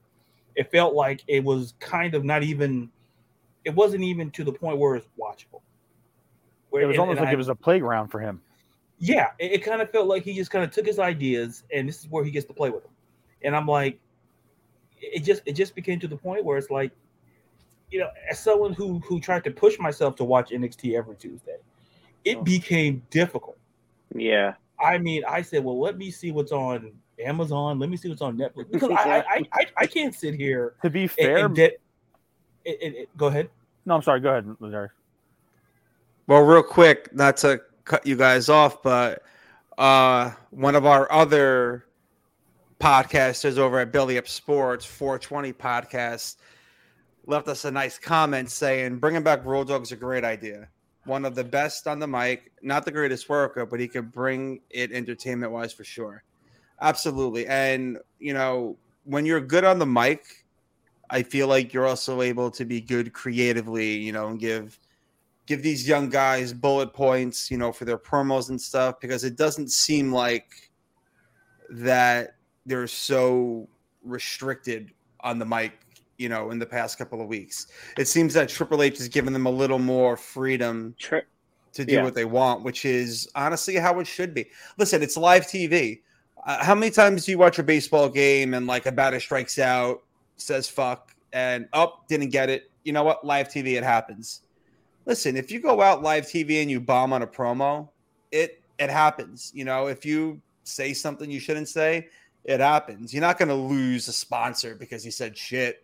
[0.55, 2.89] It felt like it was kind of not even
[3.65, 5.61] it wasn't even to the point where it's watchable.
[6.69, 8.41] Where- It was and- almost and like I- it was a playground for him.
[8.99, 11.87] yeah, it, it kind of felt like he just kind of took his ideas and
[11.87, 12.91] this is where he gets to play with them.
[13.43, 13.99] And I'm like,
[15.01, 16.91] it just it just became to the point where it's like,
[17.91, 21.57] you know, as someone who who tried to push myself to watch NXT every Tuesday,
[22.23, 22.43] it oh.
[22.43, 23.57] became difficult.
[24.13, 27.79] Yeah, I mean, I said, well, let me see what's on Amazon.
[27.79, 30.75] Let me see what's on Netflix because I I, I, I I can't sit here
[30.83, 31.77] To be fair, and de- it-
[32.65, 33.49] it- it- go ahead.
[33.85, 34.19] no, I'm sorry.
[34.19, 34.89] Go ahead, Ladarius.
[36.27, 39.23] Well, real quick, not to cut you guys off, but
[39.77, 41.85] uh, one of our other
[42.79, 46.37] podcasters over at Billy Up Sports, 420 podcast,
[47.25, 50.67] left us a nice comment saying bringing back Road Dog's a great idea.
[51.05, 54.61] One of the best on the mic, not the greatest worker, but he could bring
[54.69, 56.23] it entertainment wise for sure.
[56.81, 57.45] Absolutely.
[57.47, 60.45] And, you know, when you're good on the mic,
[61.09, 64.79] I feel like you're also able to be good creatively, you know, and give
[65.45, 69.35] give these young guys bullet points, you know, for their promos and stuff, because it
[69.35, 70.71] doesn't seem like
[71.69, 72.35] that
[72.65, 73.67] they're so
[74.03, 75.73] restricted on the mic,
[76.23, 77.67] you know, in the past couple of weeks.
[77.97, 81.23] It seems that Triple H has given them a little more freedom Tri-
[81.73, 82.03] to do Yeah.
[82.03, 84.49] what they want, which is honestly how it should be.
[84.77, 86.01] Listen, it's live TV.
[86.45, 89.59] Uh, how many times do you watch a baseball game and like a batter strikes
[89.59, 90.01] out,
[90.37, 92.71] says fuck, and up oh, didn't get it?
[92.85, 93.25] You know what?
[93.25, 94.43] Live TV, it happens.
[95.05, 97.89] Listen, if you go out live TV and you bomb on a promo,
[98.31, 99.51] it it happens.
[99.53, 102.07] You know, if you say something you shouldn't say,
[102.45, 103.13] it happens.
[103.13, 105.82] You're not going to lose a sponsor because you said shit.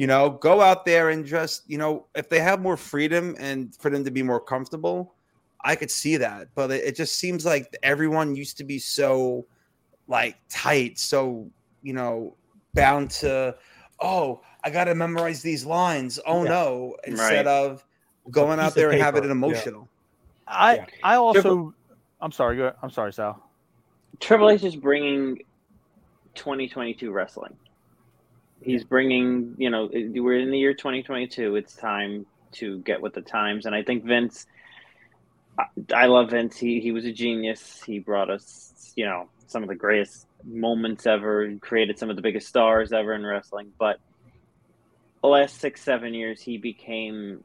[0.00, 3.74] You know, go out there and just, you know, if they have more freedom and
[3.76, 5.12] for them to be more comfortable,
[5.62, 6.48] I could see that.
[6.54, 9.44] But it, it just seems like everyone used to be so
[10.08, 11.50] like tight, so,
[11.82, 12.34] you know,
[12.72, 13.54] bound to,
[14.00, 16.18] oh, I got to memorize these lines.
[16.26, 16.48] Oh Yeah.
[16.50, 17.46] no, instead Right.
[17.46, 17.84] of
[18.30, 19.32] going out there and having it paper, yeah.
[19.32, 19.88] emotional.
[20.48, 20.86] I Yeah.
[21.02, 21.74] I also
[22.22, 22.56] I'm sorry.
[22.56, 22.72] Go.
[22.82, 23.38] I'm sorry, Sal.
[24.18, 25.42] Triple H is bringing
[26.36, 27.54] 2022 wrestling.
[28.62, 31.56] He's bringing, you know, we're in the year 2022.
[31.56, 34.46] It's time to get with the times, and I think Vince.
[35.94, 36.56] I, love Vince.
[36.56, 37.82] He he was a genius.
[37.82, 41.44] He brought us, you know, some of the greatest moments ever.
[41.44, 43.72] And created some of the biggest stars ever in wrestling.
[43.78, 43.98] But
[45.22, 47.44] the last six seven years, he became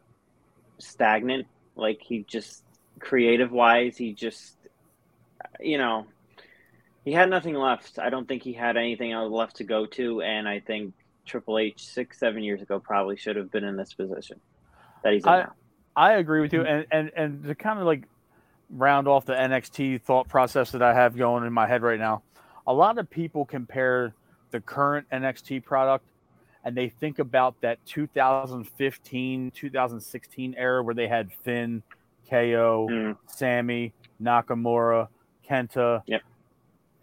[0.77, 1.47] stagnant.
[1.75, 2.63] Like he just
[2.99, 4.55] creative wise, he just,
[5.59, 6.05] you know,
[7.03, 7.99] he had nothing left.
[7.99, 10.93] I don't think he had anything else left to go to, and I think
[11.25, 14.39] Triple H six, seven years ago probably should have been in this position
[15.03, 15.53] that he's in I- now.
[15.97, 18.03] I agree with you, and and and to kind of like
[18.69, 22.21] round off the NXT thought process that I have going in my head right now,
[22.67, 24.13] a lot of people compare
[24.51, 26.05] the current NXT product
[26.65, 31.81] and they think about that 2015 2016 era where they had Finn,
[32.29, 33.17] KO, Mm.
[33.27, 35.07] Sammy, Nakamura,
[35.47, 36.21] Kenta, Yep.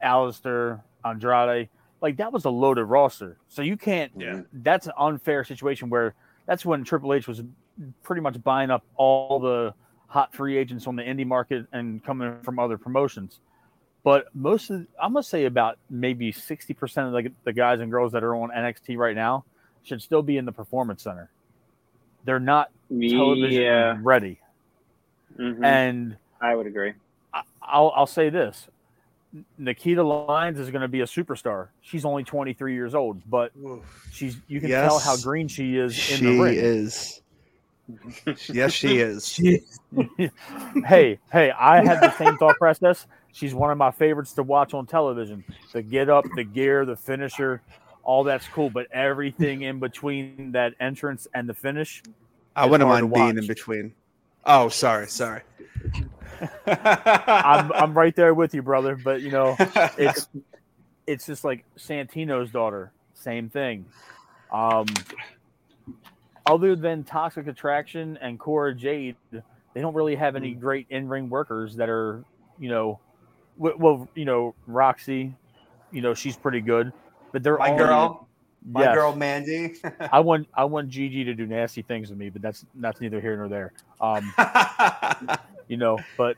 [0.04, 1.68] Aleister, Andrade.
[2.02, 3.38] Like that was a loaded roster.
[3.48, 4.42] So you can't Yeah.
[4.52, 6.14] that's an unfair situation where
[6.46, 7.42] that's when Triple H was
[8.02, 9.72] pretty much buying up all the
[10.08, 13.40] hot free agents on the indie market and coming from other promotions.
[14.02, 18.10] But most of, I'm gonna say about maybe 60% of the, the guys and girls
[18.12, 19.44] that are on NXT right now
[19.84, 21.30] should still be in the performance center.
[22.24, 24.40] They're not television Yeah, ready.
[25.38, 25.64] Mhm.
[25.64, 26.94] And I would agree.
[27.32, 28.68] I- I'll I'll say this:
[29.60, 31.68] Nikkita Lyons is going to be a superstar.
[31.80, 33.52] She's only 23 years old, but
[34.10, 36.54] she's you can tell how green she is in She the ring.
[36.56, 37.22] is.
[38.48, 39.40] yes, she is.
[40.86, 43.06] hey, hey, I had the same thought process.
[43.32, 45.44] She's one of my favorites to watch on television.
[45.72, 47.62] The get up, the gear, the finisher,
[48.02, 48.68] all that's cool.
[48.68, 52.02] But everything in between that entrance and the finish,
[52.54, 53.94] I wouldn't mind being in between.
[54.44, 55.42] Oh, sorry, sorry.
[56.66, 58.96] I'm I'm right there with you, brother.
[58.96, 59.56] But you know,
[59.98, 60.28] it's
[61.06, 63.86] it's just like Santino's daughter, same thing.
[64.52, 64.86] Um,
[66.46, 71.30] other than Toxic Attraction and Cora Jade, they don't really have any great in ring
[71.30, 72.24] workers that are,
[72.58, 73.00] you know,
[73.58, 75.34] w- well, you know, Roxy,
[75.92, 76.92] you know, she's pretty good,
[77.32, 78.28] but they're My all girl,
[78.68, 78.94] my Yes.
[78.94, 79.74] girl Mandy.
[80.12, 83.20] I want I want Gigi to do nasty things to me, but that's that's neither
[83.20, 83.72] here nor there.
[84.00, 84.32] Um,
[85.72, 86.36] you know, but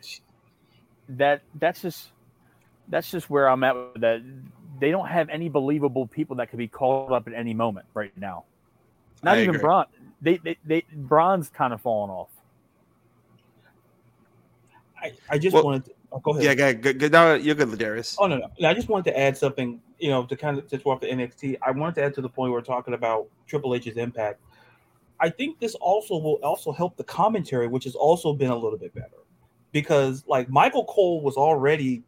[1.08, 2.12] that that's just
[2.86, 4.22] that's just where I'm at with that.
[4.78, 8.16] They don't have any believable people that could be called up at any moment right
[8.16, 8.44] now.
[9.24, 9.58] Not I even agree.
[9.58, 9.86] Braun.
[10.22, 12.30] They, they they Braun's kind of fallen off.
[15.02, 16.44] I, I just Well, wanted to oh, go ahead.
[16.44, 17.12] yeah, good, good, good.
[17.12, 18.14] No, you're good, Ladarius.
[18.20, 18.68] Oh no, no.
[18.68, 21.58] I just wanted to add something, you know, to kind of to talk to NXT.
[21.60, 24.40] I wanted to add to the point where we're talking about Triple H's impact.
[25.18, 28.78] I think this also will also help the commentary, which has also been a little
[28.78, 29.23] bit better,
[29.74, 32.02] because like Michael Cole was already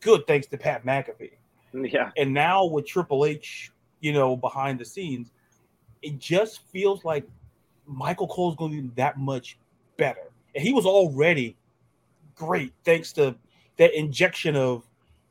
[0.00, 1.30] good thanks to Pat McAfee,
[1.72, 2.10] Yeah.
[2.18, 5.30] and now with Triple H, you know, behind the scenes,
[6.02, 7.24] it just feels like
[7.86, 9.56] Michael Cole's going to be that much
[9.96, 11.56] better, and he was already
[12.34, 13.34] great thanks to
[13.78, 14.84] that injection of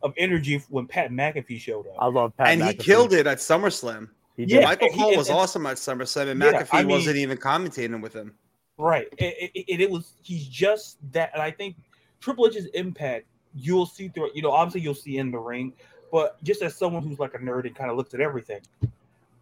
[0.03, 1.93] of energy when Pat McAfee showed up.
[1.99, 2.47] I love Pat.
[2.47, 4.09] and he killed it at SummerSlam.
[4.37, 4.61] Yeah.
[4.61, 7.17] Michael he- Cole and- was and- awesome at SummerSlam, and Yeah, McAfee I mean- wasn't
[7.17, 8.33] even commentating with him.
[8.81, 9.07] Right.
[9.19, 11.75] It, it, it, it was he's just that and I think
[12.19, 15.71] Triple H's impact you'll see through you know, obviously you'll see in the ring,
[16.11, 18.61] but just as someone who's like a nerd and kind of looks at everything,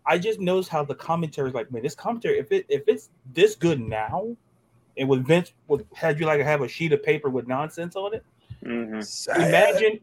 [0.05, 3.11] I just notice how the commentary is like, man, this commentary, if it if it's
[3.33, 4.35] this good now,
[4.97, 8.13] and with Vince would had you like have a sheet of paper with nonsense on
[8.13, 8.25] it,
[8.61, 8.99] hmm
[9.37, 10.01] imagine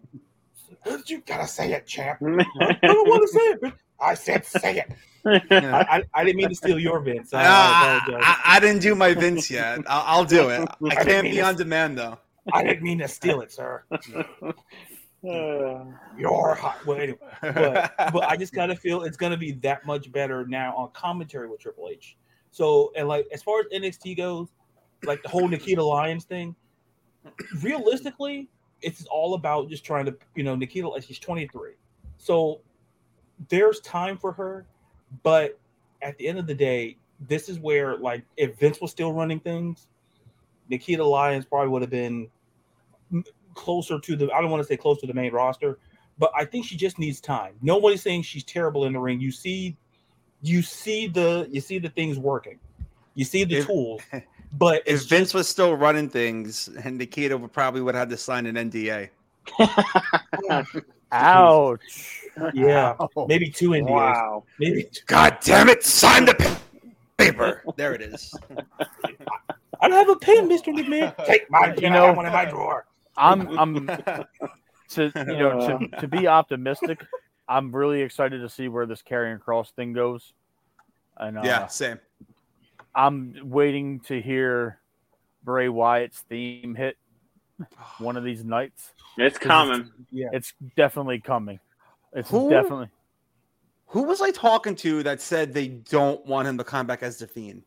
[1.09, 2.21] you gotta say it, champ.
[2.23, 4.93] I don't want to say it, but I said say it.
[5.51, 7.35] I, I, I didn't mean to steal your Vince.
[7.35, 8.01] I, I.
[8.21, 9.81] I, I didn't do my Vince yet.
[9.89, 10.61] I'll, I'll do it.
[10.61, 12.19] I didn't can't mean be to- on demand though.
[12.53, 13.83] I didn't mean to steal it, sir.
[15.23, 16.85] You're hot.
[16.87, 20.47] Well, anyway, but, but I just gotta feel it's going to be that much better
[20.47, 22.17] now on commentary with Triple H.
[22.53, 24.49] So, and like as far as NXT goes,
[25.03, 26.55] like the whole Nikkita Lyons thing,
[27.61, 28.49] realistically,
[28.81, 31.73] it's all about just trying to, you know, Nikkita, like, she's 23.
[32.19, 32.61] So
[33.49, 34.67] there's time for her.
[35.23, 35.59] But
[36.03, 36.97] at the end of the day,
[37.29, 39.87] this is where, like, if Vince was still running things,
[40.71, 42.29] Nikkita Lyons probably would have been
[43.55, 45.79] closer to the I don't want to say close to the main roster,
[46.19, 47.55] but I think she just needs time.
[47.63, 49.21] Nobody's saying she's terrible in the ring.
[49.21, 49.77] You see
[50.43, 52.59] you see the you see the things working.
[53.15, 54.03] You see the If- tools.
[54.53, 58.11] But If it's Vince was still running things, and Nikkita would probably would have had
[58.11, 59.11] to sign an NDA.
[61.13, 62.23] Ouch.
[62.53, 63.27] yeah, Ow.
[63.29, 63.91] maybe two NDAs.
[63.91, 64.45] Wow.
[64.59, 65.03] Maybe two.
[65.07, 65.83] God damn it!
[65.85, 66.61] Sign the pa-
[67.17, 67.63] paper.
[67.77, 68.35] There it is.
[69.81, 70.75] I don't have a pen, Mr.
[70.75, 71.15] McMahon.
[71.27, 71.79] Take my pen.
[71.83, 72.87] You know- one in my drawer.
[73.17, 73.87] I'm I'm
[74.91, 77.05] to you know to, to be optimistic.
[77.49, 80.33] I'm really excited to see where this Karrion Kross thing goes.
[81.17, 81.99] And uh, yeah, same.
[82.95, 84.81] I'm waiting to hear
[85.45, 86.97] Bray Wyatt's theme hit
[87.99, 88.93] one of these nights.
[89.19, 89.91] It's coming.
[90.13, 91.59] It's definitely coming.
[92.13, 92.51] It's Who?
[92.51, 92.89] definitely
[93.89, 97.19] Who was I talking to that said they don't want him to come back as
[97.19, 97.63] the Fiend?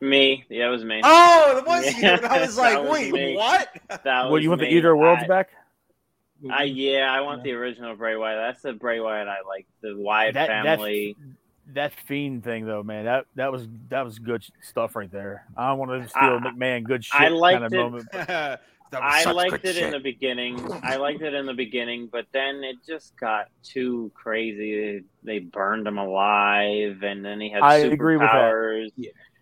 [0.00, 0.44] Me.
[0.48, 1.00] Yeah, it was me.
[1.04, 2.02] Oh, it was you.
[2.02, 3.34] Yeah, And I was like, was wait, me.
[3.36, 3.68] what?
[4.04, 4.76] That what you want the me.
[4.76, 5.50] Eater Worlds I- back?
[6.48, 8.38] I yeah, I want the original Bray Wyatt.
[8.38, 9.66] That's the Bray Wyatt I like.
[9.80, 11.16] The Wyatt That- that- family.
[11.74, 15.44] That fiend thing though, man, that that was that was good stuff right there.
[15.56, 17.76] I don't want to steal I- McMahon good shit I liked kind of it.
[17.76, 18.08] moment.
[18.90, 20.58] That was I such liked good it in the beginning.
[20.82, 25.04] I liked it in the beginning, but then it just got too crazy.
[25.22, 28.32] They burned him alive, and then he had I agree with that.
[28.32, 28.88] superpowers.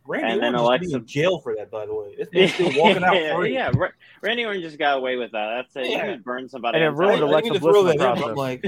[0.05, 2.17] Randy And then Orton used be Alexa- in jail for that, by the way.
[2.19, 3.55] This man's still walking out yeah, free.
[3.55, 3.91] yeah, Ra-
[4.21, 5.65] Randy Orton just got away with that.
[5.75, 5.93] That's it.
[5.93, 6.07] Yeah.
[6.07, 6.79] You could burn somebody.
[6.79, 7.29] And it on ruined top.
[7.29, 8.37] I Alexa to throw Bliss in that the in, process.
[8.37, 8.65] like,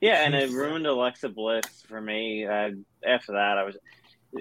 [0.00, 2.46] Yeah, and it ruined Alexa Bliss for me.
[2.46, 2.70] Uh,
[3.04, 3.76] after that, I was,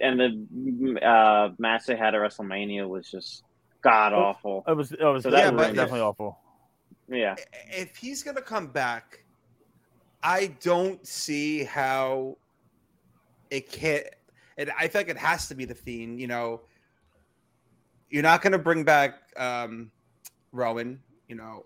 [0.02, 3.44] and the uh, match they had at WrestleMania was just
[3.82, 4.64] god awful.
[4.68, 5.82] It was it was So that that was ruined it.
[5.82, 6.38] definitely awful.
[7.10, 7.36] Yeah,
[7.70, 9.24] if he's gonna come back,
[10.22, 12.38] I don't see how
[13.50, 14.06] it can't.
[14.58, 16.20] It, I feel like it has to be the fiend.
[16.20, 16.62] You know,
[18.10, 19.92] you're not going to bring back um,
[20.52, 21.00] Rowan.
[21.28, 21.64] You know,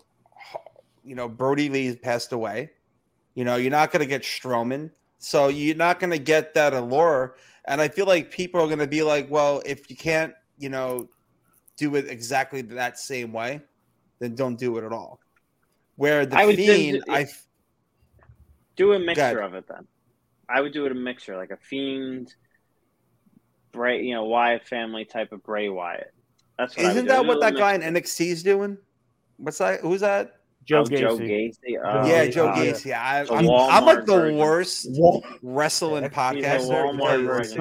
[1.04, 2.72] you know Brodie Lee passed away.
[3.36, 6.74] You know, you're not going to get Strowman, so you're not going to get that
[6.74, 7.36] allure.
[7.66, 10.70] And I feel like people are going to be like, well, if you can't, you
[10.70, 11.10] know,
[11.78, 13.62] do it exactly that same way,
[14.20, 15.20] then don't do it at all.
[15.96, 17.28] Where the I would fiend, I
[18.76, 19.88] Do a mixture of it then.
[20.50, 22.36] I would do it a mixture, like a fiend,
[23.72, 26.14] Bray, you know, Wyatt family type of Bray Wyatt.
[26.58, 27.10] That's what isn't do.
[27.10, 28.78] that what that guy in NXT is doing?
[29.38, 29.82] What's that?
[29.82, 30.41] Who's that?
[30.64, 30.94] Joe Gacy.
[30.94, 31.78] Uh, Joe Gacy.
[31.84, 32.58] Oh, yeah, Joe God.
[32.58, 32.94] Gacy.
[32.94, 34.38] I, The I'm, I'm like the version.
[34.38, 37.00] worst Wal- wrestling He's a podcaster.
[37.00, 37.58] Walmart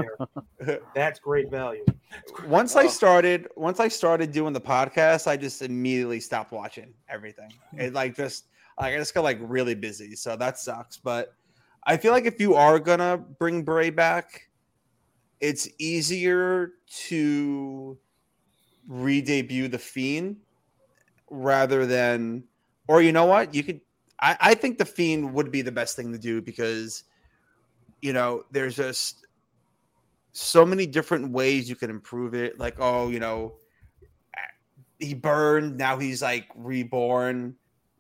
[0.59, 1.85] because- That's great value.
[2.47, 7.51] once I started, once I started doing the podcast, I just immediately stopped watching everything.
[7.73, 7.81] Hmm.
[7.81, 8.47] It like just
[8.79, 10.97] like I just got like really busy, so that sucks.
[10.99, 11.35] But
[11.85, 14.49] I feel like if you are gonna bring Bray back,
[15.41, 16.73] it's easier
[17.09, 17.97] to
[18.87, 20.37] re-debut the Fiend
[21.31, 22.45] rather than,
[22.91, 23.81] or you know what, you could.
[24.19, 27.05] I, I think the Fiend would be the best thing to do because,
[28.03, 29.27] you know, there's just
[30.33, 32.59] so many different ways you can improve it.
[32.59, 33.55] Like, oh, you know,
[34.99, 37.55] he burned, now he's like reborn.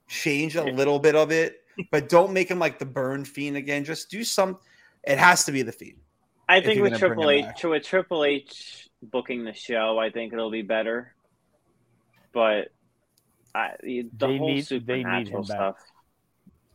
[0.09, 1.61] Change a little bit of it,
[1.93, 3.85] but don't make him like the burn fiend again.
[3.85, 4.59] Just do some.
[5.05, 5.99] It has to be the fiend.
[6.49, 10.62] I think with Triple H, with Triple H booking the show, I think it'll be
[10.62, 11.15] better.
[12.33, 12.73] But
[13.55, 15.56] I, the They whole need- they need supernatural him back.
[15.56, 15.77] stuff.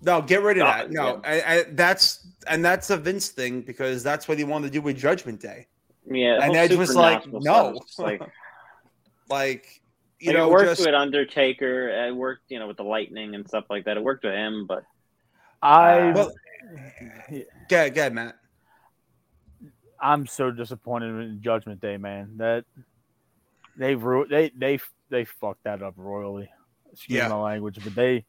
[0.02, 0.92] No, get rid of No, that.
[0.92, 4.74] No, I, I, that's and that's a Vince thing because that's what he wanted to
[4.74, 5.68] do with Judgment Day.
[6.06, 7.42] Yeah, And whole Edge was like, no.
[7.42, 8.22] stuff is just like
[9.30, 9.82] Like,
[10.20, 11.90] you like, know, it worked just with Undertaker.
[11.90, 13.98] It worked, you know, with the lightning and stuff like that.
[13.98, 14.84] It worked with him, but
[15.64, 16.32] I uh, well,
[17.70, 18.36] go ahead, Matt.
[20.00, 22.34] I'm so disappointed in Judgment Day, man.
[22.38, 22.66] That
[23.78, 24.80] they ru- they they
[25.10, 26.50] they fucked that up royally.
[26.96, 27.28] Excuse Yeah.
[27.28, 28.24] my language, but they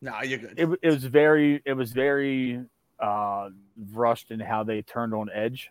[0.00, 0.54] No, you're good.
[0.58, 2.60] it, it was very it was very
[2.98, 3.50] uh
[3.92, 5.70] rushed in how they turned on Edge.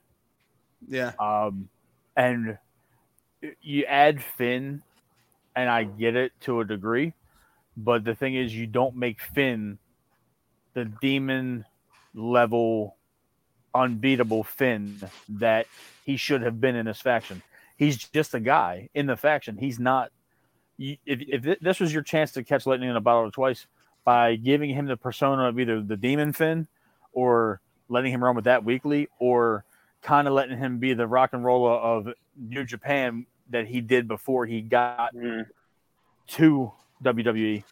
[0.88, 1.70] yeah, Um,
[2.16, 2.58] and
[3.62, 4.82] you add Finn,
[5.56, 7.14] and I get it to a degree,
[7.76, 9.78] but the thing is, you don't make Finn
[10.74, 11.66] the demon
[12.14, 12.96] level,
[13.74, 15.00] unbeatable Finn
[15.30, 15.66] that
[16.06, 17.42] he should have been in this faction.
[17.78, 19.58] He's just a guy in the faction.
[19.58, 20.12] He's not.
[20.80, 23.68] You- If, if this was your chance to catch lightning in a bottle twice
[24.06, 26.68] by giving him the persona of either the demon Finn
[27.12, 29.66] or letting him run with that weekly or
[30.02, 32.08] kind of letting him be the rock and roller of
[32.38, 35.46] New Japan that he did before he got mm,
[36.28, 36.72] to
[37.04, 37.64] WWE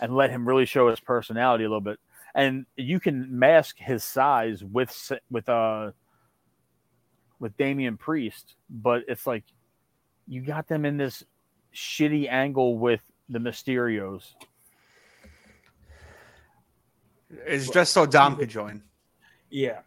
[0.00, 2.00] and let him really show his personality a little bit.
[2.34, 5.92] And you can mask his size with with uh
[7.38, 9.44] with Damian Priest, but it's like
[10.26, 11.24] you got them in this
[11.74, 14.34] shitty angle with the Mysterios.
[17.46, 18.82] it's just so Dom could join.
[19.50, 19.80] Yeah.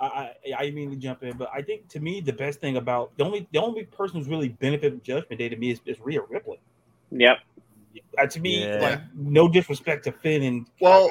[0.00, 0.32] I, I
[0.66, 3.24] I mean to jump in, but I think to me the best thing about the
[3.24, 6.20] only the only person who's really benefited from Judgment Day to me is, is Rhea
[6.28, 6.60] Ripley.
[7.10, 7.38] yep.
[8.16, 8.78] Uh, to me, Yeah.
[8.80, 11.10] like no disrespect to Finn and Well-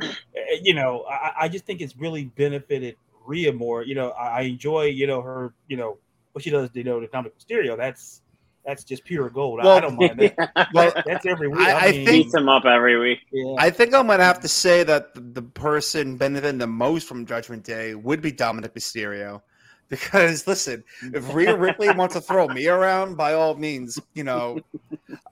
[0.00, 3.82] I- I- you know, I, I just think it's really benefited Rhea more.
[3.82, 5.98] You know, I, I enjoy you know her you know
[6.32, 6.70] what she does.
[6.74, 7.76] You know, the Dominic Mysterio.
[7.76, 8.22] That's
[8.68, 9.60] that's just pure gold.
[9.60, 10.68] I- I, Well, don't mind that.
[10.74, 11.58] Well, That's every week.
[11.60, 13.20] I- I mean, think- Beats him up every week.
[13.32, 13.54] yeah.
[13.58, 17.24] I think I'm gonna have to say that the, the person benefiting the most from
[17.26, 19.40] Judgment Day would be Dominic Mysterio.
[19.90, 20.84] Because listen,
[21.14, 24.60] if Rhea Ripley wants to throw me around, by all means, you know,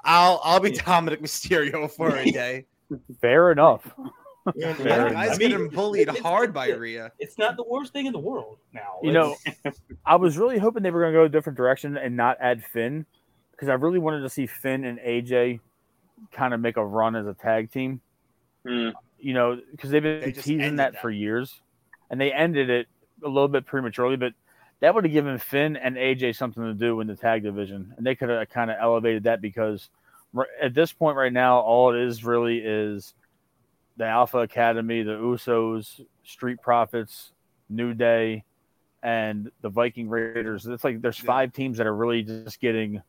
[0.03, 2.65] I'll I'll be Dominic Mysterio for a day.
[3.21, 3.87] Fair enough.
[4.55, 4.97] Yeah, Fair yeah.
[5.09, 5.13] enough.
[5.13, 7.13] Guy's I mean, getting bullied it's- hard by it's- Rhea.
[7.19, 8.95] It's not the worst thing in the world now.
[9.03, 9.37] You know,
[10.07, 12.65] I was really hoping they were going to go a different direction and not add
[12.65, 13.05] Finn
[13.57, 15.61] because I really wanted to see Finn and AJ
[16.33, 18.01] kind of make a run as a tag team.
[18.67, 18.93] Mm.
[19.19, 21.03] You know, because they've been They teasing that, that.
[21.03, 21.61] for years,
[22.11, 22.87] and they ended it
[23.25, 24.17] a little bit prematurely.
[24.17, 24.35] But
[24.81, 28.07] that would have given Finn and AJ something to do in the tag division, and
[28.07, 29.89] they could have kind of elevated that because
[30.61, 33.15] at this point right now, all it is really is
[33.97, 37.33] the Alpha Academy, the Usos, Street Profits,
[37.71, 38.45] New Day,
[39.03, 40.67] and the Viking Raiders.
[40.67, 43.03] It's like there's five teams that are really just getting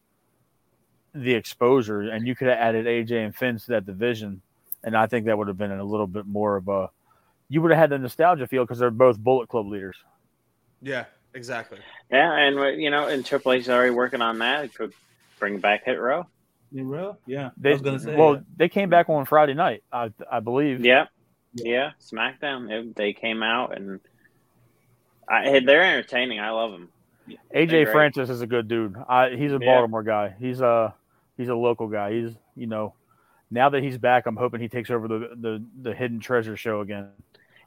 [1.21, 4.41] the exposure, and you could have added AJ and Finn to that division,
[4.83, 6.89] and I think that would have been a little bit more of a.
[7.49, 9.95] You would have had the nostalgia feel because they're both Bullet Club leaders.
[10.81, 11.79] Yeah, exactly.
[12.11, 14.65] Yeah, and you know, and Triple H is already working on that.
[14.65, 14.93] It could
[15.39, 16.25] bring back Hit Row.
[16.73, 17.51] Hit Row, yeah.
[17.57, 18.15] They, I was gonna say.
[18.15, 18.41] well, yeah.
[18.57, 20.85] they came back on Friday night, I, I believe.
[20.85, 21.05] Yeah,
[21.53, 21.91] yeah.
[22.01, 22.69] SmackDown.
[22.71, 23.99] It- they came out and
[25.29, 26.39] I, they're entertaining.
[26.39, 26.89] I love them.
[27.53, 27.91] AJ.
[27.91, 28.95] Francis is a good dude.
[29.09, 29.75] I, he's a Yeah.
[29.75, 30.35] Baltimore guy.
[30.39, 30.93] He's a
[31.37, 32.13] he's a local guy.
[32.13, 32.93] He's you know
[33.49, 36.81] now that he's back, I'm hoping he takes over the the, the Hidden Treasure show
[36.81, 37.09] again.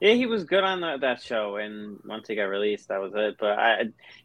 [0.01, 3.12] Yeah, he was good on the, that show, and once he got released, that was
[3.14, 3.36] it.
[3.38, 3.80] But I,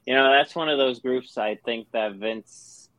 [0.05, 2.89] you know, that's one of those groups I think that Vince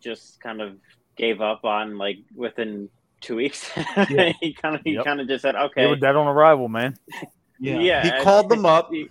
[0.00, 0.76] just kind of
[1.16, 2.88] gave up on, like within
[3.20, 3.70] two weeks.
[4.10, 4.32] Yeah.
[4.40, 5.04] he kind of he Yep.
[5.04, 6.96] kind of just said, They "Okay, were dead on arrival, man.
[7.60, 7.78] Yeah.
[7.78, 8.90] yeah." He I- called them up.
[8.90, 9.08] he-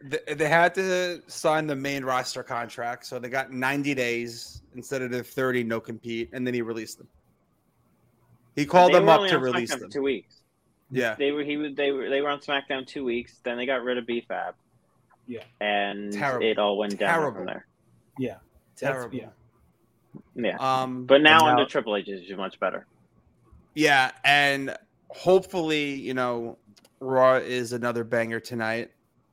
[0.00, 5.02] They, they had to sign the main roster contract, so they got 90 days instead
[5.02, 7.08] of the 30 no compete, and then he released them.
[8.56, 9.90] He called them up to release SmackDown them.
[9.90, 10.36] Two weeks.
[10.90, 13.40] Yeah, They were he was they were they were on SmackDown two weeks.
[13.42, 14.54] Then they got rid of B-Fab.
[15.26, 15.44] Yeah.
[15.60, 16.44] and Terrible.
[16.46, 17.36] it all went down Terrible.
[17.38, 17.66] from there.
[18.18, 18.36] Yeah.
[18.76, 19.16] terrible.
[19.16, 19.28] yeah.
[20.34, 22.86] Yeah, Um, but now now- under Triple H is much better.
[23.74, 24.76] Yeah, and
[25.08, 26.58] hopefully, you know,
[27.00, 28.90] Raw is another banger tonight,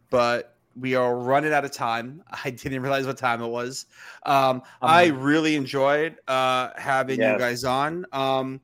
[0.09, 2.23] but we are running out of time.
[2.43, 3.85] I didn't realize what time it was.
[4.25, 8.05] Um, I really enjoyed uh, having you guys on.
[8.11, 8.61] Um,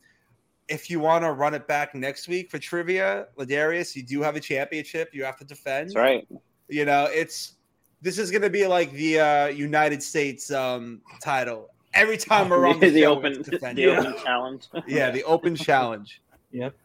[0.68, 4.36] if you want to run it back next week for trivia, LaDarius, you do have
[4.36, 5.90] a championship you have to defend.
[5.90, 6.28] That's right.
[6.68, 7.56] You know, it's
[8.02, 11.70] this is going to be like the uh, United States um, title.
[11.94, 14.68] Every time we're on the, the show, open have to defend the open challenge.
[14.88, 16.22] yeah, the open challenge.
[16.52, 16.76] Yep.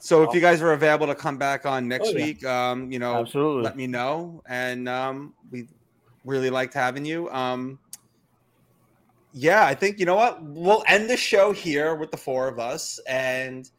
[0.00, 2.24] So if you guys are available to come back on next Oh, yeah.
[2.24, 3.62] week, um, you know, Absolutely.
[3.62, 4.42] let me know.
[4.48, 5.68] And um, we
[6.24, 7.28] really liked having you.
[7.30, 7.78] Um,
[9.32, 12.58] yeah, I think you know what we'll end the show here with the four of
[12.58, 13.70] us, and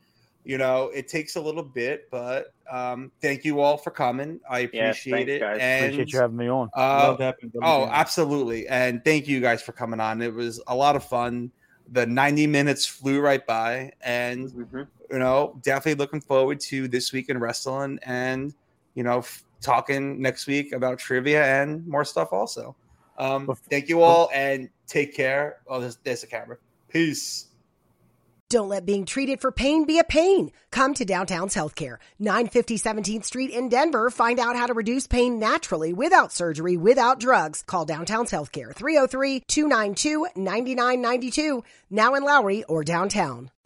[0.46, 4.40] you know it takes a little bit, but um, thank you all for coming.
[4.50, 5.40] I appreciate thanks, it.
[5.40, 5.60] guys.
[5.62, 6.70] And Appreciate you having me on.
[6.74, 8.68] uh, having Oh, absolutely.
[8.68, 10.22] And thank you guys for coming on.
[10.22, 11.52] It was a lot of fun.
[11.92, 13.92] The 90 minutes flew right by.
[14.02, 14.88] And, Mhm.
[15.12, 18.54] You know, definitely looking forward to this week in wrestling and,
[18.96, 22.76] you know, f- talking next week about trivia and more stuff also.
[23.18, 25.58] Um, thank you all and take care.
[25.68, 26.58] Oh, there's, there's the camera.
[26.90, 27.48] Peace.
[28.50, 30.52] Don't let being treated for pain be a pain.
[30.72, 34.10] Come to Downtown's Healthcare, 950 17th Street in Denver.
[34.10, 37.64] Find out how to reduce pain naturally without surgery, without drugs.
[37.66, 41.64] Call Downtown's Healthcare, 303-292-9992.
[41.90, 43.52] Now in Lowry or downtown.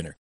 [0.00, 0.16] winner.